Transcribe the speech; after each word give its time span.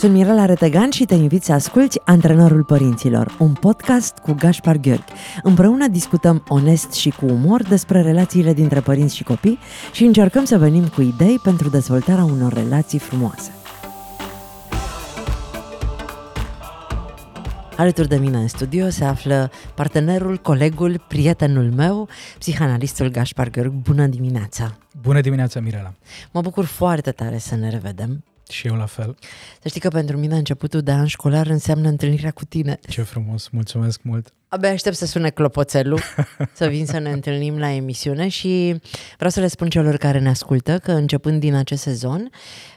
Sunt 0.00 0.12
Mirela 0.12 0.44
Retegan 0.44 0.90
și 0.90 1.04
te 1.04 1.14
invit 1.14 1.42
să 1.42 1.52
asculti 1.52 2.00
Antrenorul 2.04 2.64
Părinților, 2.64 3.36
un 3.38 3.52
podcast 3.52 4.18
cu 4.18 4.32
Gaspar 4.32 4.76
Gheorghi. 4.76 5.12
Împreună 5.42 5.88
discutăm 5.88 6.44
onest 6.48 6.92
și 6.92 7.10
cu 7.10 7.26
umor 7.26 7.62
despre 7.62 8.02
relațiile 8.02 8.52
dintre 8.52 8.80
părinți 8.80 9.16
și 9.16 9.22
copii 9.22 9.58
și 9.92 10.04
încercăm 10.04 10.44
să 10.44 10.58
venim 10.58 10.88
cu 10.88 11.00
idei 11.00 11.38
pentru 11.42 11.68
dezvoltarea 11.68 12.24
unor 12.24 12.52
relații 12.52 12.98
frumoase. 12.98 13.50
Alături 17.76 18.08
de 18.08 18.16
mine 18.16 18.36
în 18.36 18.48
studio 18.48 18.88
se 18.88 19.04
află 19.04 19.50
partenerul, 19.74 20.36
colegul, 20.36 21.04
prietenul 21.08 21.72
meu, 21.76 22.08
psihanalistul 22.38 23.08
Gaspar 23.08 23.50
Gheorghi. 23.50 23.76
Bună 23.82 24.06
dimineața! 24.06 24.76
Bună 25.02 25.20
dimineața, 25.20 25.60
Mirela! 25.60 25.92
Mă 26.30 26.40
bucur 26.40 26.64
foarte 26.64 27.10
tare 27.10 27.38
să 27.38 27.54
ne 27.56 27.70
revedem. 27.70 28.24
Și 28.50 28.66
eu 28.66 28.74
la 28.74 28.86
fel. 28.86 29.16
Să 29.62 29.68
știi 29.68 29.80
că 29.80 29.88
pentru 29.88 30.16
mine 30.16 30.36
începutul 30.36 30.80
de 30.80 30.92
an 30.92 31.06
școlar 31.06 31.46
înseamnă 31.46 31.88
întâlnirea 31.88 32.30
cu 32.30 32.44
tine. 32.44 32.78
Ce 32.88 33.02
frumos, 33.02 33.48
mulțumesc 33.48 34.00
mult. 34.02 34.32
Abia 34.48 34.70
aștept 34.70 34.96
să 34.96 35.06
sune 35.06 35.30
clopoțelul, 35.30 36.00
să 36.52 36.66
vin 36.66 36.86
să 36.86 36.98
ne 36.98 37.10
întâlnim 37.10 37.58
la 37.58 37.70
emisiune 37.70 38.28
și 38.28 38.80
vreau 39.16 39.30
să 39.30 39.40
le 39.40 39.46
spun 39.46 39.68
celor 39.68 39.96
care 39.96 40.18
ne 40.18 40.28
ascultă 40.28 40.78
că 40.78 40.92
începând 40.92 41.40
din 41.40 41.54
acest 41.54 41.82
sezon, 41.82 42.30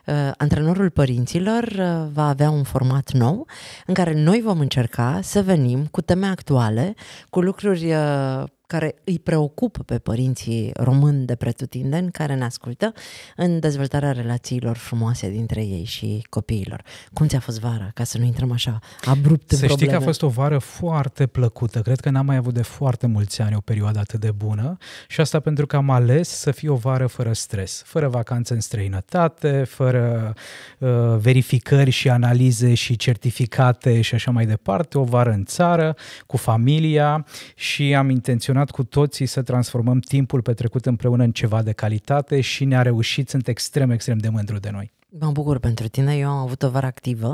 uh, 0.06 0.32
antrenorul 0.38 0.90
părinților 0.90 1.64
uh, 1.64 2.08
va 2.14 2.28
avea 2.28 2.50
un 2.50 2.64
format 2.64 3.12
nou 3.12 3.48
în 3.86 3.94
care 3.94 4.14
noi 4.14 4.42
vom 4.42 4.60
încerca 4.60 5.20
să 5.24 5.42
venim 5.42 5.86
cu 5.86 6.02
teme 6.02 6.26
actuale, 6.26 6.94
cu 7.30 7.42
lucruri 7.42 7.94
uh, 7.94 8.44
care 8.74 8.96
îi 9.04 9.20
preocupă 9.20 9.84
pe 9.84 9.98
părinții 9.98 10.72
români 10.74 11.26
de 11.26 11.36
pretutindeni 11.36 12.12
care 12.12 12.36
ne 12.36 12.44
ascultă 12.44 12.94
în 13.36 13.60
dezvoltarea 13.60 14.12
relațiilor 14.12 14.78
frumoase 14.78 15.30
dintre 15.30 15.62
ei 15.62 15.84
și 15.84 16.26
copiilor. 16.30 16.84
Cum 17.14 17.28
ți-a 17.28 17.40
fost 17.40 17.60
vara, 17.60 17.92
ca 17.94 18.04
să 18.04 18.18
nu 18.18 18.24
intrăm 18.24 18.52
așa 18.52 18.80
abrupt 19.06 19.52
în 19.52 19.58
Să 19.58 19.66
probleme? 19.66 19.76
știi 19.76 19.88
că 19.88 19.96
a 19.96 20.00
fost 20.00 20.22
o 20.22 20.28
vară 20.28 20.58
foarte 20.58 21.26
plăcută. 21.26 21.82
Cred 21.82 22.00
că 22.00 22.10
n-am 22.10 22.26
mai 22.26 22.36
avut 22.36 22.54
de 22.54 22.62
foarte 22.62 23.08
mulți 23.08 23.42
ani 23.42 23.56
o 23.56 23.60
perioadă 23.60 24.00
atât 24.00 24.20
de 24.20 24.32
bună 24.32 24.78
și 25.08 25.22
asta 25.22 25.40
pentru 25.40 25.66
că 25.66 25.76
am 25.76 25.90
ales 25.90 26.30
să 26.30 26.52
fie 26.52 26.70
o 26.70 26.76
vară 26.76 27.08
fără 27.08 27.34
stres, 27.34 27.82
fără 27.86 28.08
vacanțe 28.08 28.54
în 28.54 28.60
străinătate, 28.60 29.64
fără 29.64 30.34
uh, 30.78 30.90
verificări 31.18 31.90
și 31.90 32.10
analize 32.10 32.74
și 32.74 32.96
certificate 32.96 34.02
și 34.02 34.16
așa 34.16 34.32
mai 34.32 34.46
departe, 34.46 34.98
o 34.98 35.04
vară 35.04 35.32
în 35.32 35.46
țară, 35.46 35.96
cu 36.26 36.38
familia 36.38 37.26
și 37.56 37.96
am 37.96 38.10
intenționat 38.10 38.63
cu 38.72 38.84
toții 38.84 39.26
să 39.26 39.42
transformăm 39.42 40.00
timpul 40.00 40.42
petrecut 40.42 40.86
împreună 40.86 41.24
în 41.24 41.32
ceva 41.32 41.62
de 41.62 41.72
calitate 41.72 42.42
și 42.42 42.66
ne-a 42.66 42.82
reușit, 42.82 43.30
sunt 43.30 43.48
extrem, 43.48 43.90
extrem 43.92 44.18
de 44.18 44.30
mândru 44.30 44.58
de 44.58 44.70
noi. 44.70 44.92
Mă 45.20 45.32
bucur 45.32 45.60
pentru 45.60 45.88
tine, 45.88 46.16
eu 46.16 46.30
am 46.30 46.38
avut 46.38 46.64
o 46.64 46.70
vară 46.70 46.86
activă 46.86 47.28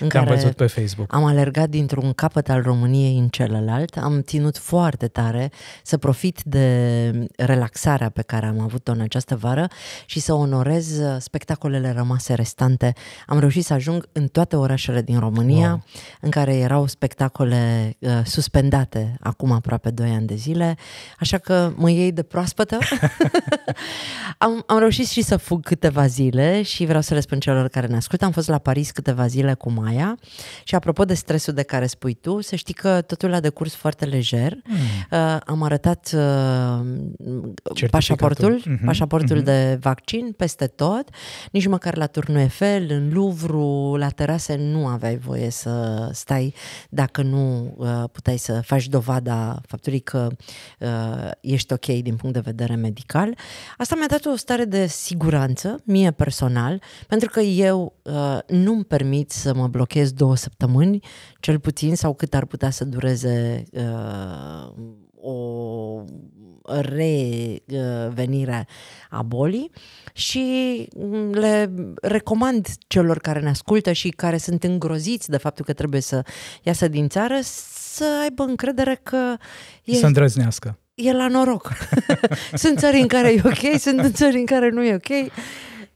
în 0.00 0.08
Te-am 0.08 0.24
care 0.24 0.36
văzut 0.36 0.52
pe 0.52 0.66
Facebook. 0.66 1.14
am 1.14 1.24
alergat 1.24 1.68
dintr-un 1.68 2.12
capăt 2.12 2.48
al 2.48 2.62
României 2.62 3.18
în 3.18 3.28
celălalt, 3.28 3.96
am 3.96 4.20
ținut 4.20 4.58
foarte 4.58 5.08
tare 5.08 5.50
să 5.82 5.96
profit 5.96 6.42
de 6.42 7.10
relaxarea 7.36 8.08
pe 8.08 8.22
care 8.22 8.46
am 8.46 8.60
avut-o 8.60 8.92
în 8.92 9.00
această 9.00 9.36
vară 9.36 9.68
și 10.06 10.20
să 10.20 10.32
onorez 10.32 11.00
spectacolele 11.18 11.92
rămase 11.92 12.34
restante. 12.34 12.92
Am 13.26 13.38
reușit 13.38 13.64
să 13.64 13.72
ajung 13.72 14.08
în 14.12 14.26
toate 14.26 14.56
orașele 14.56 15.02
din 15.02 15.18
România 15.18 15.68
Wow. 15.68 15.84
în 16.20 16.30
care 16.30 16.56
erau 16.56 16.86
spectacole 16.86 17.96
uh, 17.98 18.10
suspendate 18.24 19.16
acum 19.20 19.52
aproape 19.52 19.90
2 19.90 20.10
ani 20.10 20.26
de 20.26 20.34
zile, 20.34 20.76
așa 21.18 21.38
că 21.38 21.72
mă 21.76 21.90
iei 21.90 22.12
de 22.12 22.22
proaspătă. 22.22 22.78
am, 24.38 24.62
am 24.66 24.78
reușit 24.78 25.06
și 25.08 25.22
să 25.22 25.36
fug 25.36 25.64
câteva 25.64 26.06
zile 26.06 26.62
și 26.62 26.84
vreau 26.84 27.00
să 27.00 27.09
le 27.14 27.20
spun 27.20 27.38
celor 27.38 27.68
care 27.68 27.86
ne 27.86 27.96
ascultă. 27.96 28.24
Am 28.24 28.30
fost 28.30 28.48
la 28.48 28.58
Paris 28.58 28.90
câteva 28.90 29.26
zile 29.26 29.54
cu 29.54 29.70
Maia 29.70 30.18
și 30.64 30.74
apropo 30.74 31.04
de 31.04 31.14
stresul 31.14 31.54
de 31.54 31.62
care 31.62 31.86
spui 31.86 32.14
tu, 32.14 32.40
să 32.40 32.56
știi 32.56 32.74
că 32.74 33.00
totul 33.00 33.32
a 33.32 33.40
decurs 33.40 33.74
foarte 33.74 34.04
lejer. 34.04 34.56
Mm. 34.64 34.76
Uh, 35.10 35.36
am 35.46 35.62
arătat 35.62 36.10
uh, 36.14 36.80
pașaportul, 37.90 38.62
Mhm, 38.64 38.84
pașaportul 38.84 39.36
mhm. 39.36 39.44
de 39.44 39.78
vaccin 39.80 40.32
peste 40.36 40.66
tot. 40.66 41.08
Nici 41.52 41.66
măcar 41.66 41.96
la 41.96 42.06
Turnul 42.06 42.38
Eiffel, 42.38 42.86
în 42.90 43.10
Louvre, 43.12 43.98
la 43.98 44.08
terase 44.08 44.56
nu 44.56 44.86
aveai 44.86 45.16
voie 45.16 45.50
să 45.50 46.08
stai 46.12 46.54
dacă 46.88 47.22
nu 47.22 47.74
uh, 47.76 48.04
puteai 48.12 48.36
să 48.36 48.60
faci 48.64 48.88
dovada 48.88 49.60
faptului 49.66 50.00
că 50.00 50.28
uh, 50.78 51.30
ești 51.40 51.72
ok 51.72 51.86
din 51.86 52.16
punct 52.16 52.34
de 52.34 52.40
vedere 52.44 52.74
medical. 52.74 53.36
Asta 53.76 53.94
mi-a 53.94 54.06
dat 54.06 54.24
o 54.24 54.36
stare 54.36 54.64
de 54.64 54.86
siguranță, 54.86 55.80
mie 55.84 56.10
personal, 56.10 56.82
pentru 57.06 57.28
că 57.28 57.40
eu 57.40 57.94
uh, 58.02 58.38
nu-mi 58.46 58.84
permit 58.84 59.30
să 59.30 59.54
mă 59.54 59.66
blochez 59.68 60.12
două 60.12 60.36
săptămâni, 60.36 61.00
cel 61.40 61.58
puțin, 61.58 61.94
sau 61.96 62.14
cât 62.14 62.34
ar 62.34 62.44
putea 62.44 62.70
să 62.70 62.84
dureze 62.84 63.64
uh, 63.72 64.72
o 65.22 66.04
revenire 67.68 68.66
a 69.10 69.22
bolii 69.22 69.70
și 70.12 70.44
mm, 70.96 71.30
le 71.30 71.70
recomand 72.02 72.66
celor 72.86 73.18
care 73.18 73.40
ne 73.40 73.48
ascultă 73.48 73.92
și 73.92 74.08
care 74.08 74.36
sunt 74.36 74.64
îngroziți 74.64 75.30
de 75.30 75.36
faptul 75.36 75.64
că 75.64 75.72
trebuie 75.72 76.00
să 76.00 76.22
iasă 76.62 76.88
din 76.88 77.08
țară 77.08 77.38
să 77.42 78.04
aibă 78.22 78.42
încredere 78.42 79.00
că 79.02 79.36
e, 79.84 79.94
Să 79.94 80.06
îndrăznească. 80.06 80.78
e 80.94 81.12
la 81.12 81.28
noroc. 81.28 81.72
sunt 82.54 82.78
țări 82.78 83.00
în 83.00 83.06
care 83.06 83.32
e 83.32 83.42
ok, 83.44 83.78
sunt 83.78 84.14
țări 84.14 84.36
în 84.38 84.46
care 84.46 84.68
nu 84.70 84.84
e 84.84 84.94
ok. 84.94 85.32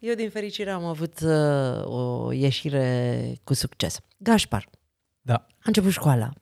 Eu, 0.06 0.14
din 0.14 0.30
fericire, 0.30 0.70
am 0.70 0.84
avut 0.84 1.20
uh, 1.20 1.84
o 1.84 2.32
ieșire 2.32 3.32
cu 3.44 3.54
succes. 3.54 4.00
Gașpar, 4.18 4.68
Da. 5.20 5.34
a 5.34 5.62
început 5.62 5.90
școala. 5.90 6.32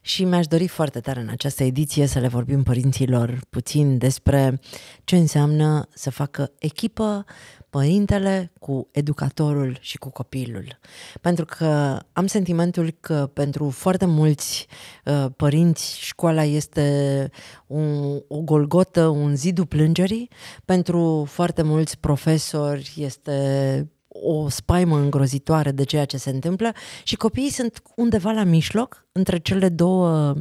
Și 0.00 0.24
mi-aș 0.24 0.46
dori 0.46 0.68
foarte 0.68 1.00
tare 1.00 1.20
în 1.20 1.28
această 1.28 1.62
ediție 1.64 2.06
să 2.06 2.18
le 2.18 2.28
vorbim 2.28 2.62
părinților 2.62 3.38
puțin 3.50 3.98
despre 3.98 4.60
ce 5.04 5.16
înseamnă 5.16 5.88
să 5.94 6.10
facă 6.10 6.52
echipă 6.58 7.24
părintele 7.70 8.52
cu 8.58 8.88
educatorul 8.90 9.76
și 9.80 9.98
cu 9.98 10.10
copilul. 10.10 10.78
Pentru 11.20 11.44
că 11.44 11.98
am 12.12 12.26
sentimentul 12.26 12.90
că 13.00 13.30
pentru 13.32 13.70
foarte 13.70 14.04
mulți 14.04 14.66
uh, 15.04 15.26
părinți 15.36 15.98
școala 15.98 16.44
este 16.44 17.30
un, 17.66 18.20
o 18.28 18.40
golgotă, 18.40 19.06
un 19.06 19.36
zidul 19.36 19.66
plângerii. 19.66 20.30
Pentru 20.64 21.24
foarte 21.28 21.62
mulți 21.62 21.98
profesori 21.98 22.92
este 22.96 23.90
o 24.22 24.48
spaimă 24.48 24.96
îngrozitoare 24.98 25.70
de 25.72 25.84
ceea 25.84 26.04
ce 26.04 26.16
se 26.16 26.30
întâmplă 26.30 26.72
și 27.02 27.16
copiii 27.16 27.50
sunt 27.50 27.82
undeva 27.96 28.30
la 28.30 28.44
mijloc 28.44 29.06
între 29.12 29.38
cele 29.38 29.68
două 29.68 30.34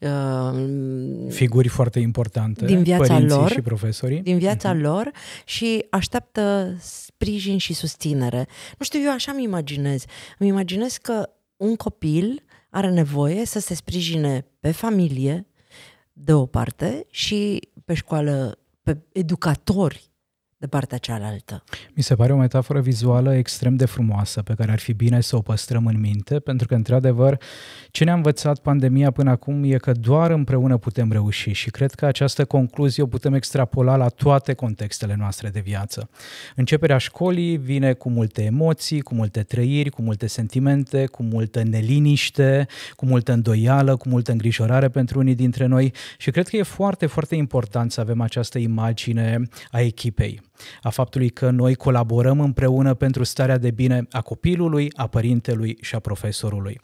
uh, 0.00 1.28
Figuri 1.28 1.68
foarte 1.68 1.98
importante, 1.98 2.64
Din 2.64 2.82
viața 2.82 3.06
părinții 3.12 3.36
lor, 3.36 3.50
și 3.50 3.60
profesorii. 3.60 4.20
din 4.20 4.38
viața 4.38 4.72
Mhm. 4.72 4.82
lor 4.82 5.10
și 5.44 5.84
așteaptă 5.90 6.74
sprijin 6.80 7.58
și 7.58 7.72
susținere. 7.72 8.46
Nu 8.78 8.84
știu, 8.84 9.00
eu 9.00 9.10
așa 9.12 9.32
mi 9.32 9.42
imaginez. 9.42 10.04
Îmi 10.38 10.48
imaginez 10.48 10.96
că 10.96 11.28
un 11.56 11.76
copil 11.76 12.42
are 12.70 12.90
nevoie 12.90 13.44
să 13.46 13.58
se 13.60 13.74
sprijine 13.74 14.46
pe 14.60 14.70
familie, 14.70 15.46
de 16.12 16.32
o 16.32 16.46
parte, 16.46 17.06
și 17.10 17.68
pe 17.84 17.94
școală, 17.94 18.58
pe 18.82 18.98
educatori 19.12 20.10
de 20.62 20.68
partea 20.68 20.98
cealaltă. 20.98 21.64
Mi 21.94 22.02
se 22.02 22.14
pare 22.14 22.32
o 22.32 22.36
metaforă 22.36 22.80
vizuală 22.80 23.34
extrem 23.34 23.76
de 23.76 23.84
frumoasă 23.84 24.42
pe 24.42 24.54
care 24.54 24.72
ar 24.72 24.78
fi 24.78 24.92
bine 24.92 25.20
să 25.20 25.36
o 25.36 25.40
păstrăm 25.40 25.86
în 25.86 26.00
minte, 26.00 26.38
pentru 26.38 26.66
că, 26.66 26.74
într-adevăr, 26.74 27.38
ce 27.90 28.04
ne-a 28.04 28.14
învățat 28.14 28.58
pandemia 28.58 29.10
până 29.10 29.30
acum 29.30 29.64
e 29.64 29.76
că 29.76 29.92
doar 29.92 30.30
împreună 30.30 30.76
putem 30.76 31.12
reuși 31.12 31.52
și 31.52 31.70
cred 31.70 31.92
că 31.92 32.06
această 32.06 32.44
concluzie 32.44 33.02
o 33.02 33.06
putem 33.06 33.34
extrapola 33.34 33.96
la 33.96 34.08
toate 34.08 34.52
contextele 34.52 35.14
noastre 35.18 35.48
de 35.48 35.60
viață. 35.60 36.10
Începerea 36.56 36.98
școlii 36.98 37.56
vine 37.56 37.92
cu 37.92 38.10
multe 38.10 38.42
emoții, 38.42 39.00
cu 39.00 39.14
multe 39.14 39.42
trăiri, 39.42 39.90
cu 39.90 40.02
multe 40.02 40.26
sentimente, 40.26 41.06
cu 41.06 41.22
multă 41.22 41.62
neliniște, 41.62 42.66
cu 42.96 43.06
multă 43.06 43.32
îndoială, 43.32 43.96
cu 43.96 44.08
multă 44.08 44.32
îngrijorare 44.32 44.88
pentru 44.88 45.18
unii 45.18 45.34
dintre 45.34 45.66
noi 45.66 45.92
și 46.18 46.30
cred 46.30 46.48
că 46.48 46.56
e 46.56 46.62
foarte, 46.62 47.06
foarte 47.06 47.34
important 47.34 47.92
să 47.92 48.00
avem 48.00 48.20
această 48.20 48.58
imagine 48.58 49.42
a 49.70 49.80
echipei 49.80 50.50
a 50.82 50.90
faptului 50.90 51.28
că 51.28 51.50
noi 51.50 51.74
colaborăm 51.74 52.40
împreună 52.40 52.94
pentru 52.94 53.24
starea 53.24 53.58
de 53.58 53.70
bine 53.70 54.06
a 54.10 54.20
copilului, 54.20 54.90
a 54.96 55.06
părintelui 55.06 55.76
și 55.80 55.94
a 55.94 55.98
profesorului. 55.98 56.80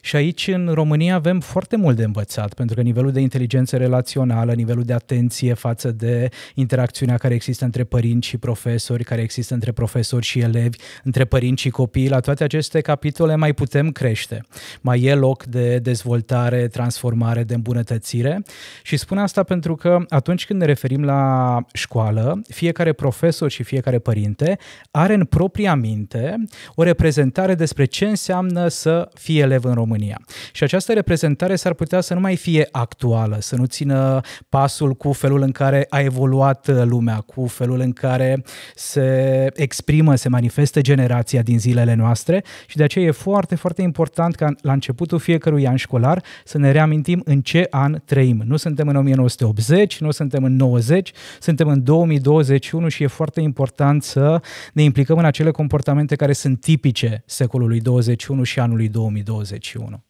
Și 0.00 0.16
aici 0.16 0.48
în 0.48 0.70
România 0.74 1.14
avem 1.14 1.40
foarte 1.40 1.76
mult 1.76 1.96
de 1.96 2.04
învățat, 2.04 2.54
pentru 2.54 2.74
că 2.74 2.82
nivelul 2.82 3.12
de 3.12 3.20
inteligență 3.20 3.76
relațională, 3.76 4.52
nivelul 4.52 4.82
de 4.82 4.92
atenție 4.92 5.54
față 5.54 5.90
de 5.90 6.28
interacțiunea 6.54 7.16
care 7.16 7.34
există 7.34 7.64
între 7.64 7.84
părinți 7.84 8.28
și 8.28 8.36
profesori, 8.36 9.04
care 9.04 9.20
există 9.20 9.54
între 9.54 9.72
profesori 9.72 10.24
și 10.24 10.38
elevi, 10.38 10.78
între 11.02 11.24
părinți 11.24 11.62
și 11.62 11.70
copii, 11.70 12.08
la 12.08 12.20
toate 12.20 12.44
aceste 12.44 12.80
capitole 12.80 13.34
mai 13.34 13.52
putem 13.52 13.90
crește. 13.90 14.44
Mai 14.80 15.02
e 15.02 15.14
loc 15.14 15.44
de 15.44 15.78
dezvoltare, 15.78 16.68
transformare, 16.68 17.42
de 17.42 17.54
îmbunătățire 17.54 18.42
și 18.82 18.96
spun 18.96 19.18
asta 19.18 19.42
pentru 19.42 19.74
că 19.74 19.98
atunci 20.08 20.46
când 20.46 20.60
ne 20.60 20.66
referim 20.66 21.04
la 21.04 21.58
școală, 21.72 22.42
fiecare 22.48 22.92
profesor 22.92 23.21
profesor 23.22 23.50
și 23.50 23.62
fiecare 23.62 23.98
părinte 23.98 24.58
are 24.90 25.14
în 25.14 25.24
propria 25.24 25.74
minte 25.74 26.44
o 26.74 26.82
reprezentare 26.82 27.54
despre 27.54 27.84
ce 27.84 28.04
înseamnă 28.04 28.68
să 28.68 29.08
fie 29.14 29.40
elev 29.40 29.64
în 29.64 29.74
România. 29.74 30.20
Și 30.52 30.62
această 30.62 30.92
reprezentare 30.92 31.56
s-ar 31.56 31.74
putea 31.74 32.00
să 32.00 32.14
nu 32.14 32.20
mai 32.20 32.36
fie 32.36 32.68
actuală, 32.70 33.36
să 33.40 33.56
nu 33.56 33.64
țină 33.64 34.20
pasul 34.48 34.94
cu 34.94 35.12
felul 35.12 35.42
în 35.42 35.50
care 35.50 35.86
a 35.88 36.00
evoluat 36.00 36.86
lumea, 36.86 37.16
cu 37.16 37.46
felul 37.46 37.80
în 37.80 37.92
care 37.92 38.42
se 38.74 39.46
exprimă, 39.54 40.14
se 40.14 40.28
manifestă 40.28 40.80
generația 40.80 41.42
din 41.42 41.58
zilele 41.58 41.94
noastre 41.94 42.44
și 42.66 42.76
de 42.76 42.82
aceea 42.82 43.04
e 43.04 43.10
foarte, 43.10 43.54
foarte 43.54 43.82
important 43.82 44.34
ca 44.34 44.54
la 44.60 44.72
începutul 44.72 45.18
fiecărui 45.18 45.66
an 45.66 45.76
școlar 45.76 46.22
să 46.44 46.58
ne 46.58 46.70
reamintim 46.70 47.22
în 47.24 47.40
ce 47.40 47.66
an 47.70 48.02
trăim. 48.04 48.42
Nu 48.46 48.56
suntem 48.56 48.88
în 48.88 48.96
1980, 48.96 50.00
nu 50.00 50.10
suntem 50.10 50.44
în 50.44 50.56
90, 50.56 51.12
suntem 51.40 51.68
în 51.68 51.82
2021 51.82 52.88
și 52.88 53.02
e 53.02 53.10
foarte 53.12 53.40
important 53.40 54.02
să 54.02 54.40
ne 54.72 54.82
implicăm 54.82 55.18
în 55.18 55.24
acele 55.24 55.50
comportamente 55.50 56.16
care 56.16 56.32
sunt 56.32 56.60
tipice 56.60 57.22
secolului 57.26 57.80
21 57.80 58.42
și 58.42 58.60
anului 58.60 58.88
2021. 58.88 60.02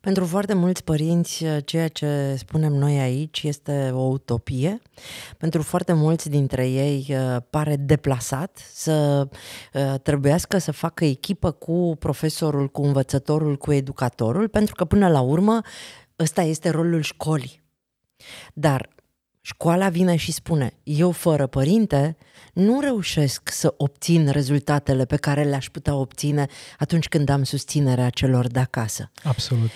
Pentru 0.00 0.24
foarte 0.24 0.54
mulți 0.54 0.84
părinți, 0.84 1.44
ceea 1.64 1.88
ce 1.88 2.34
spunem 2.38 2.72
noi 2.72 2.98
aici 2.98 3.42
este 3.42 3.90
o 3.92 4.00
utopie. 4.00 4.82
Pentru 5.38 5.62
foarte 5.62 5.92
mulți 5.92 6.30
dintre 6.30 6.68
ei 6.68 7.06
uh, 7.08 7.36
pare 7.50 7.76
deplasat 7.76 8.68
să 8.72 9.28
uh, 9.72 9.94
trebuiască 10.02 10.58
să 10.58 10.72
facă 10.72 11.04
echipă 11.04 11.50
cu 11.50 11.96
profesorul, 11.98 12.68
cu 12.68 12.82
învățătorul, 12.82 13.56
cu 13.56 13.72
educatorul, 13.72 14.48
pentru 14.48 14.74
că 14.74 14.84
până 14.84 15.08
la 15.08 15.20
urmă 15.20 15.60
ăsta 16.18 16.42
este 16.42 16.70
rolul 16.70 17.00
școlii. 17.00 17.62
Dar 18.54 18.88
școala 19.40 19.88
vine 19.88 20.16
și 20.16 20.32
spune, 20.32 20.72
eu 20.82 21.10
fără 21.10 21.46
părinte 21.46 22.16
nu 22.52 22.80
reușesc 22.80 23.50
să 23.50 23.74
obțin 23.76 24.28
rezultatele 24.28 25.04
pe 25.04 25.16
care 25.16 25.44
le-aș 25.44 25.68
putea 25.68 25.94
obține 25.94 26.46
atunci 26.78 27.08
când 27.08 27.28
am 27.28 27.42
susținerea 27.42 28.10
celor 28.10 28.46
de 28.46 28.58
acasă. 28.58 29.10
Absolut. 29.22 29.70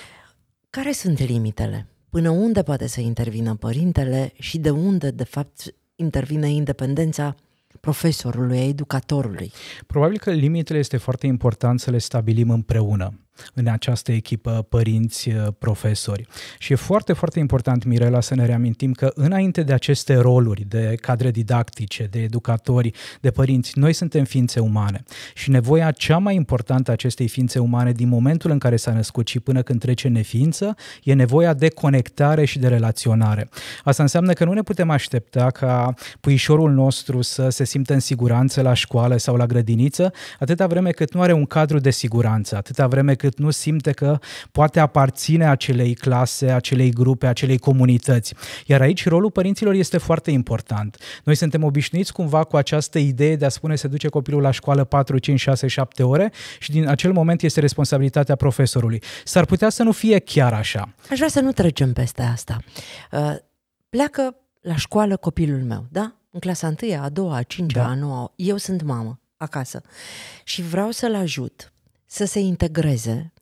Care 0.71 0.93
sunt 0.93 1.19
limitele? 1.19 1.87
Până 2.11 2.31
unde 2.31 2.63
poate 2.63 2.87
să 2.87 3.01
intervină 3.01 3.55
părintele 3.55 4.33
și 4.39 4.59
de 4.59 4.71
unde, 4.71 5.11
de 5.11 5.25
fapt, 5.25 5.75
intervine 5.95 6.49
independența 6.49 7.35
profesorului, 7.81 8.59
educatorului? 8.59 9.53
Probabil 9.87 10.19
că 10.19 10.31
limitele 10.31 10.79
este 10.79 10.97
foarte 10.97 11.27
important 11.27 11.81
să 11.81 11.91
le 11.91 11.99
stabilim 11.99 12.51
împreună 12.51 13.24
în 13.55 13.67
această 13.67 14.13
echipă 14.13 14.67
părinți, 14.69 15.29
uh, 15.29 15.47
profesori. 15.59 16.27
Și 16.59 16.73
e 16.73 16.77
foarte, 16.77 17.13
foarte 17.13 17.39
important, 17.39 17.85
Mirela, 17.85 18.21
să 18.21 18.35
ne 18.35 18.47
reamintim 18.47 18.93
că 18.93 19.13
înainte 19.15 19.63
de 19.63 19.73
aceste 19.73 20.15
roluri 20.15 20.65
de 20.69 20.95
cadre 21.01 21.31
didactice, 21.31 22.09
de 22.11 22.23
educatori, 22.23 22.91
de 23.21 23.31
părinți, 23.31 23.79
noi 23.79 23.93
suntem 23.93 24.25
ființe 24.25 24.61
umane. 24.61 25.03
Și 25.35 25.51
nevoia 25.51 25.91
cea 25.91 26.19
mai 26.19 26.35
importantă 26.35 26.91
a 26.91 26.93
acestei 26.93 27.29
ființe 27.29 27.59
umane 27.59 27.93
din 27.93 28.09
momentul 28.09 28.51
în 28.51 28.59
care 28.59 28.77
s-a 28.77 28.93
născut 28.93 29.29
și 29.29 29.41
până 29.41 29.63
când 29.63 29.81
trece 29.81 30.09
neființă, 30.09 30.77
e 31.03 31.15
nevoia 31.15 31.55
de 31.55 31.69
conectare 31.69 32.45
și 32.45 32.59
de 32.59 32.69
relaționare. 32.69 33.49
Asta 33.85 34.03
înseamnă 34.03 34.33
că 34.33 34.45
nu 34.45 34.53
ne 34.53 34.63
putem 34.63 34.91
aștepta 34.91 35.51
ca 35.51 35.95
puișorul 36.21 36.73
nostru 36.73 37.23
să 37.23 37.49
se 37.49 37.65
simtă 37.65 37.93
în 37.93 38.01
siguranță 38.01 38.63
la 38.63 38.75
școală 38.75 39.17
sau 39.17 39.37
la 39.37 39.47
grădiniță, 39.47 40.13
atâta 40.39 40.67
vreme 40.67 40.91
cât 40.91 41.15
nu 41.15 41.21
are 41.21 41.33
un 41.33 41.45
cadru 41.47 41.79
de 41.79 41.91
siguranță, 41.91 42.57
atâta 42.57 42.87
vreme 42.87 43.15
cât 43.15 43.24
nu 43.39 43.51
simte 43.51 43.93
că 43.93 44.19
poate 44.53 44.81
aparține 44.81 45.49
acelei 45.49 45.95
clase, 45.95 46.51
acelei 46.51 46.91
grupe, 46.91 47.27
acelei 47.27 47.59
comunități. 47.59 48.35
Iar 48.67 48.81
aici 48.81 49.09
rolul 49.09 49.31
părinților 49.31 49.75
este 49.75 49.99
foarte 49.99 50.31
important. 50.31 50.97
Noi 51.25 51.35
suntem 51.35 51.63
obișnuiți 51.63 52.13
cumva 52.13 52.45
cu 52.45 52.57
această 52.57 52.99
idee 52.99 53.37
de 53.37 53.45
a 53.45 53.49
spune 53.49 53.77
se 53.77 53.89
duce 53.89 54.09
copilul 54.09 54.43
la 54.43 54.51
școală 54.51 54.85
4, 54.85 55.19
5, 55.19 55.41
6, 55.41 55.67
7 55.67 56.03
ore 56.03 56.33
și 56.59 56.71
din 56.71 56.89
acel 56.89 57.13
moment 57.13 57.43
este 57.43 57.61
responsabilitatea 57.61 58.37
profesorului. 58.37 59.03
S-ar 59.25 59.45
putea 59.45 59.69
să 59.69 59.83
nu 59.83 59.93
fie 59.93 60.19
chiar 60.19 60.53
așa. 60.53 60.95
Aș 61.11 61.17
vrea 61.17 61.29
să 61.29 61.41
nu 61.41 61.53
trecem 61.53 61.93
peste 61.93 62.23
asta. 62.23 62.59
Uh, 63.13 63.35
pleacă 63.89 64.37
la 64.61 64.77
școală 64.77 65.17
copilul 65.17 65.63
meu, 65.63 65.87
da? 65.91 66.15
În 66.31 66.41
clasa 66.41 66.75
1, 66.83 67.03
a 67.03 67.09
doua, 67.09 67.37
a 67.37 67.43
cincea, 67.43 67.83
da. 67.83 67.89
a 67.89 67.95
noua. 67.95 68.33
Eu 68.37 68.57
sunt 68.57 68.83
mamă 68.83 69.21
acasă 69.37 69.83
și 70.45 70.63
vreau 70.63 70.91
să-l 70.91 71.15
ajut 71.15 71.73
să 72.15 72.25
se 72.25 72.39
integreze, 72.39 73.33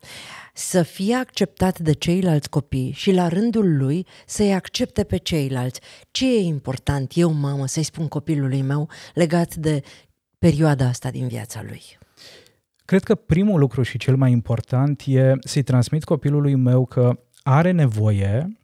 să 0.53 0.83
fie 0.83 1.15
acceptat 1.15 1.79
de 1.79 1.91
ceilalți 1.91 2.49
copii 2.49 2.91
și 2.91 3.11
la 3.11 3.27
rândul 3.27 3.77
lui 3.77 4.05
să-i 4.25 4.53
accepte 4.53 5.03
pe 5.03 5.17
ceilalți. 5.17 5.79
Ce 6.11 6.35
e 6.35 6.39
important 6.39 7.11
eu, 7.15 7.31
mamă, 7.31 7.67
să-i 7.67 7.83
spun 7.83 8.07
copilului 8.07 8.61
meu 8.61 8.89
legat 9.13 9.55
de 9.55 9.81
perioada 10.39 10.85
asta 10.85 11.09
din 11.09 11.27
viața 11.27 11.61
lui? 11.67 11.81
Cred 12.85 13.03
că 13.03 13.15
primul 13.15 13.59
lucru 13.59 13.81
și 13.81 13.97
cel 13.97 14.15
mai 14.15 14.31
important 14.31 15.03
e 15.05 15.33
să-i 15.39 15.63
transmit 15.63 16.03
copilului 16.03 16.55
meu 16.55 16.85
că 16.85 17.19
are 17.43 17.71
nevoie 17.71 18.57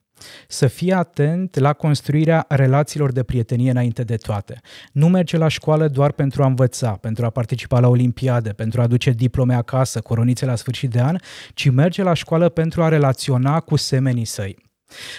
să 0.48 0.68
fie 0.68 0.94
atent 0.94 1.58
la 1.58 1.74
construirea 1.74 2.46
relațiilor 2.48 3.12
de 3.12 3.24
prietenie 3.24 3.72
înainte 3.72 4.04
de 4.04 4.16
toate. 4.16 4.60
Nu 4.92 5.08
merge 5.08 5.38
la 5.38 5.48
școală 5.48 5.88
doar 5.88 6.12
pentru 6.12 6.44
a 6.44 6.46
învăța, 6.46 6.92
pentru 6.92 7.26
a 7.26 7.30
participa 7.30 7.80
la 7.80 7.88
olimpiade, 7.88 8.50
pentru 8.50 8.80
a 8.80 8.84
aduce 8.84 9.12
diplome 9.12 9.54
acasă, 9.54 10.02
coronițe 10.02 10.46
la 10.46 10.56
sfârșit 10.56 10.90
de 10.90 11.00
an, 11.00 11.16
ci 11.54 11.70
merge 11.70 12.04
la 12.04 12.14
școală 12.14 12.50
pentru 12.50 12.84
a 12.84 12.88
relaționa 12.88 13.60
cu 13.60 13.76
semenii 13.76 14.26
săi. 14.26 14.69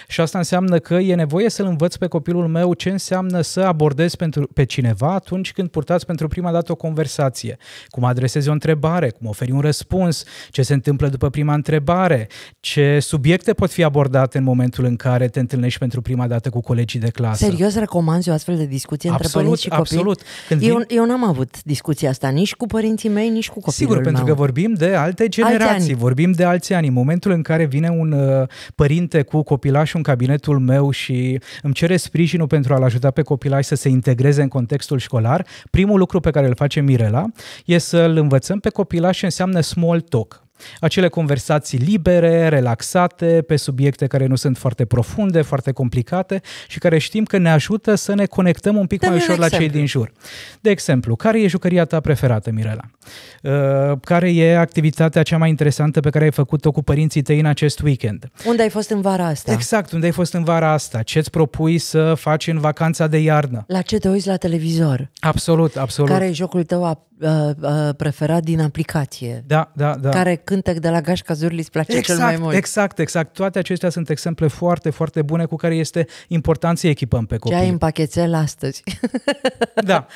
Și 0.07 0.21
asta 0.21 0.37
înseamnă 0.37 0.79
că 0.79 0.93
e 0.93 1.15
nevoie 1.15 1.49
să-l 1.49 1.65
învăț 1.65 1.95
pe 1.95 2.07
copilul 2.07 2.47
meu 2.47 2.73
ce 2.73 2.89
înseamnă 2.89 3.41
să 3.41 3.59
abordezi 3.59 4.15
pentru, 4.15 4.47
pe 4.53 4.63
cineva 4.63 5.13
atunci 5.13 5.51
când 5.51 5.69
purtați 5.69 6.05
pentru 6.05 6.27
prima 6.27 6.51
dată 6.51 6.71
o 6.71 6.75
conversație, 6.75 7.57
cum 7.87 8.03
adresezi 8.03 8.49
o 8.49 8.51
întrebare, 8.51 9.09
cum 9.09 9.27
oferi 9.27 9.51
un 9.51 9.59
răspuns, 9.59 10.23
ce 10.49 10.61
se 10.61 10.73
întâmplă 10.73 11.07
după 11.07 11.29
prima 11.29 11.53
întrebare, 11.53 12.27
ce 12.59 12.99
subiecte 12.99 13.53
pot 13.53 13.71
fi 13.71 13.83
abordate 13.83 14.37
în 14.37 14.43
momentul 14.43 14.85
în 14.85 14.95
care 14.95 15.27
te 15.27 15.39
întâlnești 15.39 15.79
pentru 15.79 16.01
prima 16.01 16.27
dată 16.27 16.49
cu 16.49 16.61
colegii 16.61 16.99
de 16.99 17.09
clasă. 17.09 17.45
Serios 17.45 17.75
recomanzi 17.75 18.29
o 18.29 18.33
astfel 18.33 18.57
de 18.57 18.65
discuție 18.65 19.09
absolut, 19.09 19.25
între 19.25 19.41
părinți 19.41 19.61
și 19.61 19.69
copii? 19.69 19.97
Absolut. 19.97 20.21
Când 20.47 20.61
eu, 20.61 20.77
vin... 20.77 20.97
eu 20.97 21.05
n-am 21.05 21.23
avut 21.27 21.63
discuția 21.63 22.09
asta 22.09 22.29
nici 22.29 22.55
cu 22.55 22.65
părinții 22.65 23.09
mei, 23.09 23.29
nici 23.29 23.47
cu 23.47 23.59
copilul 23.59 23.73
Sigur, 23.73 23.95
meu. 23.95 24.03
pentru 24.05 24.25
că 24.25 24.33
vorbim 24.33 24.73
de 24.73 24.93
alte 24.95 25.27
generații, 25.27 25.93
vorbim 25.93 26.31
de 26.31 26.43
alți 26.43 26.73
ani. 26.73 26.87
În 26.87 26.93
momentul 26.93 27.31
în 27.31 27.41
care 27.41 27.65
vine 27.65 27.89
un 27.89 28.11
uh, 28.11 28.47
părinte 28.75 29.21
cu 29.21 29.43
copil 29.43 29.60
copilașul 29.61 29.97
în 29.97 30.03
cabinetul 30.03 30.59
meu 30.59 30.91
și 30.91 31.39
îmi 31.61 31.73
cere 31.73 31.97
sprijinul 31.97 32.47
pentru 32.47 32.73
a-l 32.73 32.83
ajuta 32.83 33.11
pe 33.11 33.21
copilaș 33.21 33.65
să 33.65 33.75
se 33.75 33.89
integreze 33.89 34.41
în 34.41 34.47
contextul 34.47 34.99
școlar, 34.99 35.45
primul 35.71 35.99
lucru 35.99 36.19
pe 36.19 36.31
care 36.31 36.47
îl 36.47 36.55
face 36.55 36.79
Mirela 36.79 37.25
e 37.65 37.77
să-l 37.77 38.17
învățăm 38.17 38.59
pe 38.59 38.69
copilaș 38.69 39.17
ce 39.17 39.25
înseamnă 39.25 39.59
small 39.59 40.01
talk 40.01 40.43
acele 40.79 41.07
conversații 41.07 41.77
libere, 41.77 42.47
relaxate, 42.47 43.43
pe 43.47 43.55
subiecte 43.55 44.07
care 44.07 44.25
nu 44.25 44.35
sunt 44.35 44.57
foarte 44.57 44.85
profunde, 44.85 45.41
foarte 45.41 45.71
complicate 45.71 46.41
și 46.67 46.79
care 46.79 46.97
știm 46.97 47.23
că 47.23 47.37
ne 47.37 47.51
ajută 47.51 47.95
să 47.95 48.15
ne 48.15 48.25
conectăm 48.25 48.75
un 48.75 48.87
pic 48.87 48.99
Dă 48.99 49.07
mai 49.07 49.15
ușor 49.17 49.37
la 49.37 49.49
cei 49.49 49.69
din 49.69 49.85
jur. 49.85 50.11
De 50.61 50.69
exemplu, 50.69 51.15
care 51.15 51.41
e 51.41 51.47
jucăria 51.47 51.85
ta 51.85 51.99
preferată, 51.99 52.51
Mirela? 52.51 52.83
Uh, 53.41 53.97
care 54.03 54.33
e 54.33 54.57
activitatea 54.57 55.23
cea 55.23 55.37
mai 55.37 55.49
interesantă 55.49 55.99
pe 55.99 56.09
care 56.09 56.23
ai 56.23 56.31
făcut-o 56.31 56.71
cu 56.71 56.81
părinții 56.81 57.21
tăi 57.21 57.39
în 57.39 57.45
acest 57.45 57.81
weekend? 57.81 58.31
Unde 58.45 58.61
ai 58.61 58.69
fost 58.69 58.89
în 58.89 59.01
vara 59.01 59.25
asta? 59.25 59.51
Exact, 59.51 59.91
unde 59.91 60.05
ai 60.05 60.11
fost 60.11 60.33
în 60.33 60.43
vara 60.43 60.71
asta? 60.71 61.01
Ce 61.01 61.17
îți 61.17 61.29
propui 61.29 61.77
să 61.77 62.13
faci 62.13 62.47
în 62.47 62.59
vacanța 62.59 63.07
de 63.07 63.17
iarnă? 63.17 63.63
La 63.67 63.81
ce 63.81 63.97
te 63.97 64.09
uiți 64.09 64.27
la 64.27 64.37
televizor? 64.37 65.09
Absolut, 65.19 65.75
absolut. 65.75 66.09
Care 66.09 66.25
e 66.25 66.31
jocul 66.31 66.63
tău 66.63 67.07
uh, 67.21 67.29
uh, 67.61 67.95
preferat 67.97 68.43
din 68.43 68.61
aplicație. 68.61 69.43
Da, 69.47 69.71
da, 69.75 69.95
da. 69.95 70.09
Care 70.09 70.35
cântec 70.51 70.77
de 70.77 70.89
la 70.89 71.01
Gașca 71.01 71.33
Zurli 71.33 71.59
îți 71.59 71.71
place 71.71 71.97
exact, 71.97 72.19
cel 72.19 72.27
mai 72.27 72.37
mult. 72.39 72.55
Exact, 72.55 72.99
exact. 72.99 73.33
Toate 73.33 73.59
acestea 73.59 73.89
sunt 73.89 74.09
exemple 74.09 74.47
foarte, 74.47 74.89
foarte 74.89 75.21
bune 75.21 75.45
cu 75.45 75.55
care 75.55 75.75
este 75.75 76.07
important 76.27 76.77
să 76.77 76.87
echipăm 76.87 77.25
pe 77.25 77.37
copii. 77.37 77.57
Ce 77.57 77.63
ai 77.63 77.69
în 77.69 77.77
pachetel 77.77 78.33
astăzi? 78.33 78.83
Da. 79.83 80.07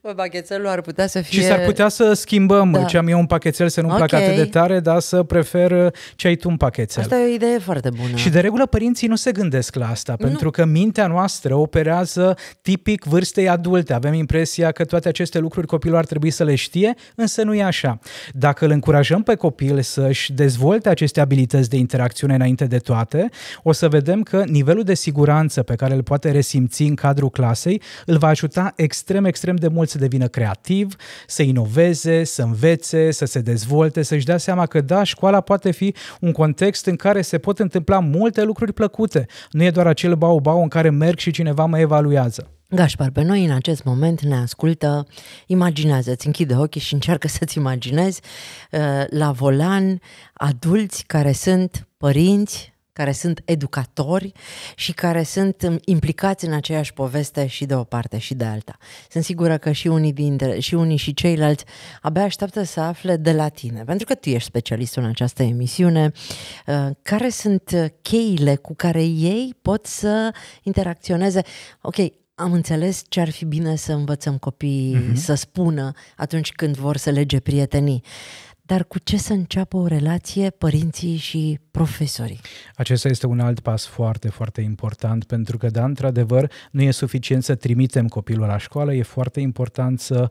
Bă, 0.00 0.12
pachetelul 0.16 0.66
ar 0.66 0.80
putea 0.80 1.06
să 1.06 1.20
fie... 1.20 1.40
Și 1.40 1.46
s-ar 1.46 1.60
putea 1.64 1.88
să 1.88 2.12
schimbăm 2.12 2.70
da. 2.70 2.84
ce 2.84 2.96
am 2.96 3.08
eu 3.08 3.18
un 3.18 3.26
pachetel 3.26 3.68
să 3.68 3.80
nu-mi 3.80 3.92
okay. 3.92 4.06
placă 4.06 4.24
atât 4.24 4.36
de 4.36 4.44
tare, 4.44 4.80
dar 4.80 5.00
să 5.00 5.22
prefer 5.22 5.70
uh, 5.70 5.92
ce 6.16 6.26
ai 6.26 6.36
tu 6.36 6.48
un 6.48 6.56
pachetel. 6.56 7.02
Asta 7.02 7.16
e 7.16 7.30
o 7.30 7.34
idee 7.34 7.58
foarte 7.58 7.90
bună. 7.90 8.16
Și 8.16 8.28
de 8.28 8.40
regulă 8.40 8.66
părinții 8.66 9.08
nu 9.08 9.16
se 9.16 9.32
gândesc 9.32 9.74
la 9.74 9.88
asta, 9.88 10.14
nu. 10.18 10.26
pentru 10.26 10.50
că 10.50 10.64
mintea 10.64 11.06
noastră 11.06 11.54
operează 11.54 12.36
tipic 12.62 13.04
vârstei 13.04 13.48
adulte. 13.48 13.92
Avem 13.92 14.14
impresia 14.14 14.72
că 14.72 14.84
toate 14.84 15.08
aceste 15.08 15.38
lucruri 15.38 15.66
copilul 15.66 15.96
ar 15.96 16.06
trebui 16.06 16.30
să 16.30 16.44
le 16.44 16.54
știe, 16.54 16.94
însă 17.14 17.34
însă 17.34 17.48
nu 17.48 17.54
e 17.54 17.62
așa. 17.62 17.98
Dacă 18.32 18.64
îl 18.64 18.70
încurajăm 18.70 19.22
pe 19.22 19.34
copil 19.34 19.74
să-și 19.84 20.32
dezvolte 20.32 20.88
aceste 20.88 21.20
abilități 21.20 21.68
de 21.68 21.76
interacțiune 21.76 22.34
înainte 22.34 22.64
de 22.64 22.78
toate, 22.78 23.28
o 23.62 23.72
să 23.72 23.88
vedem 23.88 24.22
că 24.22 24.44
nivelul 24.46 24.82
de 24.82 24.94
siguranță 24.94 25.62
pe 25.62 25.74
care 25.74 25.94
îl 25.94 26.02
poate 26.02 26.30
resimți 26.30 26.82
în 26.82 26.94
cadrul 26.94 27.30
clasei 27.30 27.82
îl 28.06 28.16
va 28.16 28.26
ajuta 28.26 28.72
extrem, 28.76 29.24
extrem 29.24 29.56
de 29.56 29.68
mult 29.68 29.88
să 29.88 29.98
devină 29.98 30.26
creativ, 30.26 30.96
să 31.26 31.42
inoveze, 31.42 32.24
să 32.24 32.42
învețe, 32.42 33.10
să 33.10 33.24
se 33.24 33.40
dezvolte, 33.40 34.02
să-și 34.02 34.24
dea 34.24 34.38
seama 34.38 34.66
că 34.66 34.80
da, 34.80 35.02
școala 35.02 35.40
poate 35.40 35.70
fi 35.70 35.94
un 36.20 36.32
context 36.32 36.86
în 36.86 36.96
care 36.96 37.22
se 37.22 37.38
pot 37.38 37.58
întâmpla 37.58 37.98
multe 37.98 38.42
lucruri 38.42 38.72
plăcute. 38.72 39.26
Nu 39.50 39.62
e 39.62 39.70
doar 39.70 39.86
acel 39.86 40.14
bau-bau 40.14 40.62
în 40.62 40.68
care 40.68 40.90
merg 40.90 41.18
și 41.18 41.30
cineva 41.30 41.64
mă 41.64 41.78
evaluează. 41.78 42.48
Gașpar, 42.74 43.10
pe 43.10 43.22
noi 43.22 43.44
în 43.44 43.50
acest 43.50 43.84
moment 43.84 44.20
ne 44.20 44.36
ascultă, 44.36 45.06
imaginează-ți, 45.46 46.26
închide 46.26 46.54
ochii 46.56 46.80
și 46.80 46.94
încearcă 46.94 47.28
să-ți 47.28 47.58
imaginezi 47.58 48.20
uh, 48.70 49.04
la 49.06 49.32
volan 49.32 50.00
adulți 50.32 51.04
care 51.06 51.32
sunt 51.32 51.88
părinți, 51.96 52.74
care 52.92 53.12
sunt 53.12 53.42
educatori 53.44 54.32
și 54.74 54.92
care 54.92 55.22
sunt 55.22 55.62
um, 55.62 55.78
implicați 55.84 56.44
în 56.44 56.52
aceeași 56.52 56.92
poveste 56.92 57.46
și 57.46 57.64
de 57.64 57.74
o 57.74 57.84
parte 57.84 58.18
și 58.18 58.34
de 58.34 58.44
alta. 58.44 58.76
Sunt 59.10 59.24
sigură 59.24 59.58
că 59.58 59.72
și 59.72 59.86
unii, 59.86 60.12
dintre, 60.12 60.58
și 60.58 60.74
unii 60.74 60.96
și 60.96 61.14
ceilalți 61.14 61.64
abia 62.00 62.22
așteaptă 62.22 62.62
să 62.62 62.80
afle 62.80 63.16
de 63.16 63.32
la 63.32 63.48
tine, 63.48 63.82
pentru 63.84 64.06
că 64.06 64.14
tu 64.14 64.28
ești 64.28 64.48
specialistul 64.48 65.02
în 65.02 65.08
această 65.08 65.42
emisiune, 65.42 66.12
uh, 66.66 66.88
care 67.02 67.28
sunt 67.28 67.94
cheile 68.02 68.56
cu 68.56 68.74
care 68.74 69.02
ei 69.02 69.54
pot 69.62 69.86
să 69.86 70.34
interacționeze. 70.62 71.42
Ok, 71.80 71.96
am 72.34 72.52
înțeles 72.52 73.02
ce 73.08 73.20
ar 73.20 73.30
fi 73.30 73.44
bine 73.44 73.76
să 73.76 73.92
învățăm 73.92 74.38
copiii 74.38 74.96
uh-huh. 74.96 75.14
să 75.14 75.34
spună 75.34 75.92
atunci 76.16 76.52
când 76.52 76.76
vor 76.76 76.96
să 76.96 77.10
lege 77.10 77.40
prietenii. 77.40 78.02
Dar 78.66 78.84
cu 78.84 78.98
ce 78.98 79.16
să 79.16 79.32
înceapă 79.32 79.76
o 79.76 79.86
relație 79.86 80.50
părinții 80.50 81.16
și 81.16 81.58
profesorii? 81.70 82.40
Acesta 82.74 83.08
este 83.08 83.26
un 83.26 83.40
alt 83.40 83.60
pas 83.60 83.86
foarte, 83.86 84.28
foarte 84.28 84.60
important, 84.60 85.24
pentru 85.24 85.58
că, 85.58 85.66
da, 85.66 85.84
într-adevăr, 85.84 86.50
nu 86.70 86.82
e 86.82 86.90
suficient 86.90 87.44
să 87.44 87.54
trimitem 87.54 88.08
copilul 88.08 88.46
la 88.46 88.58
școală, 88.58 88.94
e 88.94 89.02
foarte 89.02 89.40
important 89.40 90.00
să 90.00 90.30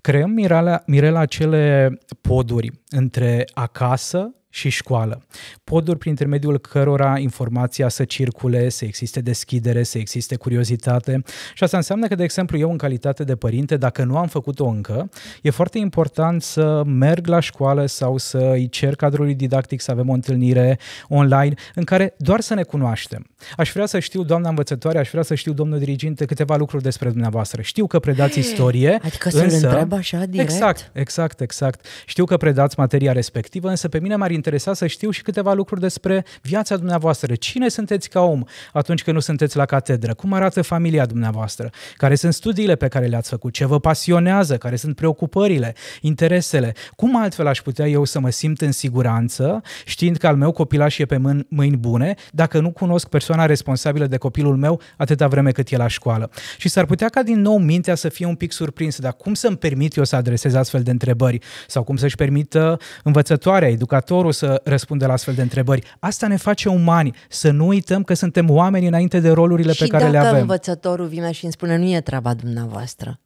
creăm, 0.00 0.30
Mirela, 0.30 0.82
Mirela 0.86 1.20
acele 1.20 1.98
poduri 2.20 2.70
între 2.88 3.44
acasă 3.52 4.34
și 4.54 4.68
școală. 4.68 5.22
Poduri 5.64 5.98
prin 5.98 6.10
intermediul 6.10 6.58
cărora 6.58 7.18
informația 7.18 7.88
să 7.88 8.04
circule, 8.04 8.68
să 8.68 8.84
existe 8.84 9.20
deschidere, 9.20 9.82
să 9.82 9.98
existe 9.98 10.36
curiozitate. 10.36 11.22
Și 11.54 11.64
asta 11.64 11.76
înseamnă 11.76 12.06
că, 12.06 12.14
de 12.14 12.22
exemplu, 12.22 12.58
eu 12.58 12.70
în 12.70 12.76
calitate 12.76 13.24
de 13.24 13.36
părinte, 13.36 13.76
dacă 13.76 14.04
nu 14.04 14.16
am 14.16 14.26
făcut-o 14.26 14.66
încă, 14.66 15.10
e 15.42 15.50
foarte 15.50 15.78
important 15.78 16.42
să 16.42 16.82
merg 16.86 17.26
la 17.26 17.40
școală 17.40 17.86
sau 17.86 18.16
să 18.16 18.50
îi 18.52 18.68
cer 18.68 18.94
cadrului 18.94 19.34
didactic 19.34 19.80
să 19.80 19.90
avem 19.90 20.08
o 20.08 20.12
întâlnire 20.12 20.78
online 21.08 21.54
în 21.74 21.84
care 21.84 22.14
doar 22.18 22.40
să 22.40 22.54
ne 22.54 22.62
cunoaștem. 22.62 23.26
Aș 23.56 23.72
vrea 23.72 23.86
să 23.86 23.98
știu, 23.98 24.22
doamna 24.22 24.48
învățătoare, 24.48 24.98
aș 24.98 25.10
vrea 25.10 25.22
să 25.22 25.34
știu, 25.34 25.52
domnul 25.52 25.78
diriginte, 25.78 26.24
câteva 26.24 26.56
lucruri 26.56 26.82
despre 26.82 27.08
dumneavoastră. 27.08 27.62
Știu 27.62 27.86
că 27.86 27.98
predați 27.98 28.38
istorie, 28.38 28.98
Adică 29.02 29.30
să-l 29.30 29.42
însă... 29.42 29.68
întreb 29.68 29.92
așa 29.92 30.24
direct? 30.24 30.50
Exact, 30.50 30.90
exact, 30.92 31.40
exact. 31.40 31.86
Știu 32.06 32.24
că 32.24 32.36
predați 32.36 32.78
materia 32.78 33.12
respectivă, 33.12 33.68
însă 33.68 33.88
pe 33.88 34.00
mine 34.00 34.16
m-ar 34.16 34.30
interesa 34.42 34.74
să 34.74 34.86
știu 34.86 35.10
și 35.10 35.22
câteva 35.22 35.52
lucruri 35.52 35.80
despre 35.80 36.24
viața 36.40 36.76
dumneavoastră. 36.76 37.34
Cine 37.34 37.68
sunteți 37.68 38.08
ca 38.08 38.20
om 38.20 38.42
atunci 38.72 39.02
când 39.02 39.16
nu 39.16 39.22
sunteți 39.22 39.56
la 39.56 39.64
catedră? 39.64 40.14
Cum 40.14 40.32
arată 40.32 40.62
familia 40.62 41.06
dumneavoastră? 41.06 41.70
Care 41.96 42.14
sunt 42.14 42.34
studiile 42.34 42.74
pe 42.74 42.88
care 42.88 43.06
le-ați 43.06 43.28
făcut? 43.28 43.52
Ce 43.52 43.66
vă 43.66 43.80
pasionează? 43.80 44.56
Care 44.56 44.76
sunt 44.76 44.96
preocupările, 44.96 45.74
interesele? 46.00 46.74
Cum 46.96 47.16
altfel 47.16 47.46
aș 47.46 47.60
putea 47.60 47.88
eu 47.88 48.04
să 48.04 48.20
mă 48.20 48.30
simt 48.30 48.60
în 48.60 48.72
siguranță, 48.72 49.62
știind 49.84 50.16
că 50.16 50.26
al 50.26 50.36
meu 50.36 50.52
copilaș 50.52 50.98
e 50.98 51.04
pe 51.04 51.16
mâini, 51.16 51.46
mâini 51.48 51.76
bune, 51.76 52.14
dacă 52.32 52.60
nu 52.60 52.70
cunosc 52.70 53.08
persoana 53.08 53.46
responsabilă 53.46 54.06
de 54.06 54.16
copilul 54.16 54.56
meu 54.56 54.80
atâta 54.96 55.28
vreme 55.28 55.50
cât 55.50 55.68
e 55.68 55.76
la 55.76 55.86
școală? 55.86 56.30
Și 56.58 56.68
s-ar 56.68 56.84
putea 56.84 57.08
ca 57.08 57.22
din 57.22 57.40
nou 57.40 57.58
mintea 57.58 57.94
să 57.94 58.08
fie 58.08 58.26
un 58.26 58.34
pic 58.34 58.52
surprinsă, 58.52 59.02
dar 59.02 59.12
cum 59.12 59.34
să-mi 59.34 59.56
permit 59.56 59.96
eu 59.96 60.04
să 60.04 60.16
adresez 60.16 60.54
astfel 60.54 60.82
de 60.82 60.90
întrebări? 60.90 61.38
Sau 61.66 61.82
cum 61.82 61.96
să-și 61.96 62.16
permită 62.16 62.78
învățătoarea, 63.02 63.68
educatorul 63.68 64.31
să 64.32 64.60
răspunde 64.64 65.06
la 65.06 65.12
astfel 65.12 65.34
de 65.34 65.42
întrebări. 65.42 65.96
Asta 65.98 66.26
ne 66.26 66.36
face 66.36 66.68
umani, 66.68 67.14
să 67.28 67.50
nu 67.50 67.66
uităm 67.66 68.02
că 68.02 68.14
suntem 68.14 68.50
oameni 68.50 68.86
înainte 68.86 69.20
de 69.20 69.30
rolurile 69.30 69.72
și 69.72 69.82
pe 69.82 69.86
care 69.86 70.04
le 70.04 70.10
dacă 70.10 70.26
avem. 70.26 70.40
învățătorul 70.40 71.06
vine 71.06 71.32
și 71.32 71.44
îmi 71.44 71.52
spune 71.52 71.76
nu 71.76 71.84
e 71.84 72.00
treaba 72.00 72.34
dumneavoastră. 72.34 73.20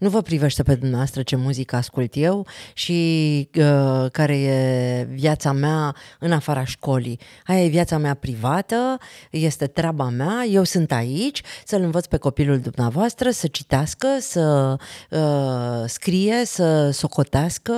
Nu 0.00 0.08
vă 0.08 0.22
privește 0.22 0.62
pe 0.62 0.74
dumneavoastră 0.74 1.22
ce 1.22 1.36
muzică 1.36 1.76
ascult 1.76 2.12
eu 2.16 2.46
și 2.74 3.48
uh, 3.54 4.10
care 4.12 4.40
e 4.40 5.08
viața 5.10 5.52
mea 5.52 5.94
în 6.18 6.32
afara 6.32 6.64
școlii. 6.64 7.20
Aia 7.44 7.64
e 7.64 7.68
viața 7.68 7.98
mea 7.98 8.14
privată, 8.14 8.98
este 9.30 9.66
treaba 9.66 10.08
mea, 10.08 10.44
eu 10.50 10.64
sunt 10.64 10.92
aici 10.92 11.42
să-l 11.64 11.82
învăț 11.82 12.06
pe 12.06 12.16
copilul 12.16 12.58
dumneavoastră 12.58 13.30
să 13.30 13.46
citească, 13.46 14.08
să 14.20 14.76
uh, 15.10 15.82
scrie, 15.86 16.44
să 16.44 16.90
socotească 16.90 17.74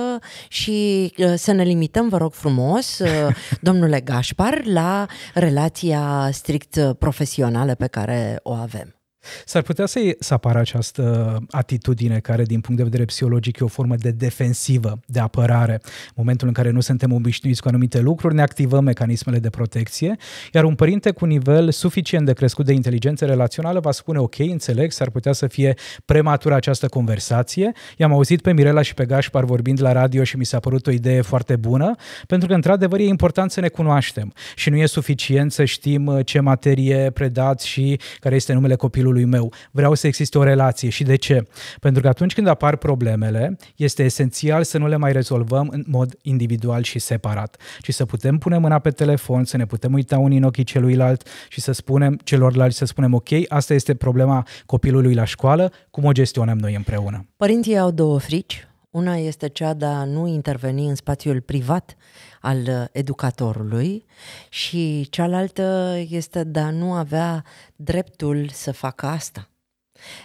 și 0.47 1.11
uh, 1.17 1.33
să 1.35 1.51
ne 1.51 1.63
limităm, 1.63 2.09
vă 2.09 2.17
rog 2.17 2.33
frumos, 2.33 2.99
uh, 2.99 3.35
domnule 3.61 3.99
Gașpar, 3.99 4.65
la 4.65 5.05
relația 5.33 6.29
strict 6.31 6.95
profesională 6.99 7.75
pe 7.75 7.87
care 7.87 8.39
o 8.43 8.51
avem. 8.51 9.02
S-ar 9.45 9.61
putea 9.61 9.85
să, 9.85 10.15
să 10.19 10.33
apară 10.33 10.59
această 10.59 11.37
atitudine 11.49 12.19
care, 12.19 12.43
din 12.43 12.59
punct 12.59 12.77
de 12.77 12.83
vedere 12.83 13.05
psihologic, 13.05 13.59
e 13.59 13.63
o 13.63 13.67
formă 13.67 13.95
de 13.95 14.11
defensivă, 14.11 14.99
de 15.05 15.19
apărare. 15.19 15.79
În 15.83 16.13
momentul 16.15 16.47
în 16.47 16.53
care 16.53 16.69
nu 16.69 16.79
suntem 16.79 17.11
obișnuiți 17.11 17.61
cu 17.61 17.67
anumite 17.67 17.99
lucruri, 17.99 18.35
ne 18.35 18.41
activăm 18.41 18.83
mecanismele 18.83 19.39
de 19.39 19.49
protecție, 19.49 20.15
iar 20.53 20.63
un 20.63 20.75
părinte 20.75 21.11
cu 21.11 21.25
nivel 21.25 21.71
suficient 21.71 22.25
de 22.25 22.33
crescut 22.33 22.65
de 22.65 22.73
inteligență 22.73 23.25
relațională 23.25 23.79
va 23.79 23.91
spune, 23.91 24.19
ok, 24.19 24.39
înțeleg, 24.39 24.91
s-ar 24.91 25.09
putea 25.09 25.31
să 25.31 25.47
fie 25.47 25.73
prematură 26.05 26.55
această 26.55 26.87
conversație. 26.87 27.71
I-am 27.97 28.13
auzit 28.13 28.41
pe 28.41 28.53
Mirela 28.53 28.81
și 28.81 28.93
pe 28.93 29.05
Gașpar 29.05 29.43
vorbind 29.43 29.81
la 29.81 29.91
radio 29.91 30.23
și 30.23 30.37
mi 30.37 30.45
s-a 30.45 30.59
părut 30.59 30.87
o 30.87 30.91
idee 30.91 31.21
foarte 31.21 31.55
bună, 31.55 31.95
pentru 32.27 32.47
că, 32.47 32.53
într-adevăr, 32.53 32.99
e 32.99 33.03
important 33.03 33.51
să 33.51 33.59
ne 33.59 33.67
cunoaștem 33.67 34.33
și 34.55 34.69
nu 34.69 34.77
e 34.77 34.85
suficient 34.85 35.51
să 35.51 35.65
știm 35.65 36.21
ce 36.23 36.39
materie 36.39 37.11
predați 37.13 37.67
și 37.67 37.99
care 38.19 38.35
este 38.35 38.53
numele 38.53 38.75
copilului 38.75 39.12
copilului 39.13 39.25
meu. 39.25 39.53
Vreau 39.71 39.93
să 39.93 40.07
existe 40.07 40.37
o 40.37 40.43
relație. 40.43 40.89
Și 40.89 41.03
de 41.03 41.15
ce? 41.15 41.43
Pentru 41.79 42.01
că 42.01 42.07
atunci 42.07 42.33
când 42.33 42.47
apar 42.47 42.75
problemele, 42.75 43.57
este 43.75 44.03
esențial 44.03 44.63
să 44.63 44.77
nu 44.77 44.87
le 44.87 44.95
mai 44.95 45.11
rezolvăm 45.11 45.67
în 45.71 45.83
mod 45.87 46.15
individual 46.21 46.83
și 46.83 46.99
separat, 46.99 47.57
ci 47.81 47.93
să 47.93 48.05
putem 48.05 48.37
pune 48.37 48.57
mâna 48.57 48.79
pe 48.79 48.89
telefon, 48.89 49.43
să 49.43 49.57
ne 49.57 49.65
putem 49.65 49.93
uita 49.93 50.17
unii 50.17 50.37
în 50.37 50.43
ochii 50.43 50.63
celuilalt 50.63 51.27
și 51.49 51.61
să 51.61 51.71
spunem 51.71 52.19
celorlalți, 52.23 52.77
să 52.77 52.85
spunem, 52.85 53.13
ok, 53.13 53.29
asta 53.47 53.73
este 53.73 53.93
problema 53.95 54.45
copilului 54.65 55.13
la 55.13 55.23
școală, 55.23 55.71
cum 55.91 56.03
o 56.05 56.11
gestionăm 56.11 56.57
noi 56.57 56.75
împreună. 56.75 57.25
Părinții 57.37 57.77
au 57.77 57.91
două 57.91 58.19
frici. 58.19 58.67
Una 58.89 59.15
este 59.15 59.49
cea 59.49 59.73
de 59.73 59.85
a 59.85 60.03
nu 60.03 60.27
interveni 60.27 60.87
în 60.87 60.95
spațiul 60.95 61.41
privat 61.41 61.95
al 62.43 62.57
uh, 62.67 62.85
educatorului 62.91 64.05
și 64.49 65.07
cealaltă 65.09 65.97
este 66.09 66.43
de 66.43 66.59
a 66.59 66.69
nu 66.69 66.93
avea 66.93 67.43
dreptul 67.75 68.49
să 68.49 68.71
facă 68.71 69.05
asta. 69.05 69.49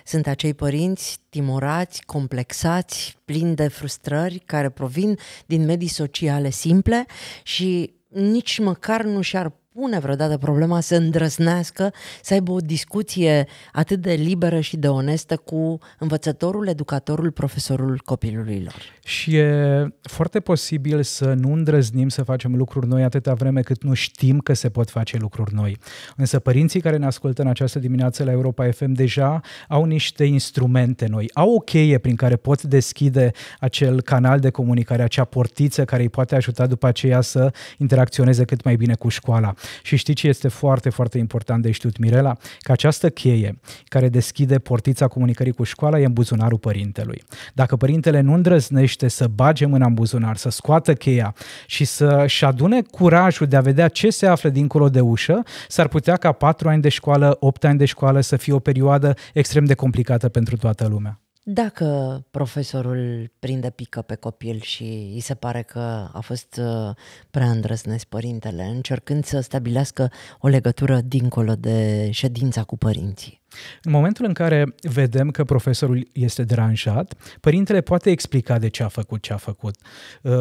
Sunt 0.04 0.26
acei 0.26 0.54
părinți 0.54 1.20
timorați, 1.28 2.02
complexați, 2.04 3.18
plini 3.24 3.54
de 3.54 3.68
frustrări 3.68 4.38
care 4.38 4.68
provin 4.68 5.18
din 5.46 5.64
medii 5.64 5.88
sociale 5.88 6.50
simple 6.50 7.06
și 7.42 7.94
nici 8.08 8.58
măcar 8.58 9.02
nu 9.02 9.20
și-ar 9.20 9.52
pune 9.80 9.98
vreodată 9.98 10.38
problema 10.38 10.80
să 10.80 10.94
îndrăznească, 10.94 11.92
să 12.22 12.34
aibă 12.34 12.52
o 12.52 12.58
discuție 12.58 13.46
atât 13.72 14.00
de 14.00 14.12
liberă 14.12 14.60
și 14.60 14.76
de 14.76 14.88
onestă 14.88 15.36
cu 15.36 15.78
învățătorul, 15.98 16.68
educatorul, 16.68 17.30
profesorul 17.30 18.00
copilului 18.04 18.60
lor. 18.62 18.74
Și 19.04 19.36
e 19.36 19.88
foarte 20.02 20.40
posibil 20.40 21.02
să 21.02 21.32
nu 21.32 21.52
îndrăznim 21.52 22.08
să 22.08 22.22
facem 22.22 22.56
lucruri 22.56 22.86
noi 22.86 23.02
atâta 23.02 23.34
vreme 23.34 23.60
cât 23.60 23.82
nu 23.82 23.94
știm 23.94 24.38
că 24.38 24.52
se 24.52 24.68
pot 24.68 24.90
face 24.90 25.16
lucruri 25.16 25.54
noi. 25.54 25.76
Însă 26.16 26.38
părinții 26.38 26.80
care 26.80 26.96
ne 26.96 27.06
ascultă 27.06 27.42
în 27.42 27.48
această 27.48 27.78
dimineață 27.78 28.24
la 28.24 28.30
Europa 28.30 28.70
FM 28.70 28.92
deja 28.92 29.40
au 29.68 29.84
niște 29.84 30.24
instrumente 30.24 31.06
noi, 31.06 31.30
au 31.32 31.54
o 31.54 31.58
cheie 31.58 31.98
prin 31.98 32.16
care 32.16 32.36
pot 32.36 32.62
deschide 32.62 33.30
acel 33.60 34.02
canal 34.02 34.40
de 34.40 34.50
comunicare, 34.50 35.02
acea 35.02 35.24
portiță 35.24 35.84
care 35.84 36.02
îi 36.02 36.08
poate 36.08 36.34
ajuta 36.34 36.66
după 36.66 36.86
aceea 36.86 37.20
să 37.20 37.52
interacționeze 37.76 38.44
cât 38.44 38.64
mai 38.64 38.76
bine 38.76 38.94
cu 38.94 39.08
școala. 39.08 39.54
Și 39.82 39.96
știi 39.96 40.14
ce 40.14 40.28
este 40.28 40.48
foarte, 40.48 40.90
foarte 40.90 41.18
important 41.18 41.62
de 41.62 41.70
știut, 41.70 41.98
Mirela? 41.98 42.36
Că 42.58 42.72
această 42.72 43.10
cheie 43.10 43.58
care 43.84 44.08
deschide 44.08 44.58
portița 44.58 45.06
comunicării 45.06 45.52
cu 45.52 45.62
școala 45.62 45.98
e 46.00 46.04
în 46.04 46.12
buzunarul 46.12 46.58
părintelui. 46.58 47.22
Dacă 47.54 47.76
părintele 47.76 48.20
nu 48.20 48.32
îndrăznește 48.32 49.08
să 49.08 49.26
bage 49.26 49.66
mâna 49.66 49.86
în 49.86 49.94
buzunar, 49.94 50.36
să 50.36 50.48
scoată 50.48 50.94
cheia 50.94 51.34
și 51.66 51.84
să-și 51.84 52.44
adune 52.44 52.82
curajul 52.82 53.46
de 53.46 53.56
a 53.56 53.60
vedea 53.60 53.88
ce 53.88 54.10
se 54.10 54.26
află 54.26 54.48
dincolo 54.48 54.88
de 54.88 55.00
ușă, 55.00 55.42
s-ar 55.68 55.88
putea 55.88 56.16
ca 56.16 56.32
patru 56.32 56.68
ani 56.68 56.82
de 56.82 56.88
școală, 56.88 57.36
opt 57.40 57.64
ani 57.64 57.78
de 57.78 57.84
școală 57.84 58.20
să 58.20 58.36
fie 58.36 58.52
o 58.52 58.58
perioadă 58.58 59.14
extrem 59.32 59.64
de 59.64 59.74
complicată 59.74 60.28
pentru 60.28 60.56
toată 60.56 60.86
lumea. 60.88 61.20
Dacă 61.50 62.24
profesorul 62.30 63.30
prinde 63.38 63.70
pică 63.70 64.02
pe 64.02 64.14
copil 64.14 64.60
și 64.60 65.10
îi 65.14 65.20
se 65.20 65.34
pare 65.34 65.62
că 65.62 66.08
a 66.12 66.20
fost 66.20 66.60
uh, 66.60 66.94
prea 67.30 67.50
îndrăzneț 67.50 68.02
părintele, 68.02 68.62
încercând 68.62 69.24
să 69.24 69.40
stabilească 69.40 70.10
o 70.40 70.48
legătură 70.48 71.00
dincolo 71.00 71.54
de 71.54 72.08
ședința 72.10 72.62
cu 72.62 72.76
părinții. 72.76 73.40
În 73.82 73.92
momentul 73.92 74.24
în 74.24 74.32
care 74.32 74.74
vedem 74.82 75.30
că 75.30 75.44
profesorul 75.44 76.08
este 76.12 76.42
deranjat, 76.42 77.14
părintele 77.40 77.80
poate 77.80 78.10
explica 78.10 78.58
de 78.58 78.68
ce 78.68 78.82
a 78.82 78.88
făcut 78.88 79.22
ce 79.22 79.32
a 79.32 79.36
făcut, 79.36 79.74
uh, 80.22 80.32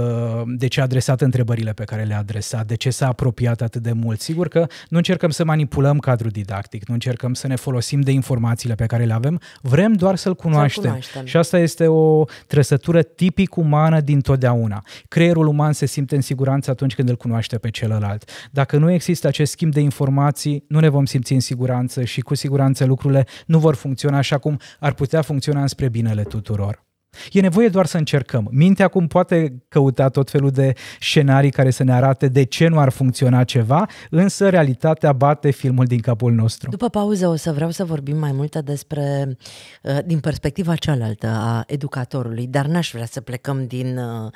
de 0.45 0.67
ce 0.67 0.79
a 0.79 0.83
adresat 0.83 1.21
întrebările 1.21 1.73
pe 1.73 1.83
care 1.83 2.03
le-a 2.03 2.17
adresat, 2.17 2.65
de 2.67 2.75
ce 2.75 2.89
s-a 2.89 3.07
apropiat 3.07 3.61
atât 3.61 3.81
de 3.81 3.91
mult. 3.91 4.21
Sigur 4.21 4.47
că 4.47 4.67
nu 4.89 4.97
încercăm 4.97 5.29
să 5.29 5.45
manipulăm 5.45 5.97
cadrul 5.99 6.29
didactic, 6.29 6.87
nu 6.87 6.93
încercăm 6.93 7.33
să 7.33 7.47
ne 7.47 7.55
folosim 7.55 8.01
de 8.01 8.11
informațiile 8.11 8.75
pe 8.75 8.85
care 8.85 9.03
le 9.03 9.13
avem, 9.13 9.41
vrem 9.61 9.93
doar 9.93 10.15
să-l 10.15 10.35
cunoaștem. 10.35 10.81
Să 10.81 10.87
cunoaștem. 10.87 11.25
Și 11.25 11.37
asta 11.37 11.57
este 11.57 11.87
o 11.87 12.23
trăsătură 12.47 13.01
tipic 13.01 13.55
umană 13.55 13.99
din 13.99 14.21
totdeauna. 14.21 14.83
Creierul 15.07 15.47
uman 15.47 15.73
se 15.73 15.85
simte 15.85 16.15
în 16.15 16.21
siguranță 16.21 16.71
atunci 16.71 16.95
când 16.95 17.09
îl 17.09 17.15
cunoaște 17.15 17.57
pe 17.57 17.69
celălalt. 17.69 18.29
Dacă 18.51 18.77
nu 18.77 18.91
există 18.91 19.27
acest 19.27 19.51
schimb 19.51 19.73
de 19.73 19.79
informații, 19.79 20.63
nu 20.67 20.79
ne 20.79 20.89
vom 20.89 21.05
simți 21.05 21.33
în 21.33 21.39
siguranță 21.39 22.03
și 22.03 22.21
cu 22.21 22.35
siguranță 22.35 22.85
lucrurile 23.07 23.45
nu 23.45 23.59
vor 23.59 23.75
funcționa 23.75 24.17
așa 24.17 24.37
cum 24.37 24.59
ar 24.79 24.93
putea 24.93 25.21
funcționa 25.21 25.61
înspre 25.61 25.89
binele 25.89 26.23
tuturor. 26.23 26.85
E 27.31 27.41
nevoie 27.41 27.67
doar 27.67 27.85
să 27.85 27.97
încercăm. 27.97 28.47
Mintea 28.51 28.85
acum 28.85 29.07
poate 29.07 29.63
căuta 29.67 30.09
tot 30.09 30.29
felul 30.29 30.49
de 30.49 30.73
scenarii 30.99 31.49
care 31.51 31.69
să 31.69 31.83
ne 31.83 31.93
arate 31.93 32.27
de 32.27 32.43
ce 32.43 32.67
nu 32.67 32.79
ar 32.79 32.89
funcționa 32.89 33.43
ceva, 33.43 33.85
însă 34.09 34.49
realitatea 34.49 35.13
bate 35.13 35.51
filmul 35.51 35.85
din 35.85 35.99
capul 35.99 36.31
nostru. 36.31 36.69
După 36.69 36.89
pauză 36.89 37.27
o 37.27 37.35
să 37.35 37.51
vreau 37.51 37.69
să 37.69 37.85
vorbim 37.85 38.17
mai 38.17 38.31
multe 38.31 38.61
despre, 38.61 39.37
uh, 39.83 39.97
din 40.05 40.19
perspectiva 40.19 40.75
cealaltă 40.75 41.27
a 41.27 41.63
educatorului, 41.67 42.47
dar 42.47 42.65
n-aș 42.65 42.91
vrea 42.91 43.05
să 43.05 43.21
plecăm 43.21 43.67
din 43.67 43.97
uh, 43.97 44.31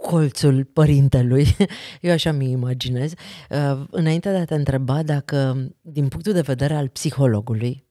colțul 0.00 0.64
părintelui, 0.64 1.56
eu 2.00 2.12
așa 2.12 2.32
mi 2.32 2.50
imaginez, 2.50 3.12
uh, 3.50 3.80
înainte 3.90 4.30
de 4.30 4.36
a 4.36 4.44
te 4.44 4.54
întreba 4.54 5.02
dacă, 5.02 5.66
din 5.80 6.08
punctul 6.08 6.32
de 6.32 6.40
vedere 6.40 6.74
al 6.74 6.88
psihologului, 6.88 7.84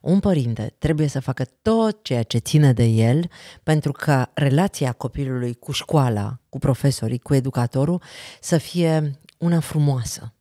un 0.00 0.20
părinte 0.20 0.74
trebuie 0.78 1.06
să 1.08 1.20
facă 1.20 1.44
tot 1.62 2.02
ceea 2.02 2.22
ce 2.22 2.38
ține 2.38 2.72
de 2.72 2.84
el 2.84 3.30
pentru 3.62 3.92
ca 3.92 4.30
relația 4.34 4.92
copilului 4.92 5.54
cu 5.54 5.72
școala, 5.72 6.38
cu 6.48 6.58
profesorii, 6.58 7.18
cu 7.18 7.34
educatorul 7.34 8.02
să 8.40 8.58
fie 8.58 9.20
una 9.38 9.60
frumoasă. 9.60 10.32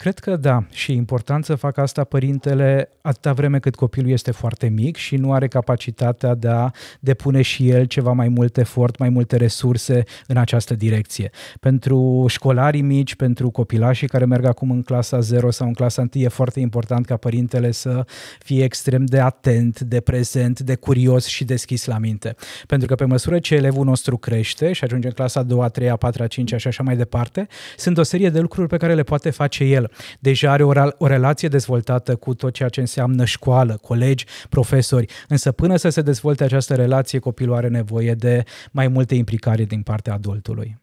Cred 0.00 0.18
că 0.18 0.36
da 0.36 0.64
și 0.72 0.90
e 0.92 0.94
important 0.94 1.44
să 1.44 1.54
facă 1.54 1.80
asta 1.80 2.04
părintele 2.04 2.88
atâta 3.02 3.32
vreme 3.32 3.58
cât 3.58 3.74
copilul 3.74 4.10
este 4.10 4.30
foarte 4.30 4.68
mic 4.68 4.96
și 4.96 5.16
nu 5.16 5.32
are 5.32 5.48
capacitatea 5.48 6.34
de 6.34 6.48
a 6.48 6.70
depune 7.00 7.42
și 7.42 7.68
el 7.68 7.84
ceva 7.84 8.12
mai 8.12 8.28
mult 8.28 8.56
efort, 8.56 8.98
mai 8.98 9.08
multe 9.08 9.36
resurse 9.36 10.02
în 10.26 10.36
această 10.36 10.74
direcție. 10.74 11.30
Pentru 11.60 12.24
școlarii 12.28 12.82
mici, 12.82 13.14
pentru 13.14 13.50
copilașii 13.50 14.08
care 14.08 14.24
merg 14.24 14.44
acum 14.44 14.70
în 14.70 14.82
clasa 14.82 15.20
0 15.20 15.50
sau 15.50 15.66
în 15.66 15.72
clasa 15.72 16.08
1, 16.14 16.24
e 16.24 16.28
foarte 16.28 16.60
important 16.60 17.06
ca 17.06 17.16
părintele 17.16 17.70
să 17.70 18.04
fie 18.38 18.64
extrem 18.64 19.04
de 19.04 19.20
atent, 19.20 19.80
de 19.80 20.00
prezent, 20.00 20.60
de 20.60 20.74
curios 20.74 21.26
și 21.26 21.44
deschis 21.44 21.84
la 21.84 21.98
minte. 21.98 22.34
Pentru 22.66 22.88
că 22.88 22.94
pe 22.94 23.04
măsură 23.04 23.38
ce 23.38 23.54
elevul 23.54 23.84
nostru 23.84 24.16
crește 24.16 24.72
și 24.72 24.84
ajunge 24.84 25.06
în 25.06 25.12
clasa 25.12 25.42
2, 25.42 25.70
3, 25.70 25.88
4, 25.98 26.26
5 26.26 26.54
și 26.56 26.66
așa 26.66 26.82
mai 26.82 26.96
departe, 26.96 27.46
sunt 27.76 27.98
o 27.98 28.02
serie 28.02 28.30
de 28.30 28.40
lucruri 28.40 28.68
pe 28.68 28.76
care 28.76 28.94
le 28.94 29.02
poate 29.02 29.30
face 29.30 29.64
el 29.64 29.89
deja 30.18 30.50
are 30.50 30.62
o, 30.62 30.72
o 30.98 31.06
relație 31.06 31.48
dezvoltată 31.48 32.16
cu 32.16 32.34
tot 32.34 32.52
ceea 32.52 32.68
ce 32.68 32.80
înseamnă 32.80 33.24
școală, 33.24 33.78
colegi, 33.82 34.26
profesori, 34.48 35.06
însă 35.28 35.52
până 35.52 35.76
să 35.76 35.88
se 35.88 36.02
dezvolte 36.02 36.44
această 36.44 36.74
relație, 36.74 37.18
copilul 37.18 37.54
are 37.54 37.68
nevoie 37.68 38.14
de 38.14 38.44
mai 38.70 38.88
multe 38.88 39.14
implicare 39.14 39.64
din 39.64 39.82
partea 39.82 40.12
adultului. 40.12 40.78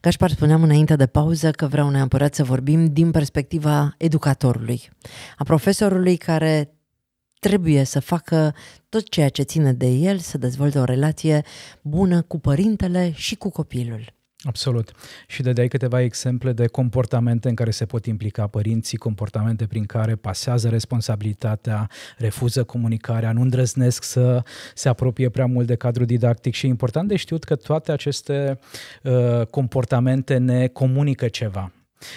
Gașpar, 0.00 0.30
spuneam 0.30 0.62
înainte 0.62 0.96
de 0.96 1.06
pauză 1.06 1.50
că 1.50 1.66
vreau 1.66 1.90
neapărat 1.90 2.34
să 2.34 2.44
vorbim 2.44 2.86
din 2.86 3.10
perspectiva 3.10 3.94
educatorului, 3.98 4.80
a 5.36 5.44
profesorului 5.44 6.16
care 6.16 6.72
trebuie 7.40 7.84
să 7.84 8.00
facă 8.00 8.54
tot 8.88 9.08
ceea 9.08 9.28
ce 9.28 9.42
ține 9.42 9.72
de 9.72 9.86
el, 9.86 10.18
să 10.18 10.38
dezvolte 10.38 10.78
o 10.78 10.84
relație 10.84 11.44
bună 11.82 12.22
cu 12.22 12.38
părintele 12.38 13.12
și 13.14 13.36
cu 13.36 13.50
copilul. 13.50 14.17
Absolut. 14.42 14.92
Și 15.26 15.42
dai 15.42 15.68
câteva 15.68 16.02
exemple 16.02 16.52
de 16.52 16.66
comportamente 16.66 17.48
în 17.48 17.54
care 17.54 17.70
se 17.70 17.86
pot 17.86 18.06
implica 18.06 18.46
părinții, 18.46 18.98
comportamente 18.98 19.66
prin 19.66 19.84
care 19.84 20.14
pasează 20.14 20.68
responsabilitatea, 20.68 21.90
refuză 22.16 22.64
comunicarea, 22.64 23.32
nu 23.32 23.40
îndrăznesc 23.40 24.02
să 24.02 24.42
se 24.74 24.88
apropie 24.88 25.28
prea 25.28 25.46
mult 25.46 25.66
de 25.66 25.74
cadrul 25.74 26.06
didactic 26.06 26.54
și 26.54 26.66
e 26.66 26.68
important 26.68 27.08
de 27.08 27.16
știut 27.16 27.44
că 27.44 27.56
toate 27.56 27.92
aceste 27.92 28.58
uh, 29.02 29.46
comportamente 29.46 30.36
ne 30.36 30.66
comunică 30.66 31.28
ceva. 31.28 31.72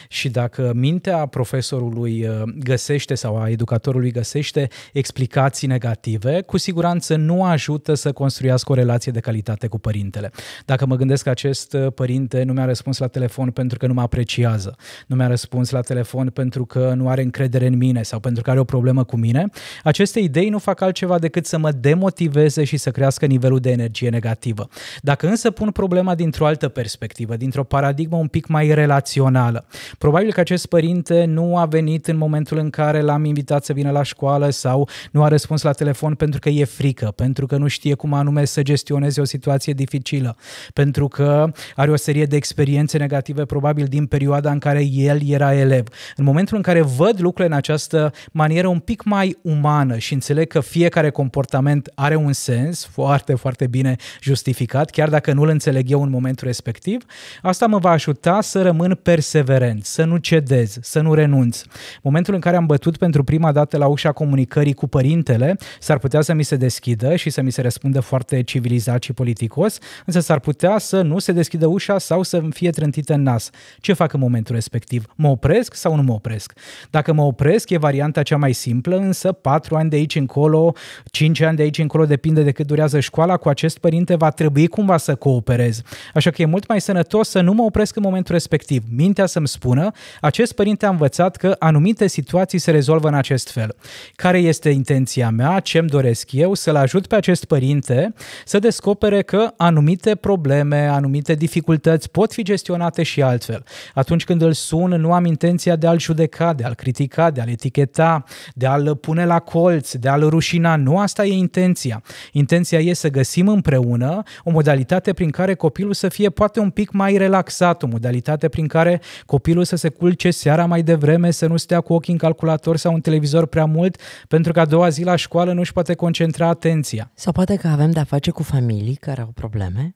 Și 0.07 0.29
dacă 0.29 0.71
mintea 0.75 1.25
profesorului 1.25 2.27
uh, 2.27 2.41
găsește 2.59 3.15
sau 3.15 3.37
a 3.37 3.49
educatorului 3.49 4.11
găsește 4.11 4.67
explicații 4.93 5.67
negative, 5.67 6.41
cu 6.41 6.57
siguranță 6.57 7.15
nu 7.15 7.43
ajută 7.43 7.93
să 7.93 8.11
construiască 8.11 8.71
o 8.71 8.75
relație 8.75 9.11
de 9.11 9.19
calitate 9.19 9.67
cu 9.67 9.79
părintele. 9.79 10.31
Dacă 10.65 10.85
mă 10.85 10.95
gândesc 10.95 11.23
că 11.23 11.29
acest 11.29 11.73
uh, 11.73 11.87
părinte 11.95 12.43
nu 12.43 12.53
mi-a 12.53 12.65
răspuns 12.65 12.97
la 12.97 13.07
telefon 13.07 13.51
pentru 13.51 13.77
că 13.77 13.87
nu 13.87 13.93
mă 13.93 14.01
apreciază, 14.01 14.75
nu 15.07 15.15
mi-a 15.15 15.27
răspuns 15.27 15.69
la 15.69 15.81
telefon 15.81 16.29
pentru 16.29 16.65
că 16.65 16.93
nu 16.95 17.09
are 17.09 17.21
încredere 17.21 17.65
în 17.65 17.77
mine 17.77 18.03
sau 18.03 18.19
pentru 18.19 18.43
că 18.43 18.49
are 18.49 18.59
o 18.59 18.63
problemă 18.63 19.03
cu 19.03 19.17
mine, 19.17 19.45
aceste 19.83 20.19
idei 20.19 20.49
nu 20.49 20.57
fac 20.57 20.81
altceva 20.81 21.19
decât 21.19 21.45
să 21.45 21.57
mă 21.57 21.71
demotiveze 21.71 22.63
și 22.63 22.77
să 22.77 22.91
crească 22.91 23.25
nivelul 23.25 23.59
de 23.59 23.71
energie 23.71 24.09
negativă. 24.09 24.67
Dacă 25.01 25.27
însă 25.27 25.51
pun 25.51 25.71
problema 25.71 26.15
dintr-o 26.15 26.45
altă 26.45 26.67
perspectivă, 26.67 27.35
dintr-o 27.35 27.63
paradigmă 27.63 28.17
un 28.17 28.27
pic 28.27 28.47
mai 28.47 28.73
relațională, 28.73 29.65
Probabil 29.97 30.31
că 30.31 30.39
acest 30.39 30.65
părinte 30.65 31.25
nu 31.25 31.57
a 31.57 31.65
venit 31.65 32.07
în 32.07 32.17
momentul 32.17 32.57
în 32.57 32.69
care 32.69 33.01
l-am 33.01 33.25
invitat 33.25 33.65
să 33.65 33.73
vină 33.73 33.91
la 33.91 34.03
școală 34.03 34.49
sau 34.49 34.89
nu 35.11 35.23
a 35.23 35.27
răspuns 35.27 35.61
la 35.61 35.71
telefon 35.71 36.15
pentru 36.15 36.39
că 36.39 36.49
e 36.49 36.63
frică, 36.63 37.13
pentru 37.15 37.45
că 37.45 37.57
nu 37.57 37.67
știe 37.67 37.93
cum 37.93 38.13
anume 38.13 38.45
să 38.45 38.61
gestioneze 38.61 39.21
o 39.21 39.23
situație 39.23 39.73
dificilă, 39.73 40.35
pentru 40.73 41.07
că 41.07 41.51
are 41.75 41.91
o 41.91 41.95
serie 41.95 42.25
de 42.25 42.35
experiențe 42.35 42.97
negative 42.97 43.45
probabil 43.45 43.85
din 43.85 44.05
perioada 44.05 44.51
în 44.51 44.59
care 44.59 44.85
el 44.85 45.19
era 45.27 45.55
elev. 45.55 45.87
În 46.15 46.23
momentul 46.23 46.55
în 46.57 46.63
care 46.63 46.81
văd 46.81 47.19
lucrurile 47.19 47.45
în 47.45 47.57
această 47.57 48.11
manieră 48.31 48.67
un 48.67 48.79
pic 48.79 49.03
mai 49.03 49.37
umană 49.41 49.97
și 49.97 50.13
înțeleg 50.13 50.47
că 50.47 50.59
fiecare 50.59 51.09
comportament 51.09 51.91
are 51.95 52.15
un 52.15 52.33
sens 52.33 52.85
foarte, 52.85 53.35
foarte 53.35 53.67
bine 53.67 53.95
justificat, 54.21 54.89
chiar 54.89 55.09
dacă 55.09 55.33
nu-l 55.33 55.49
înțeleg 55.49 55.91
eu 55.91 56.01
în 56.01 56.09
momentul 56.09 56.47
respectiv, 56.47 57.05
asta 57.41 57.65
mă 57.65 57.77
va 57.77 57.89
ajuta 57.89 58.41
să 58.41 58.61
rămân 58.61 58.99
perseverent 59.03 59.60
perseverent, 59.61 59.85
să 59.85 60.03
nu 60.03 60.17
cedez, 60.17 60.77
să 60.81 61.01
nu 61.01 61.13
renunț. 61.13 61.61
Momentul 62.01 62.33
în 62.33 62.39
care 62.39 62.55
am 62.55 62.65
bătut 62.65 62.97
pentru 62.97 63.23
prima 63.23 63.51
dată 63.51 63.77
la 63.77 63.87
ușa 63.87 64.11
comunicării 64.11 64.73
cu 64.73 64.87
părintele, 64.87 65.57
s-ar 65.79 65.97
putea 65.97 66.21
să 66.21 66.33
mi 66.33 66.43
se 66.43 66.55
deschidă 66.55 67.15
și 67.15 67.29
să 67.29 67.41
mi 67.41 67.51
se 67.51 67.61
răspundă 67.61 67.99
foarte 67.99 68.43
civilizat 68.43 69.03
și 69.03 69.13
politicos, 69.13 69.77
însă 70.05 70.19
s-ar 70.19 70.39
putea 70.39 70.77
să 70.77 71.01
nu 71.01 71.19
se 71.19 71.31
deschidă 71.31 71.67
ușa 71.67 71.97
sau 71.97 72.23
să 72.23 72.41
fie 72.49 72.69
trântită 72.69 73.13
în 73.13 73.21
nas. 73.21 73.49
Ce 73.79 73.93
fac 73.93 74.13
în 74.13 74.19
momentul 74.19 74.55
respectiv? 74.55 75.05
Mă 75.15 75.27
opresc 75.27 75.73
sau 75.73 75.95
nu 75.95 76.01
mă 76.01 76.13
opresc? 76.13 76.53
Dacă 76.89 77.13
mă 77.13 77.21
opresc, 77.21 77.69
e 77.69 77.77
varianta 77.77 78.23
cea 78.23 78.37
mai 78.37 78.53
simplă, 78.53 78.97
însă 78.97 79.31
4 79.31 79.75
ani 79.75 79.89
de 79.89 79.95
aici 79.95 80.15
încolo, 80.15 80.73
5 81.11 81.41
ani 81.41 81.55
de 81.55 81.61
aici 81.61 81.77
încolo, 81.77 82.05
depinde 82.05 82.43
de 82.43 82.51
cât 82.51 82.67
durează 82.67 82.99
școala, 82.99 83.37
cu 83.37 83.49
acest 83.49 83.77
părinte 83.77 84.15
va 84.15 84.29
trebui 84.29 84.67
cumva 84.67 84.97
să 84.97 85.15
cooperez. 85.15 85.81
Așa 86.13 86.29
că 86.29 86.41
e 86.41 86.45
mult 86.45 86.67
mai 86.67 86.81
sănătos 86.81 87.29
să 87.29 87.41
nu 87.41 87.53
mă 87.53 87.63
opresc 87.63 87.95
în 87.95 88.01
momentul 88.05 88.33
respectiv. 88.33 88.83
Mintea 88.89 89.25
să-mi 89.25 89.47
spună, 89.51 89.91
acest 90.21 90.53
părinte 90.53 90.85
a 90.85 90.89
învățat 90.89 91.35
că 91.35 91.55
anumite 91.59 92.07
situații 92.07 92.59
se 92.59 92.71
rezolvă 92.71 93.07
în 93.07 93.13
acest 93.13 93.51
fel. 93.51 93.75
Care 94.15 94.37
este 94.37 94.69
intenția 94.69 95.29
mea, 95.29 95.59
ce-mi 95.59 95.89
doresc 95.89 96.31
eu, 96.31 96.53
să-l 96.53 96.75
ajut 96.75 97.07
pe 97.07 97.15
acest 97.15 97.45
părinte 97.45 98.13
să 98.45 98.59
descopere 98.59 99.21
că 99.21 99.53
anumite 99.57 100.15
probleme, 100.15 100.87
anumite 100.87 101.33
dificultăți 101.33 102.11
pot 102.11 102.33
fi 102.33 102.43
gestionate 102.43 103.03
și 103.03 103.21
altfel. 103.21 103.63
Atunci 103.93 104.23
când 104.23 104.41
îl 104.41 104.53
sun, 104.53 104.89
nu 104.89 105.13
am 105.13 105.25
intenția 105.25 105.75
de 105.75 105.87
a-l 105.87 105.99
judeca, 105.99 106.53
de 106.53 106.63
a-l 106.63 106.73
critica, 106.73 107.31
de 107.31 107.41
a-l 107.41 107.49
eticheta, 107.49 108.23
de 108.53 108.65
a-l 108.65 108.95
pune 108.95 109.25
la 109.25 109.39
colț, 109.39 109.93
de 109.93 110.09
a-l 110.09 110.29
rușina. 110.29 110.75
Nu 110.75 110.99
asta 110.99 111.25
e 111.25 111.33
intenția. 111.33 112.03
Intenția 112.31 112.79
e 112.79 112.93
să 112.93 113.09
găsim 113.09 113.47
împreună 113.47 114.23
o 114.43 114.51
modalitate 114.51 115.13
prin 115.13 115.29
care 115.29 115.53
copilul 115.53 115.93
să 115.93 116.09
fie 116.09 116.29
poate 116.29 116.59
un 116.59 116.69
pic 116.69 116.91
mai 116.91 117.17
relaxat, 117.17 117.83
o 117.83 117.87
modalitate 117.87 118.49
prin 118.49 118.67
care 118.67 119.01
copilul 119.25 119.40
să 119.63 119.75
se 119.75 119.89
culce 119.89 120.31
seara 120.31 120.65
mai 120.65 120.81
devreme, 120.83 121.31
să 121.31 121.47
nu 121.47 121.57
stea 121.57 121.81
cu 121.81 121.93
ochii 121.93 122.13
în 122.13 122.19
calculator 122.19 122.77
sau 122.77 122.93
în 122.93 123.01
televizor 123.01 123.45
prea 123.45 123.65
mult, 123.65 124.01
pentru 124.27 124.51
că 124.51 124.59
a 124.59 124.65
doua 124.65 124.89
zi 124.89 125.03
la 125.03 125.15
școală 125.15 125.53
nu 125.53 125.59
își 125.59 125.73
poate 125.73 125.93
concentra 125.93 126.47
atenția. 126.47 127.11
Sau 127.13 127.31
poate 127.31 127.55
că 127.55 127.67
avem 127.67 127.91
de-a 127.91 128.03
face 128.03 128.31
cu 128.31 128.43
familii 128.43 128.95
care 128.95 129.21
au 129.21 129.31
probleme 129.33 129.95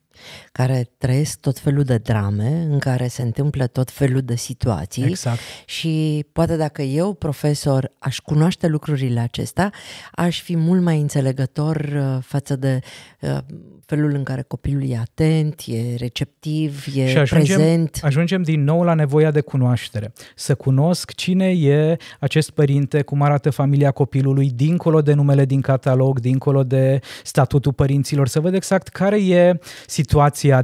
care 0.51 0.89
trăiesc 0.97 1.39
tot 1.39 1.59
felul 1.59 1.83
de 1.83 1.97
drame, 1.97 2.67
în 2.69 2.79
care 2.79 3.07
se 3.07 3.21
întâmplă 3.21 3.67
tot 3.67 3.91
felul 3.91 4.21
de 4.21 4.35
situații 4.35 5.03
Exact. 5.03 5.39
și 5.65 6.25
poate 6.31 6.55
dacă 6.57 6.81
eu, 6.81 7.13
profesor, 7.13 7.91
aș 7.99 8.17
cunoaște 8.19 8.67
lucrurile 8.67 9.19
acestea, 9.19 9.73
aș 10.11 10.41
fi 10.41 10.55
mult 10.55 10.81
mai 10.81 10.99
înțelegător 10.99 11.75
uh, 11.75 12.23
față 12.23 12.55
de 12.55 12.79
uh, 13.19 13.37
felul 13.85 14.13
în 14.13 14.23
care 14.23 14.41
copilul 14.41 14.89
e 14.89 14.97
atent, 14.97 15.61
e 15.65 15.95
receptiv, 15.97 16.85
e 16.95 17.07
Și 17.07 17.17
ajungem, 17.17 17.57
prezent. 17.57 17.99
ajungem 18.01 18.41
din 18.41 18.63
nou 18.63 18.83
la 18.83 18.93
nevoia 18.93 19.31
de 19.31 19.41
cunoaștere. 19.41 20.13
Să 20.35 20.55
cunosc 20.55 21.13
cine 21.13 21.49
e 21.49 21.97
acest 22.19 22.49
părinte, 22.49 23.01
cum 23.01 23.21
arată 23.21 23.49
familia 23.49 23.91
copilului, 23.91 24.51
dincolo 24.55 25.01
de 25.01 25.13
numele 25.13 25.45
din 25.45 25.61
catalog, 25.61 26.19
dincolo 26.19 26.63
de 26.63 26.99
statutul 27.23 27.73
părinților, 27.73 28.27
să 28.27 28.39
văd 28.39 28.53
exact 28.53 28.87
care 28.87 29.25
e 29.25 29.59
situația 29.87 30.04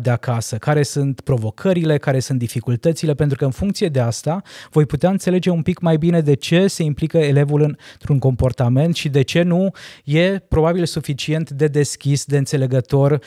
de 0.01 0.09
acasă, 0.09 0.57
care 0.57 0.83
sunt 0.83 1.21
provocările, 1.21 1.97
care 1.97 2.19
sunt 2.19 2.39
dificultățile, 2.39 3.13
pentru 3.13 3.37
că 3.37 3.45
în 3.45 3.51
funcție 3.51 3.89
de 3.89 3.99
asta 3.99 4.41
voi 4.69 4.85
putea 4.85 5.09
înțelege 5.09 5.49
un 5.49 5.61
pic 5.61 5.79
mai 5.79 5.97
bine 5.97 6.21
de 6.21 6.33
ce 6.33 6.67
se 6.67 6.83
implică 6.83 7.17
elevul 7.17 7.61
într-un 7.61 8.19
comportament 8.19 8.95
și 8.95 9.09
de 9.09 9.21
ce 9.21 9.41
nu 9.41 9.71
e 10.03 10.39
probabil 10.39 10.85
suficient 10.85 11.49
de 11.49 11.67
deschis, 11.67 12.25
de 12.25 12.37
înțelegător 12.37 13.19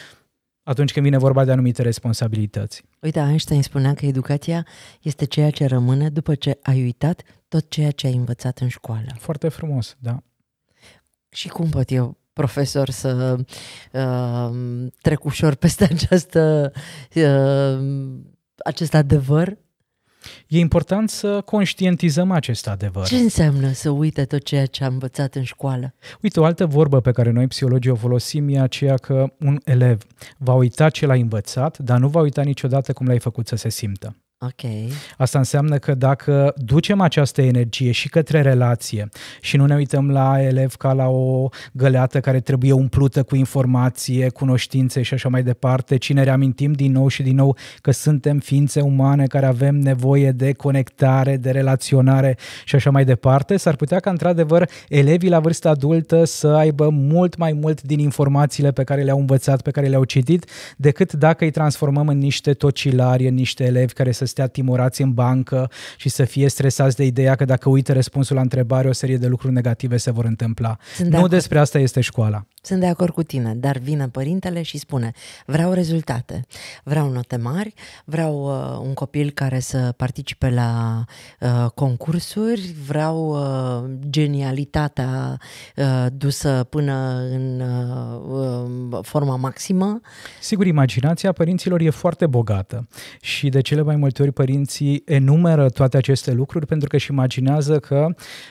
atunci 0.62 0.92
când 0.92 1.05
vine 1.05 1.18
vorba 1.18 1.44
de 1.44 1.53
anumite 1.53 1.83
responsabilități. 1.83 2.83
Uite, 3.00 3.18
Einstein 3.18 3.62
spunea 3.62 3.94
că 3.94 4.07
educația 4.07 4.66
este 5.03 5.24
ceea 5.24 5.50
ce 5.50 5.66
rămâne 5.66 6.09
după 6.09 6.35
ce 6.35 6.59
ai 6.62 6.83
uitat 6.83 7.22
tot 7.48 7.70
ceea 7.70 7.90
ce 7.90 8.07
ai 8.07 8.14
învățat 8.14 8.59
în 8.59 8.68
școală. 8.68 9.07
Foarte 9.18 9.48
frumos, 9.48 9.96
da. 9.98 10.22
Și 11.29 11.48
cum 11.48 11.68
pot 11.68 11.90
eu, 11.90 12.16
profesor, 12.34 12.90
să 12.90 13.36
uh, 13.92 14.50
trec 15.00 15.24
ușor 15.24 15.54
peste 15.54 15.84
această, 15.92 16.72
uh, 17.14 17.78
acest 18.64 18.94
adevăr? 18.94 19.56
E 20.46 20.58
important 20.58 21.10
să 21.10 21.40
conștientizăm 21.40 22.30
acest 22.30 22.68
adevăr. 22.68 23.06
Ce 23.06 23.16
înseamnă 23.16 23.72
să 23.72 23.90
uite 23.90 24.24
tot 24.24 24.44
ceea 24.44 24.66
ce 24.66 24.84
am 24.84 24.92
învățat 24.92 25.34
în 25.34 25.42
școală? 25.42 25.94
Uite, 26.22 26.40
o 26.40 26.44
altă 26.44 26.66
vorbă 26.66 27.00
pe 27.00 27.12
care 27.12 27.30
noi 27.30 27.46
psihologii 27.46 27.90
o 27.90 27.94
folosim 27.94 28.48
e 28.48 28.60
aceea 28.60 28.96
că 28.96 29.32
un 29.38 29.60
elev 29.64 30.02
va 30.38 30.54
uita 30.54 30.90
ce 30.90 31.06
l-a 31.06 31.14
învățat, 31.14 31.78
dar 31.78 31.98
nu 31.98 32.08
va 32.08 32.20
uita 32.20 32.42
niciodată 32.42 32.92
cum 32.92 33.06
l-ai 33.06 33.18
făcut 33.18 33.46
să 33.46 33.56
se 33.56 33.68
simtă. 33.68 34.16
Ok. 34.44 34.70
Asta 35.16 35.38
înseamnă 35.38 35.78
că 35.78 35.94
dacă 35.94 36.54
ducem 36.57 37.00
această 37.00 37.42
energie 37.42 37.90
și 37.90 38.09
către 38.09 38.40
relație 38.40 39.09
și 39.40 39.57
nu 39.57 39.66
ne 39.66 39.74
uităm 39.74 40.11
la 40.11 40.42
elev 40.42 40.74
ca 40.74 40.92
la 40.92 41.09
o 41.09 41.48
găleată 41.72 42.20
care 42.20 42.40
trebuie 42.40 42.72
umplută 42.72 43.22
cu 43.22 43.37
informație, 43.37 44.28
cunoștințe 44.28 45.02
și 45.02 45.14
așa 45.14 45.28
mai 45.28 45.42
departe, 45.42 45.96
ci 45.96 46.12
ne 46.12 46.22
reamintim 46.22 46.72
din 46.72 46.92
nou 46.92 47.09
și 47.09 47.22
din 47.22 47.35
nou 47.35 47.57
că 47.80 47.90
suntem 47.90 48.38
ființe 48.38 48.80
umane 48.80 49.26
care 49.26 49.46
avem 49.46 49.74
nevoie 49.74 50.30
de 50.30 50.52
conectare, 50.52 51.37
de 51.37 51.50
relaționare 51.50 52.38
și 52.64 52.74
așa 52.74 52.90
mai 52.90 53.04
departe, 53.04 53.57
s-ar 53.57 53.76
putea 53.76 54.00
ca 54.00 54.11
într-adevăr 54.11 54.68
elevii 54.88 55.28
la 55.28 55.40
vârsta 55.40 55.68
adultă 55.70 56.24
să 56.24 56.48
aibă 56.48 56.88
mult 56.88 57.37
mai 57.37 57.52
mult 57.52 57.83
din 57.83 57.98
informațiile 57.98 58.72
pe 58.72 58.85
care 58.85 59.02
le-au 59.02 59.18
învățat, 59.18 59.62
pe 59.62 59.70
care 59.70 59.87
le-au 59.87 60.04
citit, 60.04 60.50
decât 60.76 61.12
dacă 61.12 61.44
îi 61.44 61.50
transformăm 61.50 62.09
în 62.09 62.18
niște 62.18 62.52
tocilari, 62.52 63.28
în 63.28 63.35
niște 63.35 63.64
elevi 63.64 63.92
care 63.92 64.12
să 64.12 64.24
stea 64.34 64.46
timorați 64.46 65.02
în 65.02 65.12
bancă 65.12 65.70
și 65.96 66.08
să 66.08 66.24
fie 66.24 66.48
stresați 66.48 66.96
de 66.96 67.04
ideea 67.04 67.34
că 67.34 67.44
dacă 67.44 67.68
uită 67.68 67.92
răspunsul 67.92 68.36
la 68.36 68.42
întrebare, 68.42 68.88
o 68.88 68.92
serie 68.92 69.16
de 69.16 69.26
lucruri 69.26 69.52
negative 69.52 69.96
se 69.96 70.10
vor 70.10 70.24
întâmpla. 70.24 70.76
Sunt 70.94 71.08
de 71.08 71.12
nu 71.12 71.16
acord. 71.16 71.32
despre 71.32 71.58
asta 71.58 71.78
este 71.78 72.00
școala. 72.00 72.46
Sunt 72.64 72.81
de 72.81 72.87
acord 72.87 73.12
cu 73.12 73.22
tine, 73.22 73.55
dar 73.55 73.79
vine 73.79 74.09
părintele 74.09 74.62
și 74.62 74.79
spune 74.79 75.12
vreau 75.46 75.72
rezultate, 75.72 76.46
vreau 76.85 77.11
note 77.11 77.37
mari, 77.37 77.74
vreau 78.05 78.44
uh, 78.44 78.87
un 78.87 78.94
copil 78.94 79.31
care 79.31 79.59
să 79.59 79.94
participe 79.96 80.50
la 80.50 81.05
uh, 81.40 81.70
concursuri, 81.74 82.74
vreau 82.87 83.29
uh, 83.29 83.90
genialitatea 84.11 85.38
uh, 85.77 86.07
dusă 86.12 86.66
până 86.70 87.27
în 87.31 87.61
uh, 87.61 88.64
uh, 88.90 88.98
forma 89.03 89.37
maximă. 89.37 90.00
Sigur, 90.40 90.66
imaginația 90.66 91.33
părinților 91.33 91.81
e 91.81 91.90
foarte 91.90 92.27
bogată 92.27 92.88
și 93.20 93.48
de 93.48 93.61
cele 93.61 93.83
mai 93.83 93.96
multe 93.96 94.22
ori 94.22 94.33
părinții 94.33 95.03
enumeră 95.05 95.68
toate 95.68 95.96
aceste 95.96 96.33
lucruri 96.33 96.66
pentru 96.66 96.88
că 96.88 96.96
își 96.96 97.11
imaginează 97.11 97.79
că 97.79 98.07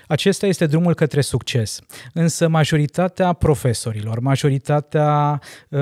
acesta 0.08 0.46
este 0.48 0.66
drumul 0.66 0.94
către 0.94 1.22
succes. 1.22 1.80
Însă 2.14 2.48
majoritatea 2.48 3.34
profesorilor, 3.34 4.02
majoritatea 4.22 5.42
uh, 5.70 5.80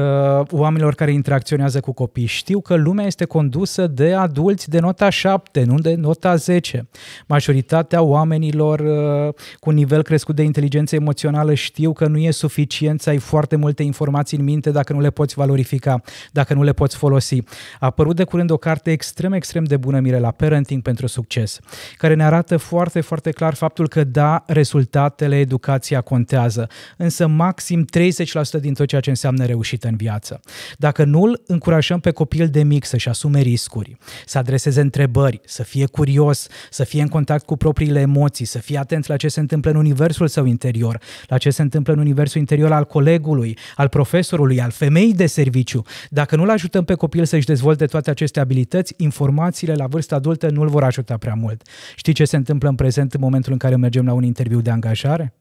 oamenilor 0.51 0.95
care 0.95 1.11
interacționează 1.11 1.79
cu 1.79 1.91
copii 1.91 2.25
știu 2.25 2.61
că 2.61 2.75
lumea 2.75 3.05
este 3.05 3.25
condusă 3.25 3.87
de 3.87 4.13
adulți 4.13 4.69
de 4.69 4.79
nota 4.79 5.09
7, 5.09 5.63
nu 5.63 5.79
de 5.79 5.95
nota 5.95 6.35
10. 6.35 6.87
Majoritatea 7.27 8.01
oamenilor 8.01 8.79
uh, 8.79 9.33
cu 9.59 9.69
un 9.69 9.75
nivel 9.75 10.03
crescut 10.03 10.35
de 10.35 10.43
inteligență 10.43 10.95
emoțională 10.95 11.53
știu 11.53 11.93
că 11.93 12.07
nu 12.07 12.17
e 12.17 12.31
suficient 12.31 13.01
să 13.01 13.09
ai 13.09 13.17
foarte 13.17 13.55
multe 13.55 13.83
informații 13.83 14.37
în 14.37 14.43
minte 14.43 14.71
dacă 14.71 14.93
nu 14.93 14.99
le 14.99 15.09
poți 15.09 15.35
valorifica, 15.35 16.01
dacă 16.31 16.53
nu 16.53 16.63
le 16.63 16.73
poți 16.73 16.95
folosi. 16.95 17.39
A 17.79 17.85
apărut 17.85 18.15
de 18.15 18.23
curând 18.23 18.49
o 18.49 18.57
carte 18.57 18.91
extrem, 18.91 19.33
extrem 19.33 19.63
de 19.63 19.77
bună, 19.77 19.99
Mirela, 19.99 20.31
Parenting 20.31 20.81
pentru 20.81 21.07
succes, 21.07 21.59
care 21.97 22.13
ne 22.13 22.23
arată 22.23 22.57
foarte, 22.57 23.01
foarte 23.01 23.31
clar 23.31 23.53
faptul 23.53 23.87
că 23.87 24.03
da, 24.03 24.43
rezultatele, 24.47 25.39
educația 25.39 26.01
contează, 26.01 26.67
însă 26.97 27.27
maxim 27.27 27.85
30% 27.85 28.10
din 28.59 28.73
tot 28.73 28.87
ceea 28.87 29.01
ce 29.01 29.09
înseamnă 29.09 29.45
reușită 29.45 29.87
în 29.87 29.95
viață. 29.95 30.39
Dacă 30.77 31.03
nu 31.03 31.21
îl 31.21 31.41
încurajăm 31.47 31.99
pe 31.99 32.11
copil 32.11 32.47
de 32.47 32.63
mic 32.63 32.85
să-și 32.85 33.09
asume 33.09 33.41
riscuri, 33.41 33.97
să 34.25 34.37
adreseze 34.37 34.81
întrebări, 34.81 35.41
să 35.45 35.63
fie 35.63 35.85
curios, 35.85 36.47
să 36.69 36.83
fie 36.83 37.01
în 37.01 37.07
contact 37.07 37.45
cu 37.45 37.57
propriile 37.57 37.99
emoții, 37.99 38.45
să 38.45 38.57
fie 38.57 38.77
atent 38.77 39.07
la 39.07 39.17
ce 39.17 39.27
se 39.27 39.39
întâmplă 39.39 39.71
în 39.71 39.77
universul 39.77 40.27
său 40.27 40.45
interior, 40.45 40.99
la 41.27 41.37
ce 41.37 41.49
se 41.49 41.61
întâmplă 41.61 41.93
în 41.93 41.99
universul 41.99 42.39
interior 42.39 42.71
al 42.71 42.85
colegului, 42.85 43.57
al 43.75 43.87
profesorului, 43.87 44.61
al 44.61 44.71
femeii 44.71 45.13
de 45.13 45.25
serviciu. 45.25 45.81
Dacă 46.09 46.35
nu-l 46.35 46.49
ajutăm 46.49 46.83
pe 46.83 46.93
copil 46.93 47.25
să-și 47.25 47.45
dezvolte 47.45 47.85
toate 47.85 48.09
aceste 48.09 48.39
abilități, 48.39 48.93
informațiile 48.97 49.73
la 49.73 49.87
vârsta 49.87 50.15
adultă 50.15 50.49
nu-l 50.49 50.67
vor 50.67 50.83
ajuta 50.83 51.17
prea 51.17 51.33
mult. 51.33 51.61
Știi 51.95 52.13
ce 52.13 52.25
se 52.25 52.35
întâmplă 52.35 52.69
în 52.69 52.75
prezent 52.75 53.13
în 53.13 53.19
momentul 53.21 53.51
în 53.51 53.57
care 53.57 53.75
mergem 53.75 54.05
la 54.05 54.13
un 54.13 54.23
interviu 54.23 54.61
de 54.61 54.69
angajare? 54.69 55.33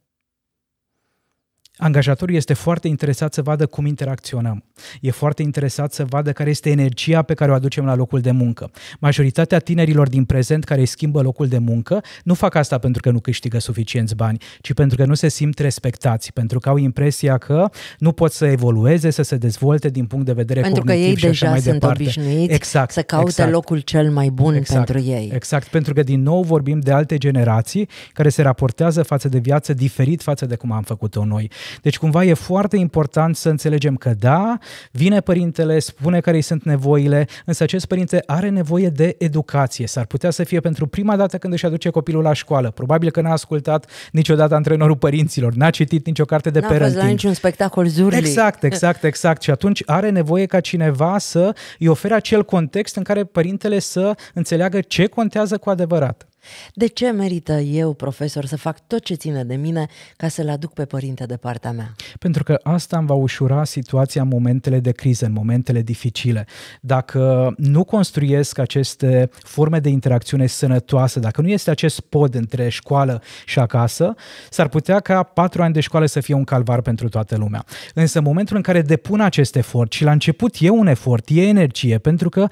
Angajatorul 1.81 2.35
este 2.35 2.55
foarte 2.55 2.89
interesat 2.89 3.35
să 3.35 3.43
vadă 3.43 3.67
cum 3.67 3.87
interacționăm. 3.87 4.65
E 5.01 5.11
foarte 5.11 5.43
interesat 5.43 5.93
să 5.93 6.05
vadă 6.05 6.33
care 6.33 6.51
este 6.51 6.71
energia 6.71 7.23
pe 7.23 7.35
care 7.35 7.51
o 7.51 7.55
aducem 7.55 7.85
la 7.85 7.95
locul 7.95 8.21
de 8.21 8.31
muncă. 8.31 8.71
Majoritatea 8.99 9.59
tinerilor 9.59 10.09
din 10.09 10.25
prezent 10.25 10.65
care 10.65 10.81
îi 10.81 10.87
schimbă 10.87 11.21
locul 11.21 11.47
de 11.49 11.59
muncă 11.59 12.03
nu 12.25 12.35
fac 12.35 12.55
asta 12.55 12.79
pentru 12.79 13.03
că 13.03 13.11
nu 13.11 13.21
câștigă 13.21 13.59
suficienți 13.59 14.15
bani, 14.15 14.39
ci 14.61 14.73
pentru 14.73 14.97
că 14.97 15.05
nu 15.05 15.15
se 15.15 15.29
simt 15.29 15.59
respectați, 15.59 16.33
pentru 16.33 16.59
că 16.59 16.69
au 16.69 16.77
impresia 16.77 17.39
că 17.39 17.71
nu 17.99 18.13
pot 18.13 18.33
să 18.33 18.47
evolueze, 18.47 19.11
să 19.11 19.23
se 19.23 19.37
dezvolte 19.37 19.89
din 19.89 20.07
punct 20.07 20.27
de 20.27 20.33
vedere 20.33 20.61
Pentru 20.61 20.83
că 20.85 20.93
cognitiv 20.93 21.17
ei 21.17 21.19
și 21.19 21.27
așa 21.27 21.33
deja 21.33 21.51
mai 21.51 21.61
sunt 21.61 21.73
departe. 21.73 22.03
obișnuiți 22.03 22.55
exact, 22.55 22.93
să 22.93 23.03
caute 23.03 23.29
exact. 23.29 23.51
locul 23.51 23.79
cel 23.79 24.11
mai 24.11 24.29
bun 24.29 24.55
Exact, 24.55 24.85
pentru 24.85 25.11
ei. 25.11 25.31
Exact, 25.35 25.67
pentru 25.67 25.95
că 25.95 26.03
din 26.03 26.23
nou 26.23 26.43
vorbim 26.43 26.81
de 26.81 26.93
alte 26.93 27.19
generații 27.19 27.89
care 28.13 28.29
se 28.29 28.43
raportează 28.43 29.03
față 29.03 29.29
de 29.29 29.39
viață 29.39 29.73
diferit 29.73 30.23
față 30.23 30.47
de 30.47 30.57
cum 30.57 30.73
am 30.73 30.83
făcut-o 30.83 31.25
noi. 31.25 31.51
Deci 31.83 31.99
cumva 31.99 32.25
e 32.25 32.35
foarte 32.35 32.77
important 32.77 33.37
să 33.37 33.49
înțelegem 33.49 33.97
că 33.97 34.13
da, 34.19 34.59
vine 34.91 35.21
părintele, 35.21 35.79
spune 35.79 36.21
care 36.21 36.37
îi 36.37 36.43
sunt 36.43 36.63
nevoile, 36.63 37.27
însă 37.45 37.63
acest 37.63 37.87
părinte 37.87 38.23
are 38.27 38.49
nevoie 38.49 38.89
de 38.89 39.15
educație. 39.19 39.87
S-ar 39.87 40.05
putea 40.07 40.31
să 40.31 40.45
fie 40.45 40.61
pentru 40.61 40.87
prima 40.87 41.17
dată 41.17 41.39
când 41.39 41.53
își 41.53 41.67
aduce 41.67 41.91
copilul 41.91 42.23
la 42.23 42.33
școală. 42.33 42.71
Probabil 42.71 43.11
că 43.11 43.21
n-a 43.21 43.33
ascultat 43.33 43.91
niciodată 44.13 44.55
antrenorul 44.55 44.97
părinților, 44.97 45.53
n-a 45.53 45.71
citit 45.71 46.07
nicio 46.07 46.25
carte 46.25 46.51
de 46.51 46.61
N-a 46.61 46.67
fost 46.67 46.79
parenting. 46.79 47.05
la 47.05 47.11
niciun 47.11 47.35
spectacol 47.35 47.87
zurli. 47.87 48.17
Exact, 48.17 48.63
exact, 48.63 49.05
exact. 49.05 49.43
Și 49.43 49.51
atunci 49.51 49.83
are 49.87 50.11
nevoie 50.11 50.47
ca 50.47 50.61
cineva 50.61 51.19
să 51.19 51.55
îi 51.79 51.89
ofere 51.89 52.15
acel 52.15 52.45
context 52.45 52.97
în 52.97 53.03
care 53.03 53.25
părintele 53.25 53.79
să 53.79 54.15
înțeleagă 54.35 54.81
ce 54.81 55.07
contează 55.07 55.59
cu 55.59 55.71
adevărat. 55.71 56.30
De 56.75 56.87
ce 56.87 57.11
merită 57.11 57.53
eu, 57.53 57.93
profesor, 57.93 58.45
să 58.45 58.57
fac 58.57 58.87
tot 58.87 59.03
ce 59.03 59.15
ține 59.15 59.45
de 59.45 59.55
mine 59.55 59.87
ca 60.17 60.29
să-l 60.29 60.49
aduc 60.49 60.73
pe 60.73 60.85
părinte 60.85 61.25
de 61.25 61.37
partea 61.37 61.73
mea? 61.73 61.95
Pentru 62.19 62.43
că 62.43 62.59
asta 62.63 62.99
îmi 62.99 63.07
va 63.07 63.15
ușura 63.15 63.65
situația 63.65 64.23
în 64.23 64.29
momentele 64.29 64.81
de 64.81 64.93
criză, 64.93 65.25
în 65.25 65.33
momentele 65.33 65.83
dificile. 65.83 66.47
Dacă 66.81 67.55
nu 67.57 67.85
construiesc 67.85 68.59
aceste 68.59 69.31
forme 69.33 69.79
de 69.79 69.89
interacțiune 69.89 70.47
sănătoasă, 70.47 71.21
dacă 71.21 71.41
nu 71.41 71.49
este 71.49 71.71
acest 71.71 72.01
pod 72.01 72.35
între 72.35 72.69
școală 72.69 73.23
și 73.45 73.59
acasă, 73.59 74.15
s-ar 74.51 74.69
putea 74.69 75.01
ca 75.01 75.23
patru 75.23 75.63
ani 75.63 75.73
de 75.73 75.81
școală 75.81 76.07
să 76.07 76.21
fie 76.21 76.35
un 76.35 76.45
calvar 76.45 76.81
pentru 76.81 77.09
toată 77.09 77.37
lumea. 77.37 77.65
Însă 77.95 78.19
în 78.19 78.25
momentul 78.25 78.57
în 78.57 78.63
care 78.63 78.83
depun 78.83 79.21
acest 79.21 79.57
efort 79.57 79.93
și 79.93 80.05
la 80.05 80.13
început 80.13 80.55
e 80.59 80.71
un 80.71 80.87
efort, 80.87 81.29
e 81.29 81.49
energie, 81.49 81.99
pentru 81.99 82.29
că 82.29 82.47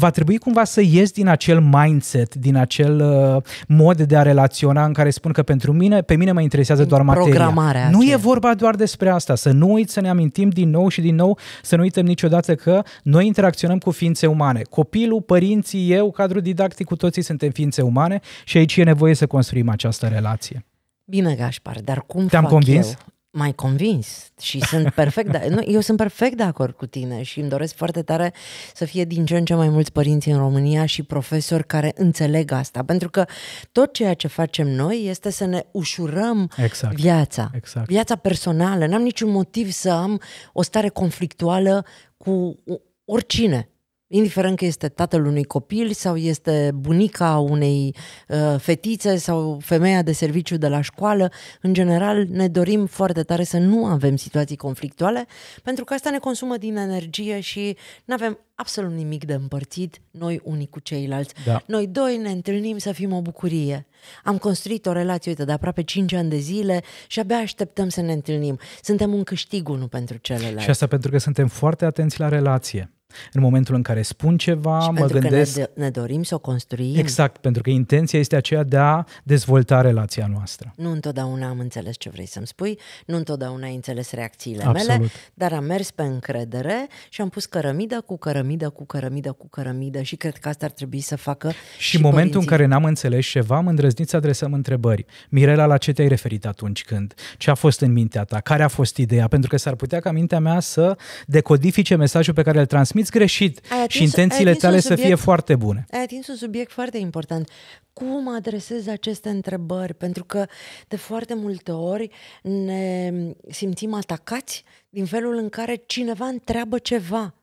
va 0.00 0.10
trebui 0.10 0.38
cumva 0.38 0.64
să 0.64 0.80
ies 0.80 1.10
din 1.10 1.28
acel 1.28 1.60
mindset, 1.60 2.34
din 2.34 2.56
acel 2.56 3.00
uh, 3.00 3.42
mod 3.68 4.00
de 4.02 4.16
a 4.16 4.22
relaționa 4.22 4.84
în 4.84 4.92
care 4.92 5.10
spun 5.10 5.32
că 5.32 5.42
pentru 5.42 5.72
mine, 5.72 6.00
pe 6.02 6.16
mine 6.16 6.32
mă 6.32 6.40
interesează 6.40 6.84
doar 6.84 7.02
materia. 7.02 7.34
Programarea 7.34 7.90
Nu 7.90 7.98
aceea. 7.98 8.14
e 8.14 8.16
vorba 8.16 8.54
doar 8.54 8.74
despre 8.74 9.08
asta, 9.10 9.34
să 9.34 9.50
nu 9.50 9.72
uit 9.72 9.90
să 9.90 10.00
ne 10.00 10.08
amintim 10.08 10.48
din 10.48 10.70
nou 10.70 10.88
și 10.88 11.00
din 11.00 11.14
nou, 11.14 11.38
să 11.62 11.76
nu 11.76 11.82
uităm 11.82 12.04
niciodată 12.04 12.54
că 12.54 12.82
noi 13.02 13.26
interacționăm 13.26 13.78
cu 13.78 13.90
ființe 13.90 14.26
umane. 14.26 14.62
Copilul, 14.70 15.20
părinții, 15.22 15.92
eu, 15.92 16.10
cadrul 16.10 16.40
didactic, 16.40 16.86
cu 16.86 16.96
toții 16.96 17.22
suntem 17.22 17.50
ființe 17.50 17.82
umane 17.82 18.20
și 18.44 18.56
aici 18.56 18.76
e 18.76 18.82
nevoie 18.82 19.14
să 19.14 19.26
construim 19.26 19.68
această 19.68 20.06
relație. 20.06 20.64
Bine, 21.04 21.34
Gașpar, 21.34 21.76
dar 21.84 22.04
cum 22.06 22.26
Te-am 22.26 22.42
fac 22.42 22.52
convins? 22.52 22.86
eu? 22.88 22.94
Mai 23.30 23.52
convins 23.54 24.30
și 24.40 24.60
sunt 24.60 24.90
perfect 25.00 25.30
de, 25.30 25.46
nu, 25.50 25.62
eu 25.66 25.80
sunt 25.80 25.96
perfect 25.96 26.36
de 26.36 26.42
acord 26.42 26.74
cu 26.74 26.86
tine 26.86 27.22
și 27.22 27.40
îmi 27.40 27.48
doresc 27.48 27.74
foarte 27.74 28.02
tare 28.02 28.32
să 28.74 28.84
fie 28.84 29.04
din 29.04 29.26
ce 29.26 29.36
în 29.36 29.44
ce 29.44 29.54
mai 29.54 29.68
mulți 29.68 29.92
părinți 29.92 30.28
în 30.28 30.38
România 30.38 30.86
și 30.86 31.02
profesori 31.02 31.66
care 31.66 31.92
înțeleg 31.96 32.50
asta, 32.50 32.84
pentru 32.84 33.10
că 33.10 33.24
tot 33.72 33.92
ceea 33.92 34.14
ce 34.14 34.28
facem 34.28 34.68
noi 34.68 35.04
este 35.06 35.30
să 35.30 35.44
ne 35.44 35.62
ușurăm 35.70 36.50
Exact. 36.56 36.94
viața, 36.94 37.50
Exact. 37.54 37.86
viața 37.86 38.16
personală. 38.16 38.86
N-am 38.86 39.02
niciun 39.02 39.30
motiv 39.30 39.70
să 39.70 39.90
am 39.90 40.20
o 40.52 40.62
stare 40.62 40.88
conflictuală 40.88 41.84
cu 42.16 42.58
oricine. 43.04 43.68
Indiferent 44.12 44.56
că 44.56 44.64
este 44.64 44.88
tatăl 44.88 45.24
unui 45.24 45.44
copil 45.44 45.92
sau 45.92 46.16
este 46.16 46.70
bunica 46.74 47.38
unei 47.38 47.94
uh, 48.28 48.54
fetițe 48.58 49.16
sau 49.16 49.58
femeia 49.62 50.02
de 50.02 50.12
serviciu 50.12 50.56
de 50.56 50.68
la 50.68 50.80
școală, 50.80 51.30
în 51.60 51.72
general 51.72 52.26
ne 52.30 52.48
dorim 52.48 52.86
foarte 52.86 53.22
tare 53.22 53.44
să 53.44 53.58
nu 53.58 53.84
avem 53.84 54.16
situații 54.16 54.56
conflictuale, 54.56 55.26
pentru 55.62 55.84
că 55.84 55.94
asta 55.94 56.10
ne 56.10 56.18
consumă 56.18 56.56
din 56.56 56.76
energie 56.76 57.40
și 57.40 57.76
nu 58.04 58.14
avem 58.14 58.38
absolut 58.54 58.92
nimic 58.92 59.24
de 59.24 59.32
împărțit 59.32 60.00
noi 60.10 60.40
unii 60.44 60.68
cu 60.68 60.80
ceilalți. 60.80 61.34
Da. 61.44 61.62
Noi 61.66 61.86
doi 61.86 62.16
ne 62.16 62.30
întâlnim 62.30 62.78
să 62.78 62.92
fim 62.92 63.12
o 63.12 63.20
bucurie. 63.20 63.86
Am 64.24 64.38
construit 64.38 64.86
o 64.86 64.92
relație, 64.92 65.30
uite, 65.30 65.44
de 65.44 65.52
aproape 65.52 65.82
5 65.82 66.12
ani 66.12 66.30
de 66.30 66.38
zile 66.38 66.82
și 67.06 67.20
abia 67.20 67.36
așteptăm 67.36 67.88
să 67.88 68.00
ne 68.00 68.12
întâlnim. 68.12 68.58
Suntem 68.82 69.14
un 69.14 69.22
câștig 69.22 69.68
unul 69.68 69.88
pentru 69.88 70.16
celălalt. 70.16 70.60
Și 70.60 70.70
asta 70.70 70.86
pentru 70.86 71.10
că 71.10 71.18
suntem 71.18 71.48
foarte 71.48 71.84
atenți 71.84 72.20
la 72.20 72.28
relație. 72.28 72.90
În 73.32 73.40
momentul 73.40 73.74
în 73.74 73.82
care 73.82 74.02
spun 74.02 74.36
ceva, 74.36 74.80
și 74.80 74.88
mă 74.90 74.98
pentru 74.98 75.18
gândesc... 75.18 75.54
că 75.54 75.68
ne, 75.74 75.84
ne 75.84 75.90
dorim 75.90 76.22
să 76.22 76.34
o 76.34 76.38
construim. 76.38 76.96
Exact, 76.96 77.36
pentru 77.40 77.62
că 77.62 77.70
intenția 77.70 78.18
este 78.18 78.36
aceea 78.36 78.62
de 78.62 78.76
a 78.76 79.04
dezvolta 79.24 79.80
relația 79.80 80.28
noastră. 80.32 80.72
Nu 80.76 80.90
întotdeauna 80.90 81.48
am 81.48 81.58
înțeles 81.58 81.96
ce 81.98 82.10
vrei 82.10 82.26
să-mi 82.26 82.46
spui, 82.46 82.78
nu 83.06 83.16
întotdeauna 83.16 83.66
ai 83.66 83.74
înțeles 83.74 84.12
reacțiile 84.12 84.64
Absolut. 84.64 84.88
mele, 84.88 85.10
dar 85.34 85.52
am 85.52 85.64
mers 85.64 85.90
pe 85.90 86.02
încredere 86.02 86.88
și 87.08 87.20
am 87.20 87.28
pus 87.28 87.46
cărămidă 87.46 88.00
cu 88.06 88.18
cărămidă 88.18 88.68
cu 88.68 88.86
cărămidă 88.86 89.32
cu 89.32 89.48
cărămidă 89.48 90.02
și 90.02 90.16
cred 90.16 90.36
că 90.36 90.48
asta 90.48 90.64
ar 90.64 90.70
trebui 90.72 91.00
să 91.00 91.16
facă 91.16 91.50
Și, 91.50 91.88
și 91.88 91.96
în 91.96 92.02
momentul 92.02 92.30
părinții. 92.32 92.50
în 92.50 92.56
care 92.56 92.66
n-am 92.66 92.84
înțeles 92.84 93.26
ceva, 93.26 93.56
am 93.56 93.66
îndrăznit 93.66 94.08
să 94.08 94.16
adresăm 94.16 94.52
întrebări. 94.52 95.04
Mirela, 95.28 95.66
la 95.66 95.76
ce 95.76 95.92
te-ai 95.92 96.08
referit 96.08 96.46
atunci 96.46 96.84
când? 96.84 97.14
Ce 97.36 97.50
a 97.50 97.54
fost 97.54 97.80
în 97.80 97.92
mintea 97.92 98.24
ta? 98.24 98.40
Care 98.40 98.62
a 98.62 98.68
fost 98.68 98.96
ideea? 98.96 99.28
Pentru 99.28 99.48
că 99.48 99.56
s-ar 99.56 99.74
putea 99.74 100.00
ca 100.00 100.12
mintea 100.12 100.38
mea 100.40 100.60
să 100.60 100.96
decodifice 101.26 101.96
mesajul 101.96 102.34
pe 102.34 102.42
care 102.42 102.60
îl 102.60 102.66
transmiți 103.00 103.10
greșit 103.10 103.60
Ai 103.72 103.78
atins- 103.82 103.94
și 103.94 104.02
intențiile 104.02 104.48
ai 104.50 104.56
atins 104.56 104.62
tale 104.62 104.74
un 104.74 104.80
să 104.80 104.94
fie 104.94 105.02
subiect- 105.02 105.20
foarte 105.22 105.56
bune. 105.56 105.86
Ai 105.92 106.02
atins 106.02 106.26
un 106.28 106.36
subiect 106.36 106.72
foarte 106.72 106.98
important. 106.98 107.48
Cum 107.92 108.28
adresez 108.34 108.86
aceste 108.86 109.28
întrebări? 109.28 109.94
Pentru 109.94 110.24
că 110.24 110.46
de 110.88 110.96
foarte 110.96 111.34
multe 111.34 111.72
ori 111.72 112.10
ne 112.42 113.12
simțim 113.50 113.94
atacați 113.94 114.64
din 114.88 115.04
felul 115.04 115.36
în 115.36 115.48
care 115.48 115.82
cineva 115.86 116.26
întreabă 116.26 116.78
ceva. 116.78 117.34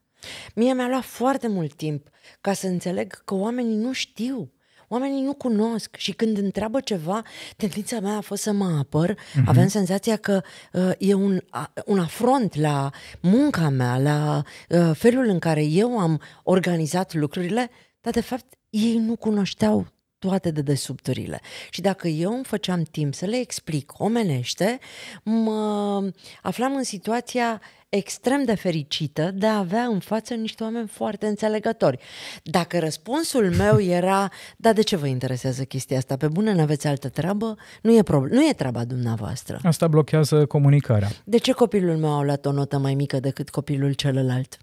Mie 0.55 0.73
mi-a 0.73 0.87
luat 0.87 1.03
foarte 1.03 1.47
mult 1.47 1.73
timp 1.73 2.07
ca 2.41 2.53
să 2.53 2.67
înțeleg 2.67 3.23
că 3.25 3.33
oamenii 3.35 3.75
nu 3.75 3.93
știu. 3.93 4.51
Oamenii 4.87 5.21
nu 5.21 5.33
cunosc 5.33 5.95
și 5.95 6.11
când 6.11 6.37
întreabă 6.37 6.79
ceva, 6.79 7.21
tendința 7.57 7.99
mea 7.99 8.15
a 8.15 8.21
fost 8.21 8.41
să 8.41 8.51
mă 8.51 8.77
apăr. 8.79 9.13
Uh-huh. 9.13 9.45
Aveam 9.45 9.67
senzația 9.67 10.15
că 10.15 10.41
uh, 10.73 10.91
e 10.97 11.13
un, 11.13 11.39
a, 11.49 11.73
un 11.85 11.99
afront 11.99 12.55
la 12.55 12.89
munca 13.21 13.69
mea, 13.69 13.97
la 13.97 14.43
uh, 14.69 14.91
felul 14.93 15.25
în 15.25 15.39
care 15.39 15.63
eu 15.63 15.99
am 15.99 16.21
organizat 16.43 17.13
lucrurile, 17.13 17.69
dar 18.01 18.13
de 18.13 18.21
fapt 18.21 18.45
ei 18.69 18.97
nu 18.97 19.15
cunoșteau 19.15 19.87
toate 20.19 20.51
dedesubturile. 20.51 21.41
Și 21.69 21.81
dacă 21.81 22.07
eu 22.07 22.33
îmi 22.33 22.43
făceam 22.43 22.83
timp 22.83 23.13
să 23.13 23.25
le 23.25 23.37
explic 23.37 23.99
omenește, 23.99 24.79
mă 25.23 26.11
aflam 26.41 26.75
în 26.75 26.83
situația 26.83 27.61
extrem 27.89 28.43
de 28.43 28.55
fericită 28.55 29.31
de 29.33 29.45
a 29.45 29.57
avea 29.57 29.83
în 29.83 29.99
față 29.99 30.33
niște 30.33 30.63
oameni 30.63 30.87
foarte 30.87 31.27
înțelegători. 31.27 31.99
Dacă 32.43 32.79
răspunsul 32.79 33.55
meu 33.55 33.81
era, 33.81 34.29
da, 34.57 34.73
de 34.73 34.81
ce 34.81 34.95
vă 34.95 35.07
interesează 35.07 35.63
chestia 35.63 35.97
asta? 35.97 36.17
Pe 36.17 36.27
bune, 36.27 36.53
n-aveți 36.53 36.87
altă 36.87 37.09
treabă? 37.09 37.55
Nu 37.81 37.95
e, 37.95 38.01
prob- 38.03 38.29
nu 38.29 38.47
e 38.47 38.53
treaba 38.53 38.85
dumneavoastră. 38.85 39.59
Asta 39.63 39.87
blochează 39.87 40.45
comunicarea. 40.45 41.09
De 41.23 41.37
ce 41.37 41.51
copilul 41.51 41.97
meu 41.97 42.17
a 42.17 42.23
luat 42.23 42.45
o 42.45 42.51
notă 42.51 42.77
mai 42.77 42.95
mică 42.95 43.19
decât 43.19 43.49
copilul 43.49 43.93
celălalt? 43.93 44.57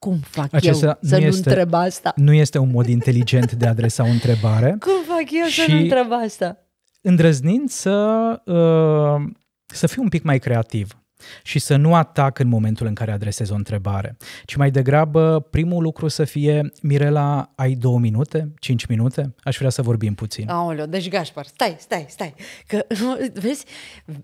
Cum 0.00 0.18
fac 0.18 0.52
Acesta 0.52 0.86
eu 0.86 0.98
nu 1.00 1.08
să 1.08 1.18
nu 1.18 1.24
este- 1.26 1.48
întreb 1.48 1.74
asta? 1.74 2.12
Nu 2.16 2.32
este 2.32 2.58
un 2.58 2.70
mod 2.70 2.86
inteligent 2.86 3.52
de 3.52 3.66
a 3.66 3.68
adresa 3.68 4.02
o 4.04 4.06
întrebare. 4.18 4.68
Cum 4.80 5.02
fac 5.16 5.24
eu 5.30 5.44
să 5.44 5.48
Și- 5.62 5.72
nu 5.72 5.78
întreb 5.78 6.12
asta? 6.24 6.56
îndrăznind 7.00 7.68
să, 7.68 7.96
uh, 8.44 9.30
să 9.66 9.86
fiu 9.86 10.02
un 10.02 10.08
pic 10.08 10.22
mai 10.22 10.38
creativ 10.38 10.94
și 11.42 11.58
să 11.58 11.76
nu 11.76 11.94
atac 11.94 12.38
în 12.38 12.48
momentul 12.48 12.86
în 12.86 12.94
care 12.94 13.10
adresez 13.12 13.50
o 13.50 13.54
întrebare, 13.54 14.16
ci 14.44 14.56
mai 14.56 14.70
degrabă 14.70 15.46
primul 15.50 15.82
lucru 15.82 16.08
să 16.08 16.24
fie 16.24 16.70
Mirela, 16.82 17.52
ai 17.56 17.72
două 17.74 17.98
minute, 17.98 18.52
cinci 18.60 18.86
minute? 18.86 19.34
Aș 19.42 19.56
vrea 19.58 19.70
să 19.70 19.82
vorbim 19.82 20.14
puțin. 20.14 20.48
Aoleo, 20.48 20.86
deci 20.86 21.08
Gașpar, 21.08 21.46
stai, 21.46 21.76
stai, 21.78 22.06
stai. 22.08 22.34
Că, 22.66 22.86
vezi, 23.42 23.64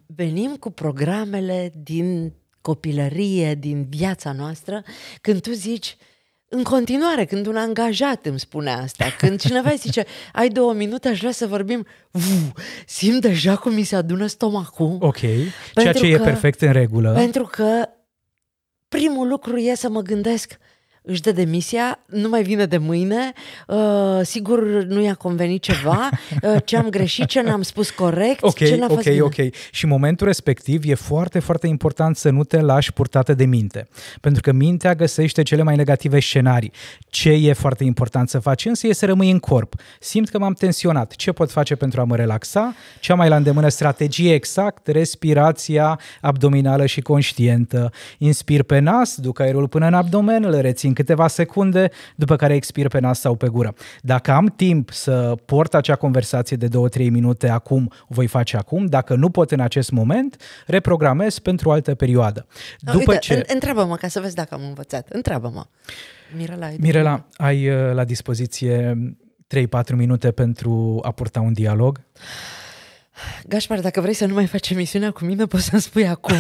venim 0.07 0.57
cu 0.61 0.71
programele 0.71 1.73
din 1.83 2.33
copilărie, 2.67 3.55
din 3.55 3.87
viața 3.89 4.33
noastră, 4.33 4.83
când 5.21 5.41
tu 5.41 5.53
zici, 5.53 5.97
în 6.49 6.63
continuare, 6.63 7.25
când 7.25 7.47
un 7.47 7.57
angajat 7.57 8.27
îmi 8.27 8.39
spune 8.41 8.71
asta, 8.71 9.05
când 9.19 9.41
cineva 9.41 9.71
îi 9.71 9.77
zice, 9.77 10.05
ai 10.33 10.49
două 10.49 10.73
minute, 10.73 11.09
aș 11.09 11.19
vrea 11.19 11.31
să 11.33 11.47
vorbim, 11.47 11.87
Uu, 12.13 12.53
simt 12.87 13.21
deja 13.21 13.57
cum 13.57 13.75
mi 13.75 13.83
se 13.83 13.97
adună 13.97 14.27
stomacul. 14.27 14.97
Ok, 15.01 15.17
ceea 15.17 15.45
Pentru 15.75 16.05
ce 16.05 16.13
e 16.13 16.17
că- 16.17 16.23
perfect 16.23 16.61
în 16.61 16.73
regulă. 16.73 17.13
Pentru 17.13 17.45
că 17.45 17.89
primul 18.89 19.29
lucru 19.29 19.57
e 19.57 19.75
să 19.75 19.89
mă 19.89 20.01
gândesc, 20.01 20.59
își 21.07 21.21
dă 21.21 21.33
demisia, 21.33 21.99
nu 22.07 22.29
mai 22.29 22.43
vine 22.43 22.67
de 22.67 22.77
mâine, 22.77 23.33
uh, 23.67 24.21
sigur 24.23 24.63
nu 24.85 25.03
i-a 25.03 25.15
convenit 25.15 25.63
ceva, 25.63 26.09
uh, 26.43 26.57
ce 26.65 26.77
am 26.77 26.89
greșit, 26.89 27.27
ce 27.27 27.41
n-am 27.41 27.63
spus 27.63 27.91
corect, 27.91 28.43
Ok, 28.43 28.55
ce 28.55 28.77
n-a 28.77 28.87
fost 28.87 29.07
ok, 29.07 29.13
bine. 29.13 29.21
ok. 29.21 29.55
Și 29.71 29.85
în 29.85 29.91
momentul 29.91 30.27
respectiv 30.27 30.83
e 30.85 30.95
foarte, 30.95 31.39
foarte 31.39 31.67
important 31.67 32.17
să 32.17 32.31
nu 32.31 32.45
te 32.45 32.61
lași 32.61 32.93
purtată 32.93 33.35
de 33.35 33.45
minte. 33.45 33.89
Pentru 34.21 34.43
că 34.43 34.53
mintea 34.53 34.95
găsește 34.95 35.43
cele 35.43 35.63
mai 35.63 35.77
negative 35.77 36.21
scenarii. 36.21 36.73
Ce 37.09 37.31
e 37.31 37.53
foarte 37.53 37.85
important 37.85 38.29
să 38.29 38.39
faci 38.39 38.65
însă 38.65 38.87
e 38.87 38.93
să 38.93 39.07
rămâi 39.07 39.31
în 39.31 39.39
corp. 39.39 39.75
Simt 40.01 40.29
că 40.29 40.39
m-am 40.39 40.53
tensionat. 40.53 41.13
Ce 41.13 41.33
pot 41.33 41.51
face 41.51 41.75
pentru 41.75 42.01
a 42.01 42.05
mă 42.05 42.17
relaxa? 42.17 42.75
Cea 43.01 43.15
mai 43.15 43.29
la 43.29 43.37
îndemână 43.37 43.69
strategie 43.69 44.35
exact, 44.35 44.87
respirația 44.87 46.01
abdominală 46.21 46.87
și 46.87 47.01
conștientă. 47.01 47.93
Inspir 48.19 48.63
pe 48.63 48.79
nas, 48.79 49.17
duc 49.17 49.41
aerul 49.41 49.69
până 49.69 49.87
în 49.87 49.95
abdomen, 49.95 50.45
îl 50.45 50.61
rețin 50.61 50.95
câteva 50.97 51.29
secunde, 51.29 51.91
după 52.17 52.37
care 52.37 52.55
expir 52.55 52.89
pe 52.89 52.99
nas 52.99 53.21
sau 53.21 53.35
pe 53.35 53.49
gură. 53.49 53.75
Dacă 54.01 54.31
am 54.33 54.47
timp 54.57 54.91
să 54.91 55.35
port 55.45 55.75
acea 55.75 55.95
conversație 55.97 56.57
de 56.57 56.69
2-3 56.69 56.71
minute 57.11 57.49
acum, 57.49 57.93
o 58.03 58.07
voi 58.15 58.27
face 58.27 58.57
acum. 58.57 58.87
Dacă 58.87 59.15
nu 59.15 59.31
pot 59.31 59.51
în 59.51 59.61
acest 59.61 59.91
moment, 59.91 60.37
reprogramez 60.67 61.39
pentru 61.39 61.69
o 61.69 61.73
altă 61.73 61.95
perioadă. 61.95 62.47
După 62.81 62.97
Uite, 62.99 63.17
ce... 63.19 63.35
în- 63.35 63.43
Întreabă-mă 63.55 63.97
ca 63.97 64.09
să 64.09 64.21
vezi 64.21 64.35
dacă 64.35 64.55
am 64.55 64.63
învățat. 64.69 65.09
Întreabă-mă. 65.09 65.65
Mirela, 66.37 66.67
ai 66.67 66.77
Mirela, 66.81 67.25
ai 67.37 67.69
uh, 67.69 67.95
la 67.95 68.05
dispoziție 68.05 68.99
3-4 69.93 69.95
minute 69.95 70.31
pentru 70.31 70.99
a 71.03 71.11
purta 71.11 71.41
un 71.41 71.53
dialog? 71.53 72.01
Gașpar, 73.49 73.81
dacă 73.81 74.01
vrei 74.01 74.15
să 74.15 74.27
nu 74.27 74.35
mai 74.35 74.47
faci 74.47 74.71
emisiunea 74.71 75.11
cu 75.11 75.25
mine, 75.25 75.45
poți 75.45 75.65
să-mi 75.65 75.81
spui 75.81 76.07
acum. 76.07 76.37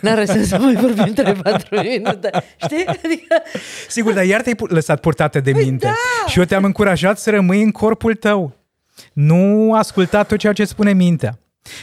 N-are 0.00 0.24
sens 0.24 0.48
să 0.48 0.58
mai 0.58 0.74
vorbim 0.74 1.14
3-4 1.14 1.82
minute. 1.82 2.30
Știi? 2.56 2.84
Adică, 2.86 3.42
Sigur, 3.88 4.12
dar 4.12 4.24
iar 4.24 4.42
te-ai 4.42 4.54
pu- 4.54 4.66
lăsat 4.66 5.00
purtată 5.00 5.40
de 5.40 5.52
minte. 5.52 5.86
da! 5.86 5.92
Și 6.30 6.38
eu 6.38 6.44
te-am 6.44 6.64
încurajat 6.64 7.18
să 7.18 7.30
rămâi 7.30 7.62
în 7.62 7.70
corpul 7.70 8.14
tău. 8.14 8.56
Nu 9.12 9.74
asculta 9.74 10.22
tot 10.22 10.38
ceea 10.38 10.52
ce 10.52 10.64
spune 10.64 10.92
mintea. 10.92 11.38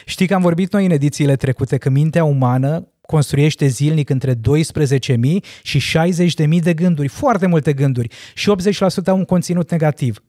Știi 0.05 0.27
că 0.27 0.33
am 0.33 0.41
vorbit 0.41 0.73
noi 0.73 0.85
în 0.85 0.91
edițiile 0.91 1.35
trecute 1.35 1.77
că 1.77 1.89
mintea 1.89 2.23
umană 2.23 2.87
construiește 3.01 3.67
zilnic 3.67 4.09
între 4.09 4.33
12.000 4.33 4.39
și 5.61 5.81
60.000 6.47 6.59
de 6.61 6.73
gânduri, 6.73 7.07
foarte 7.07 7.47
multe 7.47 7.73
gânduri, 7.73 8.07
și 8.33 8.49
80% 8.49 9.05
au 9.05 9.17
un 9.17 9.25
conținut 9.25 9.71
negativ. 9.71 10.23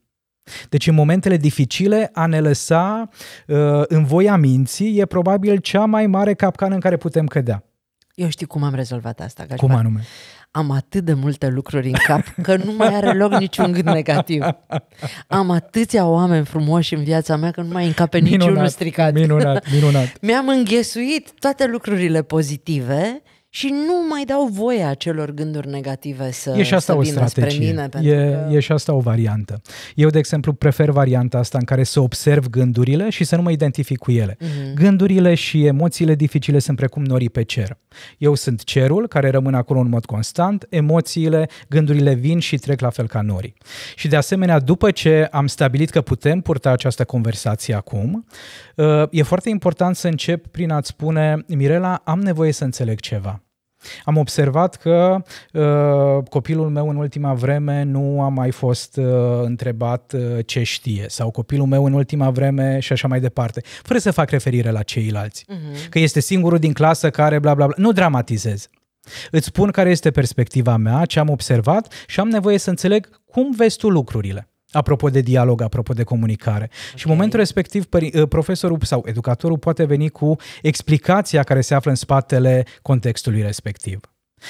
Deci 0.69 0.87
în 0.87 0.95
momentele 0.95 1.37
dificile 1.37 2.11
a 2.13 2.27
ne 2.27 2.41
lăsa 2.41 3.09
uh, 3.47 3.57
în 3.87 4.05
voia 4.05 4.37
minții 4.37 4.99
e 4.99 5.07
probabil 5.07 5.57
cea 5.57 5.85
mai 5.85 6.07
mare 6.07 6.35
capcană 6.35 6.75
în 6.75 6.81
care 6.81 6.97
putem 6.97 7.27
cădea. 7.27 7.65
eu 8.15 8.29
știu 8.29 8.47
cum 8.47 8.63
am 8.63 8.75
rezolvat 8.75 9.21
asta, 9.21 9.45
Gașpar. 9.47 9.69
Cum 9.69 9.79
anume? 9.79 10.01
am 10.57 10.71
atât 10.71 11.05
de 11.05 11.13
multe 11.13 11.49
lucruri 11.49 11.87
în 11.87 11.99
cap 12.07 12.35
că 12.43 12.57
nu 12.57 12.73
mai 12.73 12.95
are 12.95 13.13
loc 13.13 13.33
niciun 13.33 13.73
gând 13.73 13.85
negativ. 13.85 14.45
Am 15.27 15.51
atâția 15.51 16.07
oameni 16.07 16.45
frumoși 16.45 16.95
în 16.95 17.05
viața 17.05 17.37
mea 17.37 17.51
că 17.51 17.61
nu 17.61 17.73
mai 17.73 17.87
încape 17.87 18.19
Minunat, 18.19 18.47
niciunul 18.47 18.69
stricat. 18.69 19.13
minunat, 19.13 19.71
minunat. 19.73 20.21
Mi-am 20.21 20.49
înghesuit 20.49 21.31
toate 21.39 21.67
lucrurile 21.67 22.23
pozitive 22.23 23.23
și 23.57 23.69
nu 23.69 24.07
mai 24.09 24.25
dau 24.25 24.47
voie 24.47 24.83
acelor 24.83 25.31
gânduri 25.31 25.69
negative 25.69 26.31
să, 26.31 26.55
E 26.57 26.63
și 26.63 26.75
asta 26.75 26.93
să 26.93 26.99
o 26.99 27.03
vină 27.03 27.15
spre 27.15 27.27
strategie. 27.27 27.67
mine. 27.71 27.89
Pentru 27.89 28.11
E, 28.11 28.47
că... 28.49 28.55
e 28.55 28.61
și 28.61 28.73
asta 28.73 28.95
o 28.95 28.99
variantă. 28.99 29.61
Eu, 29.95 30.09
de 30.09 30.19
exemplu, 30.19 30.53
prefer 30.53 30.91
varianta 30.91 31.39
asta 31.39 31.59
în 31.59 31.65
care 31.65 31.83
să 31.83 32.01
observ 32.01 32.47
gândurile 32.47 33.11
și 33.11 33.25
să 33.25 33.37
nu 33.37 33.43
mă 33.43 33.51
identific 33.51 33.99
cu 33.99 34.11
ele. 34.11 34.37
Mhm. 34.41 34.75
Gândurile 34.75 35.35
și 35.35 35.65
emoțiile 35.67 36.15
dificile 36.15 36.59
sunt 36.59 36.77
precum 36.77 37.05
norii 37.05 37.31
pe 37.31 37.43
cer. 37.43 37.79
Eu 38.19 38.35
sunt 38.35 38.65
cerul 38.65 39.09
care 39.09 39.31
rămâne 39.31 39.57
acolo 39.57 39.81
în 39.81 39.89
mod 39.89 40.05
constant, 40.05 40.67
emoțiile, 40.69 41.49
gândurile 41.69 42.15
vin 42.15 42.39
și 42.39 42.57
trec 42.57 42.81
la 42.81 42.91
fel 42.91 43.07
ca 43.07 43.21
norii. 43.21 43.55
Și 43.95 44.09
de 44.09 44.17
asemenea, 44.17 44.59
după 44.59 44.91
ce 44.91 45.29
am 45.31 45.47
stabilit 45.47 45.91
că 45.91 46.01
putem 46.01 46.41
purta 46.41 46.71
această 46.71 47.05
conversație 47.05 47.75
acum, 47.75 48.27
uh, 48.77 49.03
e 49.11 49.23
foarte 49.23 49.49
important 49.49 49.97
să 49.97 50.09
încep 50.09 50.47
prin 50.47 50.71
a-ți 50.71 50.89
spune, 50.89 51.45
Mirela, 51.49 52.03
am 52.05 52.21
nevoie 52.21 52.53
să 52.53 52.65
înțeleg 52.65 53.01
ceva. 53.01 53.41
Am 54.05 54.17
observat 54.17 54.77
că 54.77 55.23
uh, 55.53 56.29
copilul 56.29 56.69
meu 56.69 56.89
în 56.89 56.97
ultima 56.97 57.35
vreme 57.35 57.83
nu 57.83 58.23
a 58.23 58.29
mai 58.29 58.51
fost 58.51 58.97
uh, 58.97 59.05
întrebat 59.43 60.13
uh, 60.17 60.47
ce 60.47 60.63
știe 60.63 61.05
sau 61.09 61.31
copilul 61.31 61.67
meu 61.67 61.85
în 61.85 61.93
ultima 61.93 62.31
vreme 62.31 62.79
și 62.81 62.93
așa 62.93 63.09
mai 63.09 63.21
departe, 63.21 63.63
fără 63.83 63.99
să 63.99 64.11
fac 64.11 64.31
referire 64.31 64.71
la 64.71 64.83
ceilalți. 64.83 65.45
Mhm. 65.49 65.89
Că 65.89 65.99
este 65.99 66.21
singurul 66.21 66.59
din 66.59 66.73
clasă 66.73 67.11
care 67.11 67.39
bla 67.39 67.55
bla 67.55 67.67
bla. 67.67 67.75
Nu 67.79 67.93
dramatizez. 67.93 68.69
Îți 69.31 69.47
spun 69.47 69.71
care 69.71 69.91
este 69.91 70.11
perspectiva 70.11 70.77
mea, 70.77 71.05
ce 71.05 71.19
am 71.19 71.29
observat 71.29 71.93
și 72.07 72.21
am 72.21 72.29
nevoie 72.29 72.59
să 72.59 72.71
înțeleg 72.71 73.09
cum 73.25 73.55
vezi 73.57 73.77
tu 73.77 73.89
lucrurile. 73.89 74.49
Apropo 74.71 75.09
de 75.09 75.21
dialog, 75.21 75.63
apropo 75.63 75.93
de 75.93 76.03
comunicare. 76.03 76.65
Okay. 76.65 76.93
Și 76.95 77.07
în 77.07 77.13
momentul 77.13 77.39
respectiv, 77.39 77.85
pări- 77.85 78.29
profesorul 78.29 78.79
sau 78.83 79.03
educatorul 79.07 79.59
poate 79.59 79.85
veni 79.85 80.09
cu 80.09 80.37
explicația 80.63 81.43
care 81.43 81.61
se 81.61 81.75
află 81.75 81.91
în 81.91 81.97
spatele 81.97 82.67
contextului 82.83 83.43
respectiv. 83.43 84.01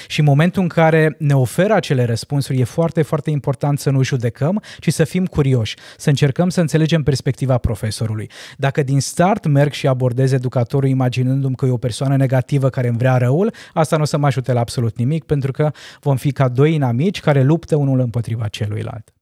Și 0.07 0.19
în 0.19 0.25
momentul 0.25 0.61
în 0.61 0.67
care 0.67 1.15
ne 1.19 1.35
oferă 1.35 1.73
acele 1.73 2.03
răspunsuri, 2.03 2.59
e 2.59 2.63
foarte, 2.63 3.01
foarte 3.01 3.29
important 3.29 3.79
să 3.79 3.89
nu 3.89 4.03
judecăm, 4.03 4.61
ci 4.79 4.93
să 4.93 5.03
fim 5.03 5.25
curioși, 5.25 5.75
să 5.97 6.09
încercăm 6.09 6.49
să 6.49 6.61
înțelegem 6.61 7.03
perspectiva 7.03 7.57
profesorului. 7.57 8.29
Dacă 8.57 8.83
din 8.83 8.99
start 8.99 9.45
merg 9.45 9.71
și 9.71 9.87
abordez 9.87 10.31
educatorul 10.31 10.89
imaginându-mi 10.89 11.55
că 11.55 11.65
e 11.65 11.69
o 11.69 11.77
persoană 11.77 12.15
negativă 12.15 12.69
care 12.69 12.87
îmi 12.87 12.97
vrea 12.97 13.17
răul, 13.17 13.53
asta 13.73 13.95
nu 13.95 14.01
o 14.01 14.05
să 14.05 14.17
mă 14.17 14.25
ajute 14.25 14.53
la 14.53 14.59
absolut 14.59 14.97
nimic, 14.97 15.23
pentru 15.23 15.51
că 15.51 15.71
vom 16.01 16.15
fi 16.15 16.31
ca 16.31 16.47
doi 16.47 16.73
inamici 16.73 17.19
care 17.19 17.43
luptă 17.43 17.75
unul 17.75 17.99
împotriva 17.99 18.47
celuilalt. 18.47 19.16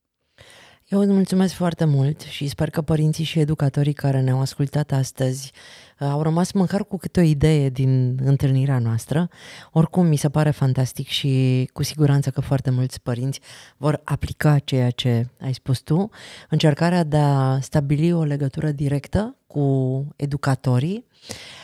Eu 0.87 0.99
îți 0.99 1.11
mulțumesc 1.11 1.53
foarte 1.53 1.85
mult 1.85 2.21
și 2.21 2.47
sper 2.47 2.69
că 2.69 2.81
părinții 2.81 3.23
și 3.23 3.39
educatorii 3.39 3.93
care 3.93 4.21
ne-au 4.21 4.39
ascultat 4.39 4.91
astăzi 4.91 5.51
uh, 5.99 6.07
au 6.07 6.21
rămas 6.21 6.51
măcar 6.51 6.85
cu 6.85 6.97
câte 6.97 7.19
o 7.19 7.23
idee 7.23 7.69
din 7.69 8.19
întâlnirea 8.23 8.79
noastră. 8.79 9.29
Oricum, 9.71 10.05
mi 10.05 10.15
se 10.15 10.29
pare 10.29 10.51
fantastic 10.51 11.07
și 11.07 11.69
cu 11.73 11.83
siguranță 11.83 12.29
că 12.29 12.41
foarte 12.41 12.69
mulți 12.69 13.01
părinți 13.01 13.39
vor 13.77 14.01
aplica 14.03 14.59
ceea 14.59 14.89
ce 14.89 15.27
ai 15.41 15.53
spus 15.53 15.79
tu. 15.79 16.09
Încercarea 16.49 17.03
de 17.03 17.17
a 17.17 17.59
stabili 17.59 18.13
o 18.13 18.23
legătură 18.23 18.71
directă 18.71 19.35
cu 19.47 20.07
educatorii, 20.15 21.05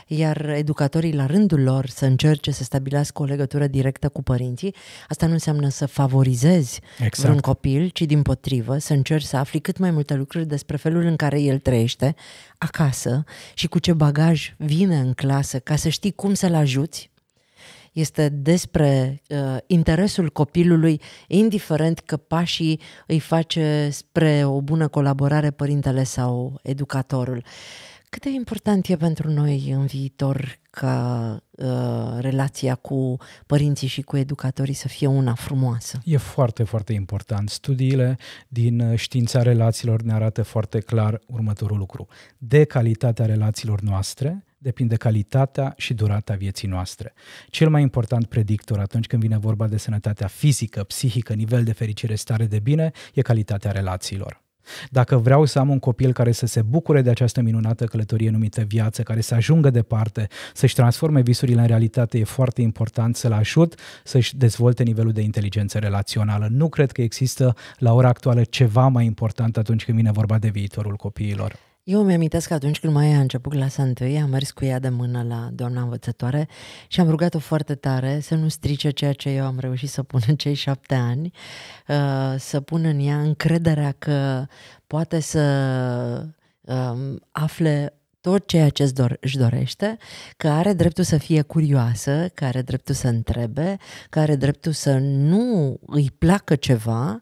iar 0.08 0.50
educatorii 0.50 1.14
la 1.14 1.26
rândul 1.26 1.62
lor 1.64 1.88
să 1.88 2.06
încerce 2.06 2.52
să 2.52 2.64
stabilească 2.64 3.22
o 3.22 3.26
legătură 3.26 3.68
directă 3.68 4.10
cu 4.10 4.24
părinții. 4.24 4.76
Asta 5.08 5.26
nu 5.26 5.32
înseamnă 5.34 5.70
să 5.70 5.86
favorizezi 5.86 6.82
Exact. 6.94 7.18
vreun 7.18 7.40
copil, 7.40 7.90
ci 7.90 8.02
din 8.02 8.22
potrivă 8.22 8.78
să 8.78 8.94
încerci 8.94 9.26
să 9.26 9.38
afli 9.38 9.60
cât 9.60 9.78
mai 9.78 9.92
multe 9.92 10.14
lucruri 10.14 10.46
despre 10.46 10.78
felul 10.78 11.04
în 11.04 11.16
care 11.16 11.42
el 11.42 11.60
trăiește 11.60 12.16
acasă 12.58 13.24
și 13.54 13.68
cu 13.68 13.80
ce 13.80 13.94
bagaj 13.94 14.54
vine 14.58 14.98
în 14.98 15.14
clasă 15.14 15.60
ca 15.60 15.76
să 15.76 15.90
știi 15.90 16.12
cum 16.12 16.34
să-l 16.34 16.54
ajuți. 16.54 17.11
Este 17.92 18.30
despre 18.30 19.22
uh, 19.30 19.58
interesul 19.68 20.30
copilului, 20.30 21.02
indiferent 21.28 22.00
că 22.00 22.18
pașii 22.18 22.80
îi 23.08 23.20
face 23.20 23.90
spre 23.92 24.46
o 24.46 24.62
bună 24.62 24.88
colaborare 24.88 25.52
părintele 25.52 26.04
sau 26.04 26.60
educatorul. 26.64 27.44
Cât 28.12 28.22
de 28.22 28.30
important 28.30 28.88
e 28.88 28.96
pentru 28.96 29.30
noi 29.30 29.72
în 29.72 29.86
viitor 29.86 30.60
ca 30.70 31.38
uh, 31.52 31.68
relația 32.20 32.76
cu 32.76 33.18
părinții 33.46 33.88
și 33.88 34.02
cu 34.02 34.18
educatorii 34.18 34.74
să 34.74 34.88
fie 34.88 35.08
una 35.08 35.34
frumoasă? 35.34 36.00
E 36.04 36.18
foarte, 36.18 36.64
foarte 36.64 36.94
important. 36.94 37.50
Studiile 37.50 38.18
din 38.48 38.80
uh, 38.80 38.98
știința 38.98 39.42
relațiilor 39.42 40.02
ne 40.02 40.14
arată 40.14 40.44
foarte 40.44 40.80
clar 40.80 41.22
următorul 41.26 41.78
lucru. 41.78 42.08
De 42.38 42.64
calitatea 42.64 43.26
relațiilor 43.26 43.82
noastre 43.82 44.46
depinde 44.62 44.96
calitatea 44.96 45.74
și 45.78 45.94
durata 45.94 46.34
vieții 46.34 46.68
noastre. 46.68 47.14
Cel 47.50 47.70
mai 47.70 47.82
important 47.82 48.26
predictor 48.26 48.80
atunci 48.80 49.08
când 49.08 49.22
vine 49.22 49.38
vorba 49.38 49.68
de 49.68 49.78
sănătatea 49.78 50.28
fizică, 50.28 50.84
psihică, 50.84 51.34
nivel 51.34 51.64
de 51.64 51.72
fericire, 51.72 52.16
stare 52.16 52.46
de 52.46 52.60
bine, 52.60 52.92
e 53.14 53.22
calitatea 53.22 53.72
relațiilor. 53.72 54.42
Dacă 54.90 55.18
vreau 55.18 55.46
să 55.46 55.60
am 55.60 55.70
un 55.70 55.80
copil 55.80 56.14
care 56.14 56.32
să 56.32 56.46
se 56.46 56.62
bucure 56.62 57.02
de 57.02 57.10
această 57.10 57.42
minunată 57.42 57.86
călătorie 57.86 58.30
numită 58.30 58.62
viață, 58.62 59.04
care 59.04 59.22
să 59.22 59.36
ajungă 59.36 59.70
departe, 59.70 60.28
să-și 60.54 60.76
transforme 60.76 61.22
visurile 61.22 61.62
în 61.62 61.68
realitate, 61.68 62.18
e 62.18 62.24
foarte 62.24 62.62
important 62.62 63.16
să-l 63.16 63.32
ajut 63.32 63.76
să-și 64.04 64.38
dezvolte 64.38 64.84
nivelul 64.84 65.12
de 65.12 65.22
inteligență 65.22 65.78
relațională. 65.80 66.48
Nu 66.50 66.70
cred 66.70 66.92
că 66.92 67.02
există 67.02 67.56
la 67.78 67.94
ora 67.94 68.08
actuală 68.08 68.44
ceva 68.44 68.88
mai 68.88 69.06
important 69.06 69.58
atunci 69.58 69.86
când 69.86 69.98
vine 69.98 70.12
vorba 70.12 70.38
de 70.38 70.50
viitorul 70.50 70.96
copiilor. 70.96 71.71
Eu 71.84 72.04
mi-amintesc 72.04 72.48
că 72.48 72.54
atunci 72.54 72.80
când 72.80 72.94
Maia 72.94 73.18
a 73.18 73.22
început 73.22 73.52
clasa 73.52 73.84
întâi, 73.84 74.20
am 74.20 74.30
mers 74.30 74.52
cu 74.52 74.66
ea 74.66 74.80
de 74.80 74.90
mână 74.90 75.24
la 75.24 75.50
doamna 75.54 75.82
învățătoare 75.82 76.48
și 76.88 77.00
am 77.00 77.10
rugat-o 77.10 77.40
foarte 77.40 77.76
tare 77.76 78.20
să 78.20 78.36
nu 78.36 78.48
strice 78.48 78.90
ceea 78.90 79.14
ce 79.14 79.30
eu 79.30 79.46
am 79.46 79.60
reușit 79.60 79.90
să 79.90 80.04
pun 80.04 80.22
în 80.28 80.36
cei 80.36 80.54
șapte 80.54 80.96
ani, 80.96 81.32
uh, 81.88 82.36
să 82.38 82.62
pun 82.62 82.84
în 82.86 83.00
ea 83.00 83.22
încrederea 83.22 83.92
că 83.92 84.46
poate 84.88 85.20
să 85.20 85.42
um, 86.62 87.20
afle 87.32 87.94
tot 88.22 88.48
ceea 88.48 88.70
ce 88.70 88.84
își, 88.84 88.94
dor- 88.94 89.20
își 89.20 89.38
dorește, 89.38 89.98
că 90.38 90.48
are 90.48 90.74
dreptul 90.74 91.04
să 91.04 91.18
fie 91.18 91.42
curioasă, 91.42 92.30
că 92.34 92.46
are 92.46 92.62
dreptul 92.62 92.96
să 92.96 93.08
întrebe, 93.08 93.78
că 94.10 94.20
are 94.20 94.36
dreptul 94.36 94.72
să 94.72 94.98
nu 95.02 95.78
îi 95.86 96.12
placă 96.18 96.56
ceva, 96.56 97.20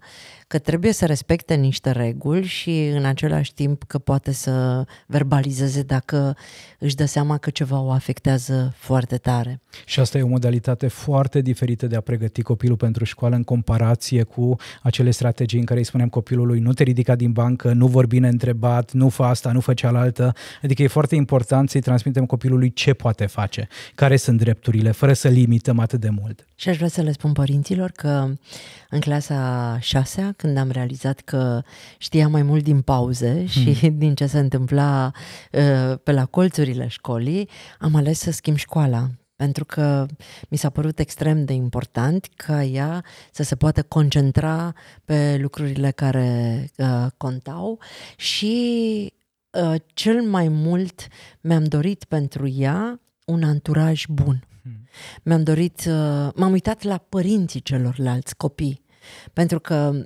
că 0.49 0.59
trebuie 0.59 0.91
să 0.91 1.05
respecte 1.05 1.53
niște 1.53 1.91
reguli 1.91 2.45
și 2.45 2.91
în 2.93 3.05
același 3.05 3.53
timp 3.53 3.83
că 3.83 3.97
poate 3.97 4.31
să 4.31 4.85
verbalizeze 5.07 5.81
dacă 5.81 6.35
își 6.79 6.95
dă 6.95 7.05
seama 7.05 7.37
că 7.37 7.49
ceva 7.49 7.79
o 7.79 7.91
afectează 7.91 8.73
foarte 8.75 9.17
tare. 9.17 9.61
Și 9.85 9.99
asta 9.99 10.17
e 10.17 10.21
o 10.21 10.27
modalitate 10.27 10.87
foarte 10.87 11.41
diferită 11.41 11.87
de 11.87 11.95
a 11.95 12.01
pregăti 12.01 12.41
copilul 12.41 12.77
pentru 12.77 13.03
școală 13.03 13.35
în 13.35 13.43
comparație 13.43 14.23
cu 14.23 14.55
acele 14.81 15.11
strategii 15.11 15.59
în 15.59 15.65
care 15.65 15.79
îi 15.79 15.85
spunem 15.85 16.09
copilului 16.09 16.59
nu 16.59 16.73
te 16.73 16.83
ridica 16.83 17.15
din 17.15 17.31
bancă, 17.31 17.73
nu 17.73 17.87
vorbi 17.87 18.19
neîntrebat, 18.19 18.91
nu 18.91 19.09
fă 19.09 19.23
asta, 19.23 19.51
nu 19.51 19.59
fă 19.59 19.73
cealaltă. 19.73 20.33
Adică 20.61 20.83
e 20.83 20.87
foarte 20.87 21.15
important 21.15 21.69
să-i 21.69 21.81
transmitem 21.81 22.25
copilului 22.25 22.73
ce 22.73 22.93
poate 22.93 23.25
face, 23.25 23.67
care 23.95 24.15
sunt 24.15 24.39
drepturile, 24.39 24.91
fără 24.91 25.13
să 25.13 25.27
limităm 25.27 25.79
atât 25.79 25.99
de 25.99 26.09
mult. 26.09 26.47
Și 26.55 26.69
aș 26.69 26.75
vrea 26.75 26.89
să 26.89 27.01
le 27.01 27.11
spun 27.11 27.31
părinților 27.31 27.91
că 27.91 28.29
în 28.89 28.99
clasa 28.99 29.77
șasea, 29.81 30.33
când 30.39 30.57
am 30.57 30.71
realizat 30.71 31.19
că 31.19 31.61
știa 31.97 32.27
mai 32.27 32.43
mult 32.43 32.63
din 32.63 32.81
pauze 32.81 33.45
și 33.45 33.73
hmm. 33.73 33.97
din 34.03 34.15
ce 34.15 34.25
se 34.25 34.39
întâmpla 34.39 35.11
uh, 35.51 35.97
pe 36.03 36.11
la 36.11 36.25
colțurile 36.25 36.87
școlii, 36.87 37.49
am 37.79 37.95
ales 37.95 38.19
să 38.19 38.31
schimb 38.31 38.57
școala 38.57 39.09
pentru 39.35 39.65
că 39.65 40.05
mi 40.49 40.57
s-a 40.57 40.69
părut 40.69 40.99
extrem 40.99 41.45
de 41.45 41.53
important 41.53 42.29
ca 42.35 42.63
ea 42.63 43.03
să 43.31 43.43
se 43.43 43.55
poată 43.55 43.83
concentra 43.83 44.73
pe 45.05 45.37
lucrurile 45.41 45.91
care 45.91 46.65
uh, 46.77 47.05
contau 47.17 47.79
și 48.17 49.13
uh, 49.49 49.75
cel 49.93 50.21
mai 50.21 50.47
mult 50.47 51.07
mi-am 51.41 51.63
dorit 51.63 52.03
pentru 52.03 52.47
ea 52.47 52.99
un 53.25 53.43
anturaj 53.43 54.05
bun. 54.07 54.43
Hmm. 54.61 54.87
Mi-am 55.23 55.43
dorit, 55.43 55.79
uh, 55.87 56.29
m-am 56.35 56.51
uitat 56.51 56.83
la 56.83 56.97
părinții 56.97 57.61
celorlalți 57.61 58.35
copii, 58.35 58.81
pentru 59.33 59.59
că 59.59 60.05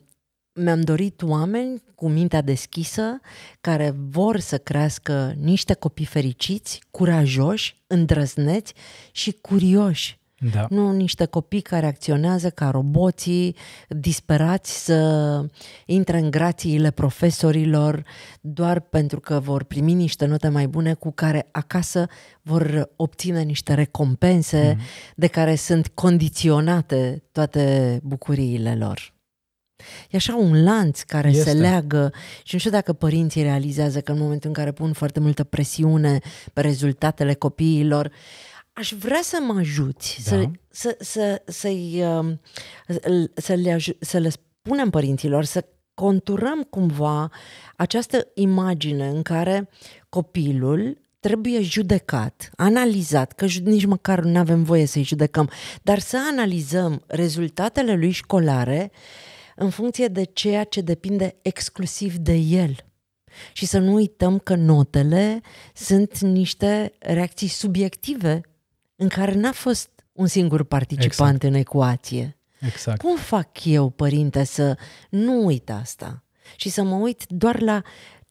mi-am 0.54 0.82
dorit 0.82 1.22
oameni 1.22 1.84
cu 1.96 2.10
mintea 2.10 2.42
deschisă 2.42 3.20
care 3.62 3.96
vor 4.10 4.40
să 4.40 4.58
crească 4.58 5.34
niște 5.40 5.74
copii 5.74 6.06
fericiți, 6.06 6.82
curajoși, 6.92 7.82
îndrăzneți 7.88 8.74
și 9.12 9.32
curioși. 9.32 10.22
Da. 10.52 10.66
Nu 10.70 10.92
niște 10.92 11.26
copii 11.26 11.62
care 11.62 11.86
acționează 11.86 12.50
ca 12.50 12.70
roboții, 12.70 13.56
disperați 13.88 14.86
să 14.86 15.46
intre 15.86 16.18
în 16.18 16.32
grațiile 16.32 16.92
profesorilor 16.92 18.04
doar 18.42 18.80
pentru 18.80 19.20
că 19.20 19.40
vor 19.40 19.64
primi 19.64 19.94
niște 19.94 20.26
note 20.26 20.48
mai 20.48 20.68
bune 20.68 20.94
cu 20.94 21.12
care 21.12 21.48
acasă 21.52 22.08
vor 22.42 22.90
obține 22.96 23.42
niște 23.42 23.74
recompense 23.74 24.76
mm. 24.78 24.84
de 25.16 25.28
care 25.28 25.56
sunt 25.56 25.88
condiționate 25.88 27.24
toate 27.32 28.00
bucuriile 28.04 28.76
lor. 28.76 29.14
E 30.10 30.18
așa 30.18 30.36
un 30.36 30.64
lanț 30.64 31.02
care 31.02 31.30
este. 31.30 31.50
se 31.50 31.54
leagă 31.54 32.14
și 32.44 32.54
nu 32.54 32.60
știu 32.60 32.72
dacă 32.72 32.94
părinții 32.94 33.42
realizează 33.42 34.02
că 34.02 34.12
în 34.12 34.18
momentul 34.18 34.48
în 34.48 34.56
care 34.56 34.72
pun 34.72 34.94
foarte 34.94 35.20
multă 35.20 35.44
presiune 35.44 36.20
pe 36.54 36.62
rezultatele 36.62 37.34
copiilor, 37.34 38.12
aș 38.74 38.94
vrea 39.00 39.22
să 39.24 39.38
mă 39.48 39.60
ajuți, 39.60 40.22
da. 40.30 40.30
să, 40.30 40.50
să, 40.70 40.98
să, 41.00 41.42
să-i, 41.46 42.04
um, 42.04 42.40
să, 43.36 43.54
le, 43.54 43.78
să 44.00 44.18
le 44.18 44.30
spunem 44.30 44.90
părinților, 44.90 45.44
să 45.44 45.66
conturăm 45.94 46.62
cumva 46.70 47.30
această 47.76 48.28
imagine 48.34 49.08
în 49.08 49.22
care 49.22 49.70
copilul 50.10 51.02
trebuie 51.20 51.62
judecat, 51.62 52.50
analizat, 52.56 53.32
că 53.32 53.46
nici 53.64 53.86
măcar 53.86 54.20
nu 54.20 54.40
avem 54.40 54.64
voie 54.64 54.86
să-i 54.86 55.04
judecăm, 55.04 55.50
dar 55.82 56.00
să 56.00 56.18
analizăm 56.32 57.04
rezultatele 57.08 57.96
lui 57.96 58.12
școlare 58.12 58.92
în 59.56 59.70
funcție 59.70 60.08
de 60.08 60.24
ceea 60.24 60.64
ce 60.64 60.82
depinde 60.82 61.36
exclusiv 61.42 62.16
de 62.16 62.34
el. 62.34 62.76
Și 63.54 63.66
să 63.66 63.80
nu 63.80 63.94
uităm 63.94 64.40
că 64.40 64.56
notele 64.56 65.42
sunt 65.74 66.20
niște 66.20 66.94
reacții 67.00 67.48
subiective 67.48 68.42
în 68.96 69.08
care 69.08 69.34
n-a 69.34 69.52
fost 69.52 69.90
un 70.12 70.28
singur 70.28 70.64
participant 70.64 71.34
exact. 71.34 71.54
în 71.54 71.60
ecuație. 71.60 72.38
Exact. 72.60 73.02
Cum 73.02 73.18
fac 73.18 73.66
eu, 73.66 73.90
părinte, 73.90 74.44
să 74.44 74.78
nu 75.10 75.46
uit 75.46 75.70
asta 75.70 76.24
și 76.56 76.70
să 76.70 76.84
mă 76.84 76.96
uit 76.96 77.24
doar 77.28 77.62
la 77.62 77.82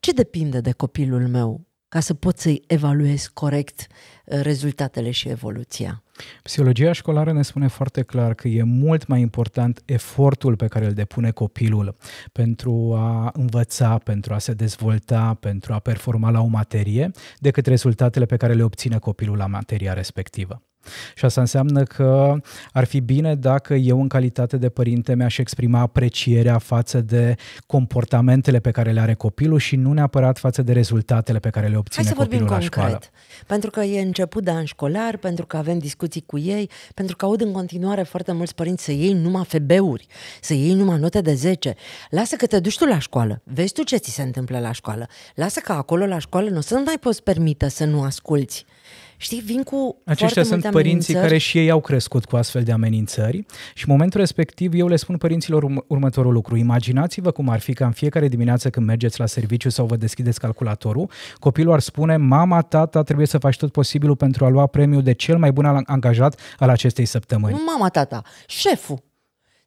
ce 0.00 0.12
depinde 0.12 0.60
de 0.60 0.72
copilul 0.72 1.28
meu 1.28 1.66
ca 1.88 2.00
să 2.00 2.14
pot 2.14 2.38
să-i 2.38 2.62
evaluez 2.66 3.26
corect 3.26 3.86
uh, 4.24 4.40
rezultatele 4.40 5.10
și 5.10 5.28
evoluția? 5.28 6.02
Psihologia 6.42 6.92
școlară 6.92 7.32
ne 7.32 7.42
spune 7.42 7.66
foarte 7.66 8.02
clar 8.02 8.34
că 8.34 8.48
e 8.48 8.62
mult 8.62 9.06
mai 9.06 9.20
important 9.20 9.82
efortul 9.84 10.56
pe 10.56 10.66
care 10.66 10.84
îl 10.84 10.92
depune 10.92 11.30
copilul 11.30 11.96
pentru 12.32 12.94
a 12.96 13.30
învăța, 13.32 13.98
pentru 13.98 14.34
a 14.34 14.38
se 14.38 14.52
dezvolta, 14.52 15.36
pentru 15.40 15.72
a 15.72 15.78
performa 15.78 16.30
la 16.30 16.40
o 16.40 16.46
materie, 16.46 17.10
decât 17.38 17.66
rezultatele 17.66 18.24
pe 18.24 18.36
care 18.36 18.52
le 18.52 18.62
obține 18.62 18.98
copilul 18.98 19.36
la 19.36 19.46
materia 19.46 19.92
respectivă. 19.92 20.62
Și 21.14 21.24
asta 21.24 21.40
înseamnă 21.40 21.82
că 21.82 22.34
ar 22.72 22.84
fi 22.84 23.00
bine 23.00 23.34
dacă 23.34 23.74
eu, 23.74 24.00
în 24.00 24.08
calitate 24.08 24.56
de 24.56 24.68
părinte, 24.68 25.14
mi-aș 25.14 25.38
exprima 25.38 25.80
aprecierea 25.80 26.58
față 26.58 27.00
de 27.00 27.34
comportamentele 27.66 28.58
pe 28.58 28.70
care 28.70 28.92
le 28.92 29.00
are 29.00 29.14
copilul 29.14 29.58
și 29.58 29.76
nu 29.76 29.92
neapărat 29.92 30.38
față 30.38 30.62
de 30.62 30.72
rezultatele 30.72 31.38
pe 31.38 31.50
care 31.50 31.66
le 31.66 31.76
obține 31.76 32.04
Hai 32.04 32.14
să 32.14 32.22
copilul 32.22 32.48
la 32.48 32.50
concret. 32.50 32.72
școală. 32.72 33.00
Pentru 33.46 33.70
că 33.70 33.80
e 33.80 34.00
început 34.00 34.44
de 34.44 34.50
an 34.50 34.64
școlar, 34.64 35.16
pentru 35.16 35.46
că 35.46 35.56
avem 35.56 35.78
discuții 35.78 36.22
cu 36.26 36.38
ei, 36.38 36.70
pentru 36.94 37.16
că 37.16 37.24
aud 37.24 37.40
în 37.40 37.52
continuare 37.52 38.02
foarte 38.02 38.32
mulți 38.32 38.54
părinți 38.54 38.84
să 38.84 38.92
iei 38.92 39.12
numai 39.12 39.44
FB-uri, 39.44 40.06
să 40.40 40.54
iei 40.54 40.74
numai 40.74 40.98
note 40.98 41.20
de 41.20 41.34
10. 41.34 41.74
Lasă 42.10 42.36
că 42.36 42.46
te 42.46 42.60
duci 42.60 42.78
tu 42.78 42.84
la 42.84 42.98
școală, 42.98 43.42
vezi 43.44 43.72
tu 43.72 43.82
ce 43.82 43.96
ți 43.96 44.10
se 44.10 44.22
întâmplă 44.22 44.58
la 44.58 44.72
școală. 44.72 45.06
Lasă 45.34 45.60
că 45.60 45.72
acolo 45.72 46.06
la 46.06 46.18
școală 46.18 46.48
nu 46.48 46.60
să 46.60 46.74
nu 46.74 46.82
mai 46.84 46.96
poți 47.00 47.22
permite 47.22 47.68
să 47.68 47.84
nu 47.84 48.02
asculți 48.02 48.64
știi, 49.22 49.40
vin 49.40 49.62
cu 49.62 49.96
Aceștia 50.04 50.42
sunt 50.42 50.70
părinții 50.70 51.14
care 51.14 51.38
și 51.38 51.58
ei 51.58 51.70
au 51.70 51.80
crescut 51.80 52.24
cu 52.24 52.36
astfel 52.36 52.62
de 52.62 52.72
amenințări 52.72 53.44
și 53.74 53.84
în 53.86 53.92
momentul 53.92 54.20
respectiv 54.20 54.72
eu 54.74 54.88
le 54.88 54.96
spun 54.96 55.16
părinților 55.16 55.64
urm- 55.64 55.86
următorul 55.86 56.32
lucru. 56.32 56.56
Imaginați-vă 56.56 57.30
cum 57.30 57.48
ar 57.48 57.60
fi 57.60 57.72
ca 57.72 57.86
în 57.86 57.92
fiecare 57.92 58.28
dimineață 58.28 58.70
când 58.70 58.86
mergeți 58.86 59.20
la 59.20 59.26
serviciu 59.26 59.68
sau 59.68 59.86
vă 59.86 59.96
deschideți 59.96 60.40
calculatorul, 60.40 61.10
copilul 61.38 61.72
ar 61.72 61.80
spune, 61.80 62.16
mama, 62.16 62.60
tata, 62.60 63.02
trebuie 63.02 63.26
să 63.26 63.38
faci 63.38 63.56
tot 63.56 63.72
posibilul 63.72 64.16
pentru 64.16 64.44
a 64.44 64.48
lua 64.48 64.66
premiul 64.66 65.02
de 65.02 65.12
cel 65.12 65.38
mai 65.38 65.52
bun 65.52 65.82
angajat 65.86 66.40
al 66.58 66.68
acestei 66.68 67.04
săptămâni. 67.04 67.54
Nu 67.54 67.62
mama, 67.66 67.88
tata, 67.88 68.22
șeful 68.46 69.02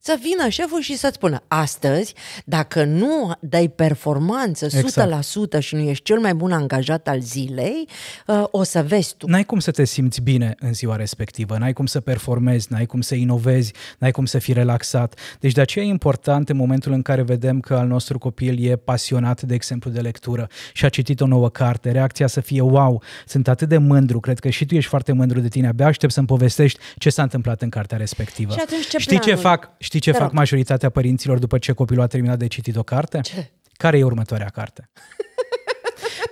să 0.05 0.17
vină 0.21 0.49
șeful 0.49 0.81
și 0.81 0.97
să-ți 0.97 1.13
spună 1.13 1.43
astăzi, 1.47 2.13
dacă 2.45 2.83
nu 2.83 3.31
dai 3.39 3.67
performanță 3.67 4.67
100% 4.67 4.69
exact. 4.71 5.59
și 5.59 5.75
nu 5.75 5.81
ești 5.81 6.03
cel 6.03 6.19
mai 6.19 6.33
bun 6.33 6.51
angajat 6.51 7.07
al 7.07 7.21
zilei, 7.21 7.87
uh, 8.27 8.43
o 8.51 8.63
să 8.63 8.83
vezi 8.83 9.15
tu. 9.17 9.27
N-ai 9.27 9.43
cum 9.43 9.59
să 9.59 9.71
te 9.71 9.85
simți 9.85 10.21
bine 10.21 10.55
în 10.59 10.73
ziua 10.73 10.95
respectivă, 10.95 11.57
n-ai 11.57 11.73
cum 11.73 11.85
să 11.85 11.99
performezi, 11.99 12.67
n-ai 12.69 12.85
cum 12.85 13.01
să 13.01 13.15
inovezi, 13.15 13.73
n-ai 13.97 14.11
cum 14.11 14.25
să 14.25 14.39
fii 14.39 14.53
relaxat. 14.53 15.19
Deci 15.39 15.51
de 15.51 15.61
aceea 15.61 15.85
e 15.85 15.87
important 15.87 16.49
în 16.49 16.55
momentul 16.55 16.91
în 16.91 17.01
care 17.01 17.21
vedem 17.21 17.59
că 17.59 17.75
al 17.75 17.87
nostru 17.87 18.17
copil 18.17 18.69
e 18.69 18.75
pasionat, 18.75 19.41
de 19.41 19.53
exemplu, 19.53 19.91
de 19.91 19.99
lectură 19.99 20.47
și 20.73 20.85
a 20.85 20.89
citit 20.89 21.21
o 21.21 21.27
nouă 21.27 21.49
carte, 21.49 21.91
reacția 21.91 22.27
să 22.27 22.41
fie 22.41 22.61
wow, 22.61 23.01
sunt 23.25 23.47
atât 23.47 23.69
de 23.69 23.77
mândru, 23.77 24.19
cred 24.19 24.39
că 24.39 24.49
și 24.49 24.65
tu 24.65 24.75
ești 24.75 24.89
foarte 24.89 25.11
mândru 25.11 25.39
de 25.39 25.47
tine, 25.47 25.67
abia 25.67 25.85
aștept 25.85 26.13
să-mi 26.13 26.27
povestești 26.27 26.79
ce 26.97 27.09
s-a 27.09 27.21
întâmplat 27.21 27.61
în 27.61 27.69
cartea 27.69 27.97
respectivă. 27.97 28.53
Și 28.53 28.59
atunci 28.63 28.87
ce 28.87 28.97
Știi 28.97 29.17
planul? 29.17 29.35
ce 29.35 29.41
fac? 29.41 29.69
Știi 29.77 29.94
ce 29.99 30.11
Te 30.11 30.17
fac 30.17 30.27
rog. 30.27 30.35
majoritatea 30.35 30.89
părinților 30.89 31.39
după 31.39 31.57
ce 31.57 31.71
copilul 31.71 32.03
a 32.03 32.07
terminat 32.07 32.37
de 32.37 32.47
citit 32.47 32.75
o 32.75 32.83
carte? 32.83 33.19
Ce? 33.21 33.49
Care 33.73 33.97
e 33.97 34.03
următoarea 34.03 34.47
carte? 34.47 34.89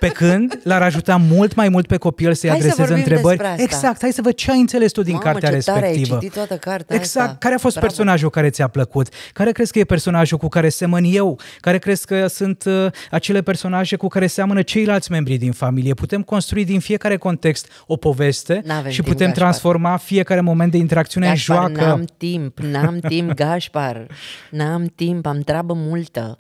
Pe 0.03 0.09
când 0.09 0.59
l-ar 0.63 0.81
ajuta 0.81 1.15
mult 1.15 1.55
mai 1.55 1.69
mult 1.69 1.87
pe 1.87 1.97
copil 1.97 2.33
să-i 2.33 2.49
hai 2.49 2.57
adreseze 2.57 2.87
să 2.87 2.93
întrebări. 2.93 3.41
Exact, 3.57 4.01
hai 4.01 4.11
să 4.11 4.21
văd 4.21 4.33
ce 4.33 4.51
ai 4.51 4.59
înțeles 4.59 4.91
tu 4.91 5.01
din 5.01 5.13
Mamă, 5.13 5.23
cartea 5.23 5.49
ce 5.49 5.55
respectivă. 5.55 6.13
Ai 6.13 6.19
citit 6.19 6.33
toată 6.33 6.55
cartea 6.55 6.95
exact. 6.95 7.25
Asta. 7.25 7.37
Care 7.39 7.53
a 7.53 7.57
fost 7.57 7.75
Bravo. 7.75 7.87
personajul 7.87 8.29
care 8.29 8.49
ți-a 8.49 8.67
plăcut? 8.67 9.07
Care 9.33 9.51
crezi 9.51 9.71
că 9.71 9.79
e 9.79 9.83
personajul 9.83 10.37
cu 10.37 10.47
care 10.47 10.69
semăn 10.69 11.03
eu? 11.03 11.39
Care 11.59 11.77
crezi 11.77 12.05
că 12.05 12.27
sunt 12.27 12.63
uh, 12.65 12.85
acele 13.11 13.41
personaje 13.41 13.95
cu 13.95 14.07
care 14.07 14.27
seamănă 14.27 14.61
ceilalți 14.61 15.11
membri 15.11 15.37
din 15.37 15.51
familie? 15.51 15.93
Putem 15.93 16.21
construi 16.21 16.65
din 16.65 16.79
fiecare 16.79 17.17
context 17.17 17.67
o 17.87 17.95
poveste 17.95 18.61
N-avem 18.65 18.91
și 18.91 19.01
timp, 19.01 19.07
putem 19.07 19.27
Gașpar. 19.27 19.43
transforma 19.43 19.97
fiecare 19.97 20.41
moment 20.41 20.71
de 20.71 20.77
interacțiune 20.77 21.27
Gașpar, 21.27 21.57
în 21.57 21.75
joacă. 21.75 21.89
N-am 21.89 22.05
timp, 22.17 22.59
n-am 22.59 22.99
timp, 22.99 23.33
Gașpar. 23.43 24.07
N-am 24.49 24.91
timp, 24.95 25.25
am 25.25 25.39
treabă 25.39 25.73
multă. 25.73 26.37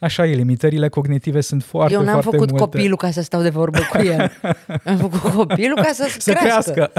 Așa 0.00 0.26
e, 0.26 0.34
limitările 0.34 0.88
cognitive 0.88 1.40
sunt 1.40 1.62
foarte, 1.62 1.94
Eu 1.94 2.02
n-am 2.02 2.20
foarte 2.20 2.30
făcut 2.30 2.50
multe. 2.50 2.64
copilul 2.64 2.96
ca 2.96 3.10
să 3.10 3.20
stau 3.20 3.42
de 3.42 3.48
vorbă 3.48 3.78
cu 3.90 3.98
el. 3.98 4.32
Am 4.84 4.96
făcut 4.96 5.32
copilul 5.32 5.76
ca 5.82 5.92
să, 5.92 6.14
să 6.18 6.32
crească. 6.32 6.72
crească. 6.72 6.92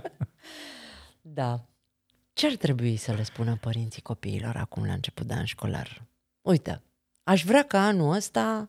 da. 1.20 1.64
Ce 2.32 2.46
ar 2.46 2.52
trebui 2.52 2.96
să 2.96 3.12
le 3.12 3.22
spună 3.22 3.58
părinții 3.60 4.02
copiilor 4.02 4.56
acum 4.56 4.84
la 4.84 4.92
început 4.92 5.26
de 5.26 5.34
an 5.34 5.44
școlar? 5.44 6.02
Uite, 6.40 6.82
aș 7.24 7.44
vrea 7.44 7.62
ca 7.62 7.86
anul 7.86 8.14
ăsta, 8.14 8.68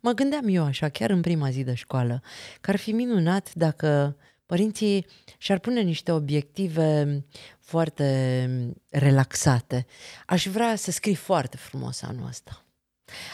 mă 0.00 0.12
gândeam 0.12 0.48
eu 0.48 0.64
așa, 0.64 0.88
chiar 0.88 1.10
în 1.10 1.20
prima 1.20 1.50
zi 1.50 1.62
de 1.62 1.74
școală, 1.74 2.22
că 2.60 2.70
ar 2.70 2.76
fi 2.76 2.92
minunat 2.92 3.54
dacă 3.54 4.16
părinții 4.46 5.06
și-ar 5.38 5.58
pune 5.58 5.80
niște 5.80 6.12
obiective 6.12 7.24
foarte 7.60 8.48
relaxate. 8.88 9.86
Aș 10.26 10.46
vrea 10.46 10.76
să 10.76 10.90
scrii 10.90 11.14
foarte 11.14 11.56
frumos 11.56 12.02
anul 12.02 12.26
ăsta. 12.28 12.63